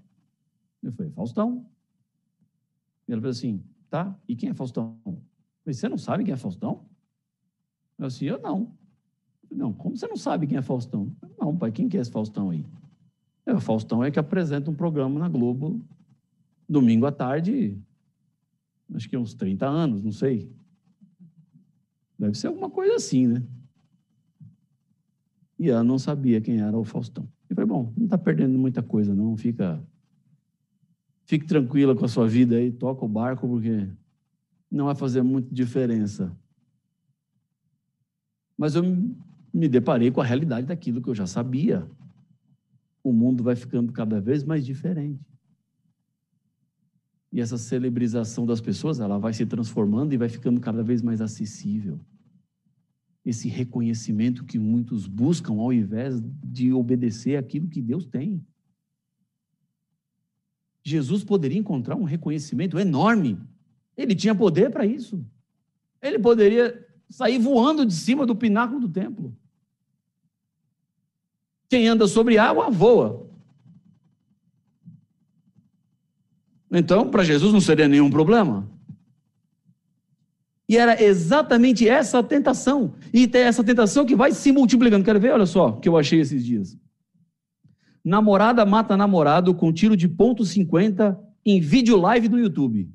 Eu 0.82 0.92
falei: 0.92 1.12
Faustão. 1.12 1.66
E 3.08 3.12
ela 3.12 3.22
falou 3.22 3.32
assim: 3.32 3.64
tá, 3.90 4.18
e 4.28 4.36
quem 4.36 4.50
é 4.50 4.54
Faustão? 4.54 4.98
Eu 5.06 5.14
falei: 5.64 5.74
você 5.74 5.90
não 5.90 5.98
sabe 5.98 6.24
quem 6.24 6.34
é 6.34 6.38
Faustão? 6.38 6.86
Eu 7.98 8.06
assim: 8.06 8.26
eu 8.26 8.40
não. 8.40 8.78
Não, 9.52 9.74
como 9.74 9.98
você 9.98 10.08
não 10.08 10.18
sabe 10.18 10.46
quem 10.46 10.58
é 10.58 10.62
Faustão? 10.62 11.12
Não, 11.40 11.58
pai, 11.58 11.72
quem 11.72 11.90
que 11.90 11.98
é 11.98 12.02
esse 12.02 12.12
Faustão 12.12 12.52
aí? 12.52 12.66
O 13.48 13.60
Faustão 13.60 14.04
é 14.04 14.12
que 14.12 14.20
apresenta 14.20 14.70
um 14.70 14.76
programa 14.76 15.20
na 15.20 15.28
Globo 15.28 15.84
domingo 16.70 17.08
à 17.08 17.12
tarde, 17.12 17.82
acho 18.94 19.10
que 19.10 19.18
uns 19.18 19.34
30 19.34 19.68
anos, 19.68 20.04
não 20.04 20.12
sei. 20.12 20.54
Deve 22.18 22.38
ser 22.38 22.48
alguma 22.48 22.70
coisa 22.70 22.96
assim, 22.96 23.26
né? 23.26 23.44
E 25.58 25.70
ela 25.70 25.84
não 25.84 25.98
sabia 25.98 26.40
quem 26.40 26.62
era 26.62 26.78
o 26.78 26.84
Faustão. 26.84 27.28
Eu 27.50 27.56
falei, 27.56 27.68
bom, 27.68 27.92
não 27.98 28.06
está 28.06 28.18
perdendo 28.18 28.58
muita 28.58 28.84
coisa, 28.84 29.16
não. 29.16 29.36
Fica, 29.36 29.84
fique 31.30 31.46
tranquila 31.46 31.96
com 31.96 32.04
a 32.04 32.08
sua 32.08 32.28
vida 32.28 32.56
aí, 32.56 32.72
toca 32.72 33.06
o 33.06 33.08
barco, 33.08 33.48
porque 33.48 33.88
não 34.70 34.86
vai 34.86 34.96
fazer 34.96 35.22
muita 35.22 35.54
diferença. 35.54 36.36
Mas 38.58 38.74
eu 38.74 38.82
me 39.54 39.68
deparei 39.68 40.10
com 40.10 40.22
a 40.22 40.26
realidade 40.26 40.66
daquilo 40.66 41.00
que 41.00 41.08
eu 41.08 41.14
já 41.14 41.28
sabia. 41.28 41.88
O 43.04 43.14
mundo 43.14 43.44
vai 43.44 43.56
ficando 43.56 43.94
cada 43.94 44.20
vez 44.20 44.44
mais 44.44 44.66
diferente. 44.66 45.24
E 47.32 47.40
essa 47.40 47.60
celebrização 47.60 48.44
das 48.44 48.60
pessoas, 48.60 49.00
ela 49.00 49.20
vai 49.20 49.32
se 49.32 49.46
transformando 49.46 50.12
e 50.12 50.18
vai 50.18 50.30
ficando 50.30 50.60
cada 50.60 50.82
vez 50.82 51.04
mais 51.04 51.22
acessível. 51.22 52.00
Esse 53.24 53.48
reconhecimento 53.48 54.44
que 54.46 54.58
muitos 54.58 55.06
buscam 55.06 55.54
ao 55.60 55.72
invés 55.72 56.20
de 56.44 56.74
obedecer 56.74 57.38
aquilo 57.38 57.70
que 57.70 57.84
Deus 57.84 58.08
tem. 58.08 58.44
Jesus 60.90 61.24
poderia 61.24 61.58
encontrar 61.58 61.96
um 61.96 62.04
reconhecimento 62.04 62.80
enorme. 62.80 63.40
Ele 63.96 64.16
tinha 64.16 64.34
poder 64.34 64.72
para 64.72 64.86
isso. 64.86 65.24
Ele 66.02 66.18
poderia 66.20 66.88
sair 67.10 67.38
voando 67.38 67.86
de 67.86 67.94
cima 67.94 68.26
do 68.26 68.36
pináculo 68.36 68.80
do 68.80 68.90
templo. 68.90 69.36
Quem 71.70 71.88
anda 71.88 72.08
sobre 72.08 72.38
água 72.38 72.70
voa. 72.70 73.30
Então, 76.72 77.10
para 77.10 77.24
Jesus 77.24 77.52
não 77.52 77.62
seria 77.62 77.88
nenhum 77.88 78.10
problema. 78.10 78.70
E 80.68 80.78
era 80.78 81.02
exatamente 81.02 81.88
essa 81.88 82.24
tentação. 82.24 82.94
E 83.12 83.28
tem 83.28 83.42
essa 83.42 83.64
tentação 83.64 84.06
que 84.06 84.16
vai 84.16 84.32
se 84.32 84.52
multiplicando. 84.52 85.04
Quero 85.04 85.20
ver, 85.20 85.34
olha 85.34 85.48
só, 85.48 85.70
o 85.70 85.80
que 85.80 85.90
eu 85.90 85.98
achei 85.98 86.20
esses 86.20 86.46
dias. 86.46 86.78
Namorada 88.10 88.66
mata 88.66 88.98
namorado 88.98 89.54
com 89.54 89.72
tiro 89.72 89.96
de 89.96 90.08
ponto 90.08 90.42
.50 90.42 91.16
em 91.46 91.62
vídeo 91.62 91.96
live 91.96 92.28
do 92.28 92.40
YouTube. 92.40 92.92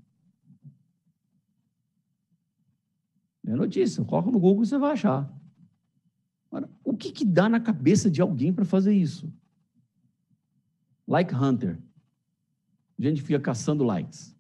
É 3.47 3.55
notícia, 3.55 4.05
coloca 4.05 4.33
no 4.33 4.41
Google 4.41 4.65
e 4.65 4.67
você 4.67 4.77
vai 4.77 4.91
achar. 4.91 5.33
Agora, 6.51 6.69
o 6.83 6.97
que, 6.97 7.13
que 7.13 7.25
dá 7.25 7.49
na 7.49 7.61
cabeça 7.61 8.11
de 8.11 8.21
alguém 8.21 8.53
para 8.53 8.65
fazer 8.65 8.93
isso? 8.93 9.33
Like 11.07 11.33
Hunter. 11.33 11.79
Gente 12.99 13.21
que 13.21 13.29
fica 13.29 13.39
caçando 13.39 13.85
likes. 13.85 14.37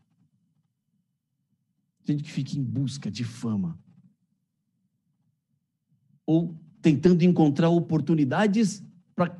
Gente 2.03 2.25
que 2.25 2.33
fica 2.33 2.59
em 2.59 2.65
busca 2.65 3.09
de 3.09 3.23
fama. 3.23 3.79
Ou 6.27 6.59
tentando 6.83 7.23
encontrar 7.23 7.69
oportunidades 7.69 8.83
para 9.15 9.39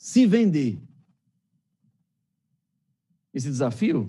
se 0.00 0.26
vender. 0.26 0.82
Esse 3.34 3.48
desafio, 3.48 4.06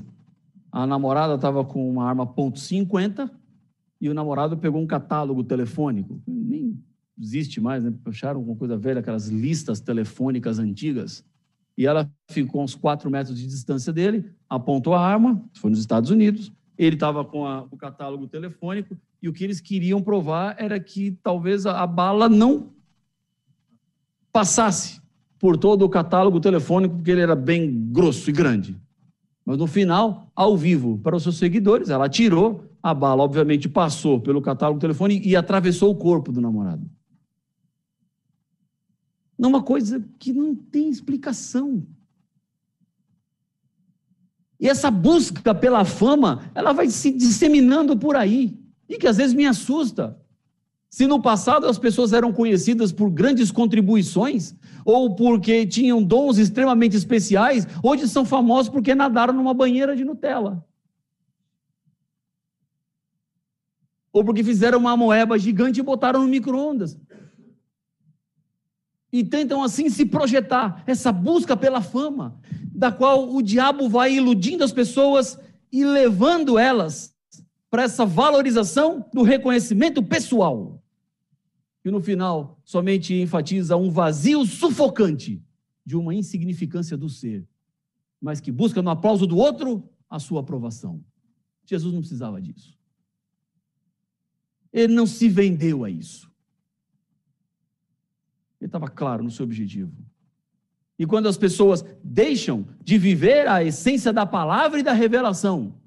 a 0.71 0.87
namorada 0.87 1.35
estava 1.35 1.65
com 1.65 1.87
uma 1.91 2.07
arma 2.07 2.25
.50 2.25 3.29
e 3.99 4.07
o 4.07 4.13
namorado 4.13 4.57
pegou 4.57 4.81
um 4.81 4.87
catálogo 4.87 5.43
telefônico. 5.43 6.23
Nem 6.25 6.81
existe 7.19 7.59
mais, 7.59 7.83
né? 7.83 7.93
Acharam 8.05 8.41
uma 8.41 8.55
coisa 8.55 8.77
velha, 8.77 9.01
aquelas 9.01 9.27
listas 9.27 9.81
telefônicas 9.81 10.59
antigas. 10.59 11.25
E 11.77 11.85
ela 11.85 12.09
ficou 12.29 12.63
uns 12.63 12.73
quatro 12.73 13.11
metros 13.11 13.37
de 13.37 13.45
distância 13.45 13.91
dele, 13.91 14.31
apontou 14.49 14.93
a 14.93 15.05
arma, 15.05 15.43
foi 15.55 15.71
nos 15.71 15.79
Estados 15.79 16.09
Unidos, 16.09 16.53
ele 16.77 16.95
estava 16.95 17.25
com 17.25 17.45
a, 17.45 17.63
o 17.63 17.75
catálogo 17.75 18.27
telefônico, 18.27 18.97
e 19.21 19.27
o 19.27 19.33
que 19.33 19.43
eles 19.43 19.59
queriam 19.59 20.01
provar 20.01 20.55
era 20.57 20.79
que 20.79 21.19
talvez 21.21 21.65
a, 21.65 21.81
a 21.81 21.85
bala 21.85 22.29
não 22.29 22.71
passasse 24.31 25.00
por 25.41 25.57
todo 25.57 25.83
o 25.83 25.89
catálogo 25.89 26.39
telefônico, 26.39 26.95
porque 26.95 27.11
ele 27.11 27.21
era 27.21 27.35
bem 27.35 27.89
grosso 27.91 28.29
e 28.29 28.33
grande. 28.33 28.77
Mas 29.43 29.57
no 29.57 29.67
final, 29.67 30.31
ao 30.35 30.55
vivo, 30.55 30.99
para 30.99 31.15
os 31.15 31.23
seus 31.23 31.37
seguidores, 31.37 31.89
ela 31.89 32.07
tirou, 32.07 32.63
a 32.81 32.93
bala 32.93 33.23
obviamente 33.23 33.67
passou 33.67 34.21
pelo 34.21 34.41
catálogo 34.41 34.79
telefônico 34.79 35.27
e 35.27 35.35
atravessou 35.35 35.91
o 35.91 35.95
corpo 35.95 36.31
do 36.31 36.39
namorado 36.39 36.89
numa 39.41 39.63
coisa 39.63 40.07
que 40.19 40.31
não 40.31 40.53
tem 40.53 40.87
explicação. 40.87 41.83
E 44.59 44.69
essa 44.69 44.91
busca 44.91 45.55
pela 45.55 45.83
fama, 45.83 46.51
ela 46.53 46.71
vai 46.71 46.87
se 46.91 47.09
disseminando 47.09 47.97
por 47.97 48.15
aí, 48.15 48.55
e 48.87 48.99
que 48.99 49.07
às 49.07 49.17
vezes 49.17 49.33
me 49.33 49.47
assusta. 49.47 50.15
Se 50.91 51.07
no 51.07 51.21
passado 51.21 51.65
as 51.65 51.79
pessoas 51.79 52.11
eram 52.11 52.33
conhecidas 52.33 52.91
por 52.91 53.09
grandes 53.09 53.49
contribuições, 53.49 54.53
ou 54.83 55.15
porque 55.15 55.65
tinham 55.65 56.03
dons 56.03 56.37
extremamente 56.37 56.97
especiais, 56.97 57.65
hoje 57.81 58.09
são 58.09 58.25
famosos 58.25 58.69
porque 58.69 58.93
nadaram 58.93 59.33
numa 59.33 59.53
banheira 59.53 59.95
de 59.95 60.03
Nutella. 60.03 60.63
Ou 64.11 64.25
porque 64.25 64.43
fizeram 64.43 64.79
uma 64.79 64.97
moeba 64.97 65.39
gigante 65.39 65.79
e 65.79 65.83
botaram 65.83 66.21
no 66.21 66.27
micro-ondas 66.27 66.99
e 69.11 69.23
tentam 69.23 69.61
assim 69.61 69.89
se 69.89 70.05
projetar, 70.05 70.83
essa 70.87 71.11
busca 71.11 71.57
pela 71.57 71.81
fama, 71.81 72.39
da 72.73 72.91
qual 72.91 73.33
o 73.33 73.41
diabo 73.41 73.89
vai 73.89 74.13
iludindo 74.13 74.63
as 74.63 74.71
pessoas 74.71 75.37
e 75.71 75.83
levando 75.83 76.57
elas 76.57 77.13
para 77.69 77.83
essa 77.83 78.05
valorização 78.05 79.05
do 79.13 79.21
reconhecimento 79.21 80.01
pessoal. 80.01 80.80
E 81.83 81.89
no 81.89 82.01
final, 82.01 82.59
somente 82.63 83.13
enfatiza 83.13 83.75
um 83.75 83.89
vazio 83.89 84.45
sufocante 84.45 85.43
de 85.85 85.97
uma 85.97 86.13
insignificância 86.13 86.95
do 86.95 87.09
ser, 87.09 87.47
mas 88.21 88.39
que 88.39 88.51
busca 88.51 88.81
no 88.81 88.91
aplauso 88.91 89.25
do 89.25 89.37
outro 89.37 89.89
a 90.09 90.19
sua 90.19 90.41
aprovação. 90.41 91.03
Jesus 91.65 91.93
não 91.93 92.01
precisava 92.01 92.41
disso. 92.41 92.77
Ele 94.71 94.93
não 94.93 95.07
se 95.07 95.27
vendeu 95.27 95.83
a 95.83 95.89
isso. 95.89 96.31
Ele 98.59 98.67
estava 98.67 98.87
claro 98.87 99.23
no 99.23 99.31
seu 99.31 99.43
objetivo. 99.43 99.91
E 100.99 101.05
quando 101.05 101.27
as 101.27 101.37
pessoas 101.37 101.83
deixam 102.03 102.67
de 102.83 102.97
viver 102.97 103.47
a 103.47 103.63
essência 103.63 104.13
da 104.13 104.23
palavra 104.25 104.79
e 104.79 104.83
da 104.83 104.93
revelação, 104.93 105.81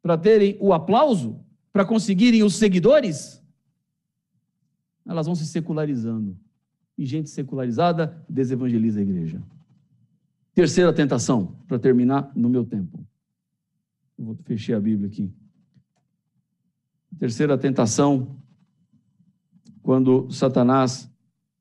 para 0.00 0.16
terem 0.16 0.56
o 0.58 0.72
aplauso, 0.72 1.38
para 1.70 1.84
conseguirem 1.84 2.42
os 2.42 2.54
seguidores, 2.54 3.41
elas 5.06 5.26
vão 5.26 5.34
se 5.34 5.46
secularizando. 5.46 6.36
E 6.96 7.04
gente 7.04 7.30
secularizada 7.30 8.24
desevangeliza 8.28 9.00
a 9.00 9.02
igreja. 9.02 9.42
Terceira 10.54 10.92
tentação, 10.92 11.56
para 11.66 11.78
terminar 11.78 12.30
no 12.36 12.48
meu 12.48 12.64
tempo. 12.64 13.04
Eu 14.18 14.26
vou 14.26 14.34
fechar 14.44 14.76
a 14.76 14.80
Bíblia 14.80 15.08
aqui. 15.08 15.32
Terceira 17.18 17.56
tentação 17.56 18.36
quando 19.82 20.30
Satanás 20.30 21.10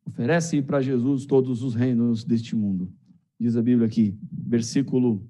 oferece 0.06 0.62
para 0.62 0.82
Jesus 0.82 1.26
todos 1.26 1.64
os 1.64 1.74
reinos 1.74 2.24
deste 2.24 2.56
mundo. 2.56 2.92
Diz 3.40 3.56
a 3.56 3.62
Bíblia 3.62 3.88
aqui, 3.88 4.18
versículo 4.32 5.28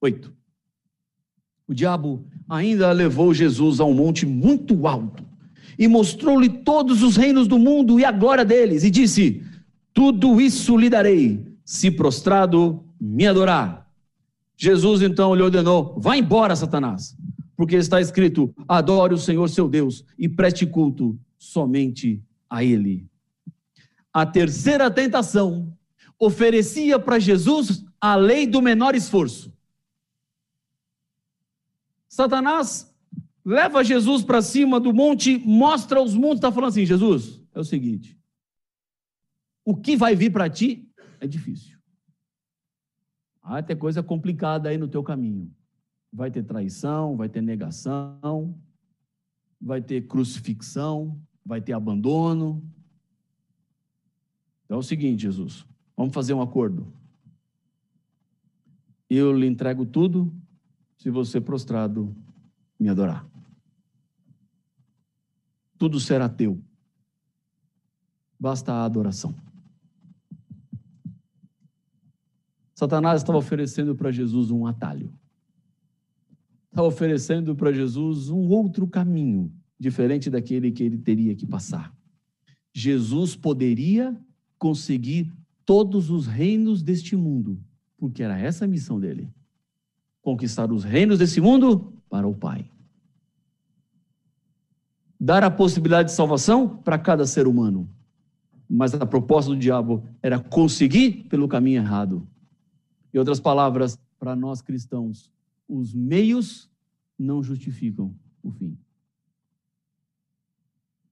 8. 0.00 0.32
O 1.68 1.74
diabo 1.74 2.26
ainda 2.48 2.90
levou 2.90 3.32
Jesus 3.32 3.78
a 3.80 3.84
um 3.84 3.94
monte 3.94 4.26
muito 4.26 4.86
alto 4.86 5.31
e 5.78 5.88
mostrou-lhe 5.88 6.48
todos 6.48 7.02
os 7.02 7.16
reinos 7.16 7.48
do 7.48 7.58
mundo 7.58 7.98
e 7.98 8.04
a 8.04 8.12
glória 8.12 8.44
deles, 8.44 8.84
e 8.84 8.90
disse: 8.90 9.42
Tudo 9.92 10.40
isso 10.40 10.76
lhe 10.76 10.90
darei, 10.90 11.44
se 11.64 11.90
prostrado, 11.90 12.84
me 13.00 13.26
adorar. 13.26 13.90
Jesus 14.56 15.02
então 15.02 15.34
lhe 15.34 15.42
ordenou: 15.42 15.94
Vá 15.98 16.16
embora, 16.16 16.54
Satanás, 16.54 17.16
porque 17.56 17.76
está 17.76 18.00
escrito: 18.00 18.54
Adore 18.68 19.14
o 19.14 19.18
Senhor 19.18 19.48
seu 19.48 19.68
Deus 19.68 20.04
e 20.18 20.28
preste 20.28 20.66
culto 20.66 21.18
somente 21.38 22.22
a 22.48 22.62
Ele. 22.62 23.06
A 24.12 24.26
terceira 24.26 24.90
tentação 24.90 25.72
oferecia 26.18 26.98
para 26.98 27.18
Jesus 27.18 27.84
a 28.00 28.14
lei 28.14 28.46
do 28.46 28.60
menor 28.60 28.94
esforço. 28.94 29.52
Satanás 32.08 32.91
leva 33.44 33.84
Jesus 33.84 34.22
para 34.22 34.42
cima 34.42 34.78
do 34.78 34.92
monte, 34.92 35.38
mostra 35.38 36.00
os 36.00 36.14
montes, 36.14 36.38
está 36.38 36.52
falando 36.52 36.70
assim: 36.70 36.86
Jesus, 36.86 37.42
é 37.54 37.60
o 37.60 37.64
seguinte, 37.64 38.18
o 39.64 39.76
que 39.76 39.96
vai 39.96 40.14
vir 40.14 40.32
para 40.32 40.48
ti 40.48 40.88
é 41.20 41.26
difícil. 41.26 41.78
Vai 43.42 43.62
ter 43.62 43.76
coisa 43.76 44.02
complicada 44.02 44.68
aí 44.68 44.78
no 44.78 44.88
teu 44.88 45.02
caminho. 45.02 45.52
Vai 46.12 46.30
ter 46.30 46.42
traição, 46.42 47.16
vai 47.16 47.28
ter 47.28 47.40
negação, 47.40 48.56
vai 49.60 49.80
ter 49.80 50.06
crucifixão, 50.06 51.20
vai 51.44 51.60
ter 51.60 51.72
abandono. 51.72 52.62
Então 54.64 54.76
é 54.76 54.80
o 54.80 54.82
seguinte, 54.82 55.22
Jesus, 55.22 55.66
vamos 55.96 56.14
fazer 56.14 56.34
um 56.34 56.42
acordo. 56.42 56.92
Eu 59.08 59.32
lhe 59.36 59.46
entrego 59.46 59.84
tudo 59.84 60.32
se 60.96 61.10
você 61.10 61.40
prostrado 61.40 62.14
me 62.78 62.88
adorar. 62.88 63.31
Tudo 65.82 65.98
será 65.98 66.28
teu. 66.28 66.62
Basta 68.38 68.72
a 68.72 68.84
adoração. 68.84 69.34
Satanás 72.72 73.20
estava 73.20 73.36
oferecendo 73.36 73.92
para 73.92 74.12
Jesus 74.12 74.52
um 74.52 74.64
atalho. 74.64 75.12
Estava 76.70 76.86
oferecendo 76.86 77.56
para 77.56 77.72
Jesus 77.72 78.28
um 78.28 78.48
outro 78.48 78.86
caminho, 78.86 79.52
diferente 79.76 80.30
daquele 80.30 80.70
que 80.70 80.84
ele 80.84 80.98
teria 80.98 81.34
que 81.34 81.44
passar. 81.44 81.92
Jesus 82.72 83.34
poderia 83.34 84.16
conseguir 84.60 85.32
todos 85.66 86.10
os 86.10 86.28
reinos 86.28 86.80
deste 86.80 87.16
mundo, 87.16 87.60
porque 87.96 88.22
era 88.22 88.38
essa 88.38 88.66
a 88.66 88.68
missão 88.68 89.00
dele: 89.00 89.28
conquistar 90.20 90.70
os 90.70 90.84
reinos 90.84 91.18
desse 91.18 91.40
mundo 91.40 91.92
para 92.08 92.28
o 92.28 92.36
Pai. 92.36 92.71
Dar 95.24 95.44
a 95.44 95.50
possibilidade 95.52 96.08
de 96.08 96.16
salvação 96.16 96.68
para 96.68 96.98
cada 96.98 97.24
ser 97.24 97.46
humano. 97.46 97.88
Mas 98.68 98.92
a 98.92 99.06
proposta 99.06 99.52
do 99.52 99.56
diabo 99.56 100.02
era 100.20 100.40
conseguir 100.40 101.28
pelo 101.28 101.46
caminho 101.46 101.80
errado. 101.80 102.26
Em 103.14 103.18
outras 103.18 103.38
palavras, 103.38 103.96
para 104.18 104.34
nós 104.34 104.60
cristãos, 104.60 105.30
os 105.68 105.94
meios 105.94 106.68
não 107.16 107.40
justificam 107.40 108.12
o 108.42 108.50
fim. 108.50 108.76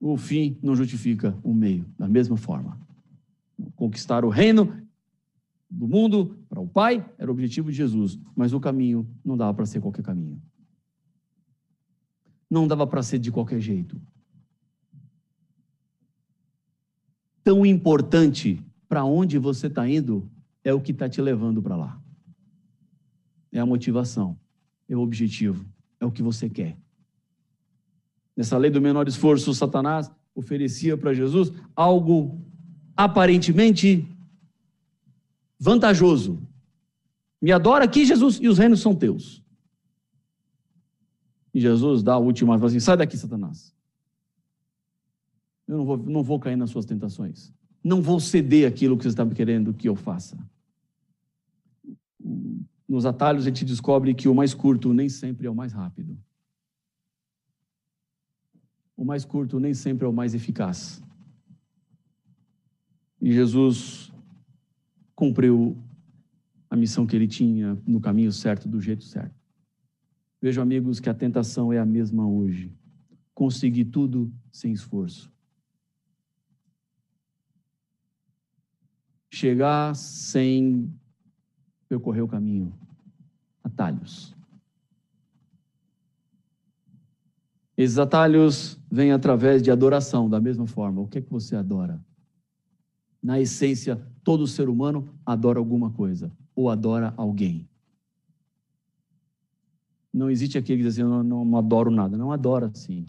O 0.01 0.17
fim 0.17 0.59
não 0.61 0.75
justifica 0.75 1.39
o 1.41 1.55
meio, 1.55 1.87
da 1.97 2.09
mesma 2.09 2.37
forma. 2.37 2.81
Conquistar 3.77 4.25
o 4.25 4.29
reino 4.29 4.77
do 5.71 5.87
mundo 5.87 6.37
para 6.49 6.59
o 6.59 6.67
Pai 6.67 7.09
era 7.17 7.31
o 7.31 7.33
objetivo 7.33 7.71
de 7.71 7.77
Jesus, 7.77 8.19
mas 8.35 8.53
o 8.53 8.59
caminho 8.59 9.09
não 9.25 9.37
dava 9.37 9.55
para 9.55 9.67
ser 9.67 9.81
qualquer 9.81 10.03
caminho. 10.03 10.43
Não 12.51 12.67
dava 12.67 12.87
para 12.87 13.03
ser 13.03 13.19
de 13.19 13.31
qualquer 13.31 13.61
jeito. 13.61 14.01
Tão 17.45 17.65
importante 17.65 18.61
para 18.89 19.05
onde 19.05 19.39
você 19.39 19.69
está 19.69 19.89
indo 19.89 20.29
é 20.65 20.75
o 20.75 20.81
que 20.81 20.93
está 20.93 21.09
te 21.09 21.23
levando 21.23 21.63
para 21.63 21.77
lá. 21.77 22.03
É 23.53 23.61
a 23.61 23.67
motivação, 23.67 24.39
é 24.89 24.97
o 24.97 25.01
objetivo, 25.01 25.65
é 25.99 26.05
o 26.05 26.11
que 26.11 26.23
você 26.23 26.49
quer. 26.49 26.77
Nessa 28.37 28.59
lei 28.59 28.71
do 28.71 28.81
menor 28.81 29.07
esforço, 29.07 29.55
Satanás 29.55 30.11
oferecia 30.35 30.97
para 30.97 31.15
Jesus 31.15 31.53
algo 31.75 32.41
aparentemente 32.97 34.07
vantajoso. 35.59 36.43
Me 37.41 37.53
adora 37.53 37.85
aqui, 37.85 38.05
Jesus, 38.05 38.39
e 38.41 38.49
os 38.49 38.59
reinos 38.59 38.81
são 38.81 38.95
teus. 38.95 39.43
E 41.53 41.61
Jesus 41.61 42.03
dá 42.03 42.17
última, 42.17 42.57
fala 42.57 42.69
assim: 42.69 42.81
sai 42.81 42.97
daqui, 42.97 43.17
Satanás. 43.17 43.75
Eu 45.67 45.79
não 45.79 45.85
vou, 45.85 45.97
não 45.97 46.23
vou 46.23 46.39
cair 46.39 46.57
nas 46.57 46.71
suas 46.71 46.85
tentações 46.85 47.53
não 47.83 48.03
vou 48.03 48.21
ceder 48.21 48.69
aquilo 48.69 48.97
que 48.97 49.05
você 49.05 49.09
está 49.09 49.27
querendo 49.27 49.73
que 49.73 49.89
eu 49.89 49.97
faça. 49.97 50.39
Nos 52.89 53.07
atalhos 53.07 53.45
a 53.45 53.49
gente 53.49 53.65
descobre 53.65 54.15
que 54.15 54.29
o 54.29 54.35
mais 54.35 54.53
curto 54.53 54.93
nem 54.93 55.09
sempre 55.09 55.47
é 55.47 55.51
o 55.51 55.55
mais 55.55 55.73
rápido. 55.73 56.19
O 58.97 59.05
mais 59.05 59.25
curto 59.25 59.59
nem 59.59 59.73
sempre 59.73 60.05
é 60.05 60.09
o 60.09 60.13
mais 60.13 60.35
eficaz. 60.35 61.03
E 63.21 63.33
Jesus 63.33 64.13
cumpriu 65.15 65.77
a 66.69 66.77
missão 66.77 67.07
que 67.07 67.17
ele 67.17 67.27
tinha 67.27 67.79
no 67.87 68.01
caminho 68.01 68.33
certo, 68.33 68.69
do 68.69 68.81
jeito 68.81 69.05
certo. 69.05 69.40
Vejo, 70.41 70.61
amigos, 70.61 71.01
que 71.01 71.11
a 71.11 71.15
tentação 71.15 71.73
é 71.73 71.79
a 71.79 71.85
mesma 71.85 72.27
hoje. 72.27 72.73
Conseguir 73.35 73.87
tudo 73.87 74.33
sem 74.51 74.73
esforço. 74.73 75.31
chegar 79.31 79.95
sem 79.95 80.93
percorrer 81.89 82.21
o 82.21 82.29
caminho. 82.29 82.75
Atalhos. 83.63 84.35
Esses 87.77 87.99
atalhos 87.99 88.79
vêm 88.91 89.13
através 89.13 89.63
de 89.63 89.71
adoração, 89.71 90.29
da 90.29 90.41
mesma 90.41 90.67
forma. 90.67 91.01
O 91.01 91.09
que 91.09 91.19
é 91.19 91.23
que 91.23 91.31
você 91.31 91.57
adora? 91.57 91.99
Na 93.23 93.41
essência, 93.41 93.97
todo 94.23 94.47
ser 94.47 94.69
humano 94.69 95.09
adora 95.25 95.59
alguma 95.59 95.91
coisa 95.91 96.31
ou 96.55 96.69
adora 96.69 97.15
alguém. 97.17 97.70
Não 100.13 100.31
existe 100.31 100.59
aquele 100.59 100.79
que 100.79 100.85
diz 100.85 100.95
assim, 100.95 101.03
eu 101.03 101.23
não, 101.23 101.45
não 101.45 101.59
adoro 101.59 101.91
nada. 101.91 102.17
Não 102.17 102.33
adora, 102.33 102.71
sim. 102.75 103.07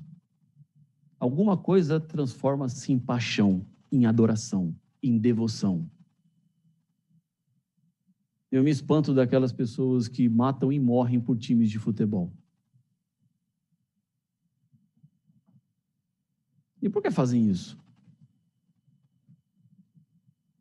Alguma 1.19 1.57
coisa 1.57 1.99
transforma-se 1.99 2.91
em 2.91 2.99
paixão, 2.99 3.65
em 3.91 4.05
adoração, 4.05 4.75
em 5.01 5.17
devoção. 5.17 5.89
Eu 8.51 8.63
me 8.63 8.69
espanto 8.69 9.13
daquelas 9.13 9.51
pessoas 9.51 10.07
que 10.07 10.27
matam 10.27 10.71
e 10.71 10.79
morrem 10.79 11.19
por 11.19 11.37
times 11.37 11.69
de 11.69 11.79
futebol. 11.79 12.31
E 16.81 16.89
por 16.89 17.01
que 17.01 17.11
fazem 17.11 17.49
isso? 17.49 17.79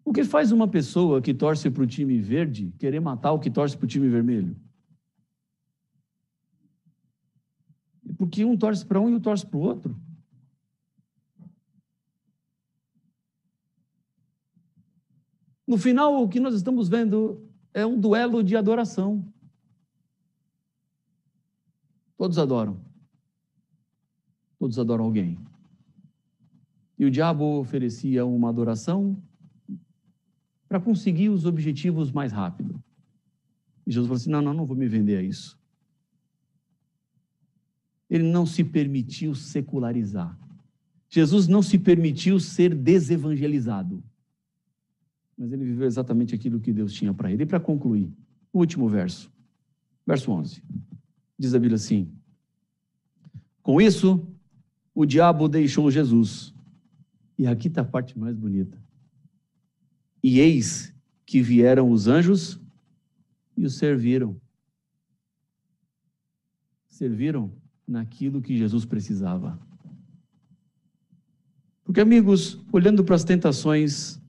O 0.04 0.12
que 0.12 0.24
faz 0.24 0.52
uma 0.52 0.68
pessoa 0.68 1.22
que 1.22 1.32
torce 1.32 1.70
para 1.70 1.82
o 1.82 1.86
time 1.86 2.20
verde 2.20 2.72
querer 2.78 3.00
matar 3.00 3.32
o 3.32 3.38
que 3.38 3.50
torce 3.50 3.76
para 3.76 3.84
o 3.84 3.88
time 3.88 4.08
vermelho? 4.08 4.56
Porque 8.20 8.44
um 8.44 8.54
torce 8.54 8.84
para 8.84 9.00
um 9.00 9.08
e 9.08 9.14
o 9.14 9.20
torce 9.20 9.46
para 9.46 9.56
o 9.56 9.62
outro. 9.62 9.96
No 15.66 15.78
final, 15.78 16.22
o 16.22 16.28
que 16.28 16.38
nós 16.38 16.54
estamos 16.54 16.86
vendo 16.86 17.48
é 17.72 17.86
um 17.86 17.98
duelo 17.98 18.44
de 18.44 18.54
adoração. 18.58 19.24
Todos 22.18 22.36
adoram. 22.36 22.78
Todos 24.58 24.78
adoram 24.78 25.06
alguém. 25.06 25.38
E 26.98 27.06
o 27.06 27.10
diabo 27.10 27.58
oferecia 27.58 28.26
uma 28.26 28.50
adoração 28.50 29.16
para 30.68 30.78
conseguir 30.78 31.30
os 31.30 31.46
objetivos 31.46 32.12
mais 32.12 32.32
rápido. 32.32 32.84
E 33.86 33.90
Jesus 33.90 34.08
falou 34.08 34.16
assim: 34.18 34.30
não, 34.30 34.42
não, 34.42 34.52
não 34.52 34.66
vou 34.66 34.76
me 34.76 34.86
vender 34.86 35.16
a 35.16 35.22
isso. 35.22 35.58
Ele 38.10 38.24
não 38.24 38.44
se 38.44 38.64
permitiu 38.64 39.34
secularizar. 39.34 40.36
Jesus 41.08 41.48
não 41.48 41.62
se 41.62 41.78
permitiu 41.78 42.38
ser 42.38 42.74
desevangelizado 42.74 44.02
mas 45.40 45.50
ele 45.54 45.64
viveu 45.64 45.86
exatamente 45.86 46.34
aquilo 46.34 46.60
que 46.60 46.70
Deus 46.70 46.92
tinha 46.92 47.14
para 47.14 47.32
ele. 47.32 47.44
E 47.44 47.46
para 47.46 47.58
concluir, 47.58 48.12
o 48.52 48.58
último 48.58 48.90
verso, 48.90 49.32
verso 50.06 50.30
11, 50.30 50.62
diz 51.38 51.54
a 51.54 51.58
Bíblia 51.58 51.76
assim: 51.76 52.12
Com 53.62 53.80
isso, 53.80 54.22
o 54.94 55.06
diabo 55.06 55.48
deixou 55.48 55.90
Jesus. 55.90 56.52
E 57.38 57.46
aqui 57.46 57.68
está 57.68 57.80
a 57.80 57.84
parte 57.86 58.18
mais 58.18 58.36
bonita. 58.36 58.78
E 60.22 60.40
eis 60.40 60.92
que 61.24 61.40
vieram 61.40 61.90
os 61.90 62.06
anjos 62.06 62.60
e 63.56 63.64
o 63.64 63.70
serviram. 63.70 64.38
Serviram 66.86 67.50
naquilo 67.90 68.40
que 68.40 68.56
Jesus 68.56 68.84
precisava. 68.84 69.58
Porque, 71.84 72.00
amigos, 72.00 72.60
olhando 72.72 73.02
para 73.02 73.16
as 73.16 73.24
tentações 73.24 74.20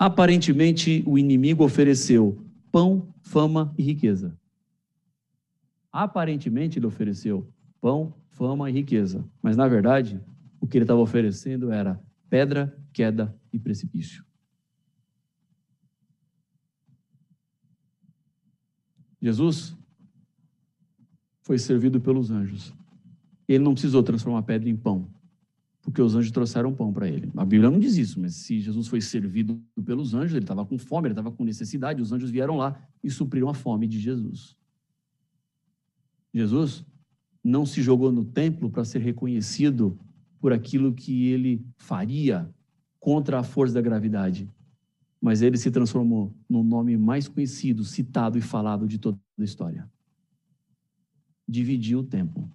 Aparentemente, 0.00 1.04
o 1.06 1.18
inimigo 1.18 1.62
ofereceu 1.62 2.42
pão, 2.72 3.12
fama 3.20 3.74
e 3.76 3.82
riqueza. 3.82 4.34
Aparentemente, 5.92 6.78
ele 6.78 6.86
ofereceu 6.86 7.46
pão, 7.82 8.14
fama 8.30 8.70
e 8.70 8.72
riqueza. 8.72 9.22
Mas, 9.42 9.58
na 9.58 9.68
verdade, 9.68 10.18
o 10.58 10.66
que 10.66 10.78
ele 10.78 10.84
estava 10.84 11.00
oferecendo 11.00 11.70
era 11.70 12.02
pedra, 12.30 12.74
queda 12.94 13.38
e 13.52 13.58
precipício. 13.58 14.24
Jesus 19.20 19.76
foi 21.42 21.58
servido 21.58 22.00
pelos 22.00 22.30
anjos. 22.30 22.72
Ele 23.50 23.64
não 23.64 23.72
precisou 23.72 24.00
transformar 24.00 24.44
pedra 24.44 24.70
em 24.70 24.76
pão, 24.76 25.08
porque 25.82 26.00
os 26.00 26.14
anjos 26.14 26.30
trouxeram 26.30 26.72
pão 26.72 26.92
para 26.92 27.08
ele. 27.08 27.32
A 27.36 27.44
Bíblia 27.44 27.68
não 27.68 27.80
diz 27.80 27.96
isso, 27.96 28.20
mas 28.20 28.36
se 28.36 28.60
Jesus 28.60 28.86
foi 28.86 29.00
servido 29.00 29.60
pelos 29.84 30.14
anjos, 30.14 30.36
ele 30.36 30.44
estava 30.44 30.64
com 30.64 30.78
fome, 30.78 31.08
ele 31.08 31.14
estava 31.14 31.32
com 31.32 31.42
necessidade, 31.42 32.00
os 32.00 32.12
anjos 32.12 32.30
vieram 32.30 32.56
lá 32.56 32.80
e 33.02 33.10
supriram 33.10 33.48
a 33.48 33.54
fome 33.54 33.88
de 33.88 33.98
Jesus. 33.98 34.56
Jesus 36.32 36.84
não 37.42 37.66
se 37.66 37.82
jogou 37.82 38.12
no 38.12 38.24
templo 38.24 38.70
para 38.70 38.84
ser 38.84 39.00
reconhecido 39.00 39.98
por 40.38 40.52
aquilo 40.52 40.94
que 40.94 41.26
ele 41.26 41.60
faria 41.76 42.48
contra 43.00 43.40
a 43.40 43.42
força 43.42 43.74
da 43.74 43.80
gravidade, 43.80 44.48
mas 45.20 45.42
ele 45.42 45.58
se 45.58 45.72
transformou 45.72 46.32
no 46.48 46.62
nome 46.62 46.96
mais 46.96 47.26
conhecido, 47.26 47.82
citado 47.82 48.38
e 48.38 48.40
falado 48.40 48.86
de 48.86 48.96
toda 48.96 49.18
a 49.36 49.42
história. 49.42 49.90
Dividiu 51.48 51.98
o 51.98 52.04
tempo, 52.04 52.48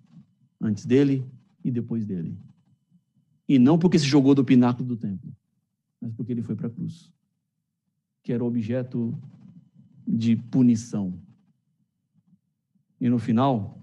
antes 0.62 0.86
dele 0.86 1.26
e 1.64 1.72
depois 1.72 2.06
dele. 2.06 2.38
E 3.48 3.60
não 3.60 3.78
porque 3.78 4.00
se 4.00 4.06
jogou 4.06 4.34
do 4.34 4.44
pináculo 4.44 4.88
do 4.88 4.98
templo, 4.98 5.36
mas 6.02 6.14
porque 6.14 6.32
ele 6.32 6.42
foi 6.42 6.56
para 6.56 6.68
a 6.68 6.70
cruz, 6.70 7.12
que 8.24 8.34
era 8.34 8.44
objeto 8.44 9.18
de 10.08 10.36
punição. 10.36 11.20
E 13.00 13.10
no 13.10 13.20
final, 13.20 13.82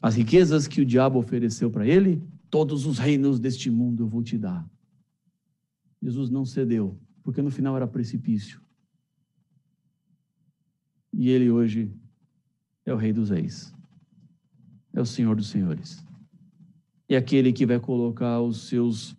as 0.00 0.14
riquezas 0.14 0.66
que 0.66 0.80
o 0.80 0.86
diabo 0.86 1.18
ofereceu 1.18 1.70
para 1.70 1.86
ele, 1.86 2.22
todos 2.48 2.86
os 2.86 2.98
reinos 2.98 3.38
deste 3.38 3.70
mundo 3.70 4.04
eu 4.04 4.08
vou 4.08 4.22
te 4.22 4.38
dar. 4.38 4.68
Jesus 6.02 6.30
não 6.30 6.44
cedeu, 6.44 6.98
porque 7.22 7.42
no 7.42 7.50
final 7.50 7.76
era 7.76 7.86
precipício. 7.86 8.60
E 11.12 11.28
ele 11.28 11.50
hoje 11.50 11.92
é 12.86 12.94
o 12.94 12.96
Rei 12.96 13.12
dos 13.12 13.30
Reis, 13.30 13.74
é 14.92 15.00
o 15.00 15.06
Senhor 15.06 15.36
dos 15.36 15.48
Senhores 15.48 16.04
é 17.14 17.16
aquele 17.16 17.52
que 17.52 17.66
vai 17.66 17.80
colocar 17.80 18.40
os 18.40 18.68
seus 18.68 19.16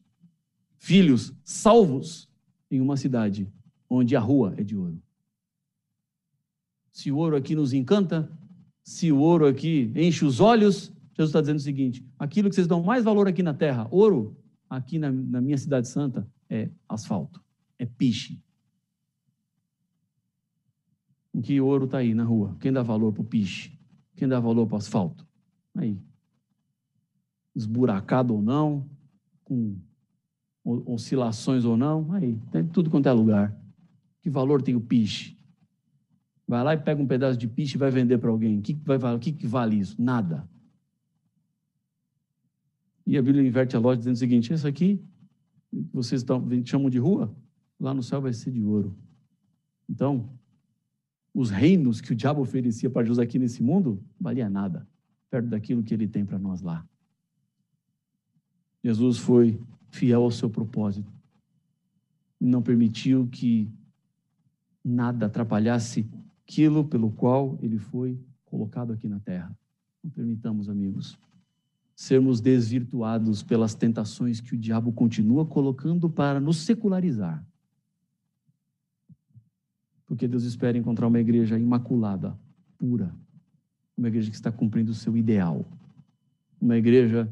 filhos 0.78 1.34
salvos 1.44 2.30
em 2.70 2.80
uma 2.80 2.96
cidade 2.96 3.52
onde 3.90 4.16
a 4.16 4.20
rua 4.20 4.54
é 4.58 4.64
de 4.64 4.76
ouro. 4.76 5.02
Se 6.92 7.12
o 7.12 7.18
ouro 7.18 7.36
aqui 7.36 7.54
nos 7.54 7.74
encanta, 7.74 8.32
se 8.84 9.12
o 9.12 9.20
ouro 9.20 9.46
aqui 9.46 9.92
enche 9.96 10.24
os 10.24 10.40
olhos, 10.40 10.92
Jesus 11.12 11.30
está 11.30 11.42
dizendo 11.42 11.58
o 11.58 11.62
seguinte: 11.62 12.06
aquilo 12.18 12.50
que 12.50 12.56
vocês 12.56 12.68
dão 12.68 12.82
mais 12.82 13.04
valor 13.04 13.28
aqui 13.28 13.44
na 13.44 13.54
terra, 13.54 13.88
ouro, 13.92 14.38
aqui 14.70 14.98
na, 14.98 15.12
na 15.12 15.42
minha 15.42 15.58
cidade 15.58 15.88
santa, 15.88 16.28
é 16.50 16.70
asfalto, 16.88 17.44
é 17.78 17.86
piche. 17.86 18.42
Em 21.34 21.42
que 21.42 21.60
ouro 21.60 21.86
está 21.86 22.00
aí 22.00 22.14
na 22.14 22.24
rua? 22.24 22.56
Quem 22.60 22.72
dá 22.72 22.82
valor 22.82 23.14
para 23.14 23.22
o 23.22 23.26
piche? 23.26 23.78
Quem 24.16 24.28
dá 24.28 24.40
valor 24.40 24.66
para 24.66 24.76
o 24.76 24.78
asfalto? 24.78 25.26
Aí, 25.76 25.98
esburacado 27.56 28.34
ou 28.34 28.42
não, 28.42 28.90
com 29.44 29.76
oscilações 30.64 31.66
ou 31.66 31.76
não, 31.76 32.12
aí, 32.14 32.38
tem 32.52 32.66
tudo 32.68 32.90
quanto 32.90 33.08
é 33.08 33.12
lugar. 33.12 33.56
Que 34.22 34.30
valor 34.30 34.62
tem 34.62 34.76
o 34.76 34.82
piche? 34.82 35.38
Vai 36.48 36.64
lá 36.64 36.74
e 36.74 36.78
pega 36.78 37.02
um 37.02 37.08
pedaço 37.08 37.38
de 37.38 37.48
piche 37.48 37.76
e 37.76 37.80
vai 37.80 37.90
vender 37.90 38.18
para 38.18 38.30
alguém. 38.30 38.60
O 38.60 38.62
que, 38.62 38.74
vai, 38.74 39.20
que, 39.20 39.32
que 39.32 39.48
vale 39.48 39.78
isso? 39.78 40.00
Nada. 40.02 40.48
E 43.06 43.18
a 43.18 43.22
Bíblia 43.22 43.46
inverte 43.46 43.76
a 43.76 43.80
loja 43.80 43.98
dizendo 43.98 44.16
o 44.16 44.20
seguinte: 44.20 44.54
isso 44.54 44.68
aqui, 44.68 45.02
vocês 45.94 46.24
chamam 46.66 46.90
de 46.90 47.00
rua, 47.00 47.34
lá 47.80 47.94
no 47.94 48.04
céu 48.04 48.22
vai 48.22 48.34
ser 48.34 48.52
de 48.52 48.62
ouro. 48.64 48.96
Então, 49.90 50.30
os 51.34 51.50
reinos 51.50 52.02
que 52.02 52.12
o 52.12 52.16
diabo 52.16 52.42
oferecia 52.42 52.90
para 52.90 53.04
Jesus 53.04 53.20
aqui 53.20 53.40
nesse 53.40 53.64
mundo, 53.64 54.04
valia 54.20 54.50
nada, 54.50 54.88
perto 55.32 55.48
daquilo 55.48 55.82
que 55.82 55.94
ele 55.94 56.08
tem 56.08 56.26
para 56.26 56.38
nós 56.38 56.62
lá. 56.62 56.86
Jesus 58.84 59.18
foi 59.18 59.60
fiel 59.90 60.24
ao 60.24 60.32
seu 60.32 60.50
propósito. 60.50 61.12
Não 62.40 62.62
permitiu 62.62 63.28
que 63.28 63.72
nada 64.84 65.28
atrapalhasse 65.28 66.08
aquilo 66.44 66.84
pelo 66.84 67.12
qual 67.12 67.58
ele 67.62 67.78
foi 67.78 68.20
colocado 68.46 68.92
aqui 68.92 69.08
na 69.08 69.20
terra. 69.20 69.56
Não 70.04 70.12
permitamos, 70.12 70.68
amigos, 70.68 71.18
sermos 71.96 72.42
desvirtuados 72.42 73.42
pelas 73.42 73.74
tentações 73.74 74.42
que 74.42 74.56
o 74.56 74.58
diabo 74.58 74.92
continua 74.92 75.46
colocando 75.46 76.10
para 76.10 76.42
nos 76.42 76.58
secularizar. 76.58 77.46
Porque 80.06 80.28
Deus 80.28 80.44
espera 80.44 80.78
encontrar 80.78 81.08
uma 81.08 81.20
igreja 81.20 81.58
imaculada, 81.58 82.38
pura, 82.78 83.16
uma 84.02 84.08
igreja 84.08 84.32
que 84.32 84.36
está 84.36 84.52
cumprindo 84.52 84.92
o 84.92 84.96
seu 84.96 85.16
ideal, 85.16 85.64
uma 86.60 86.76
igreja 86.76 87.30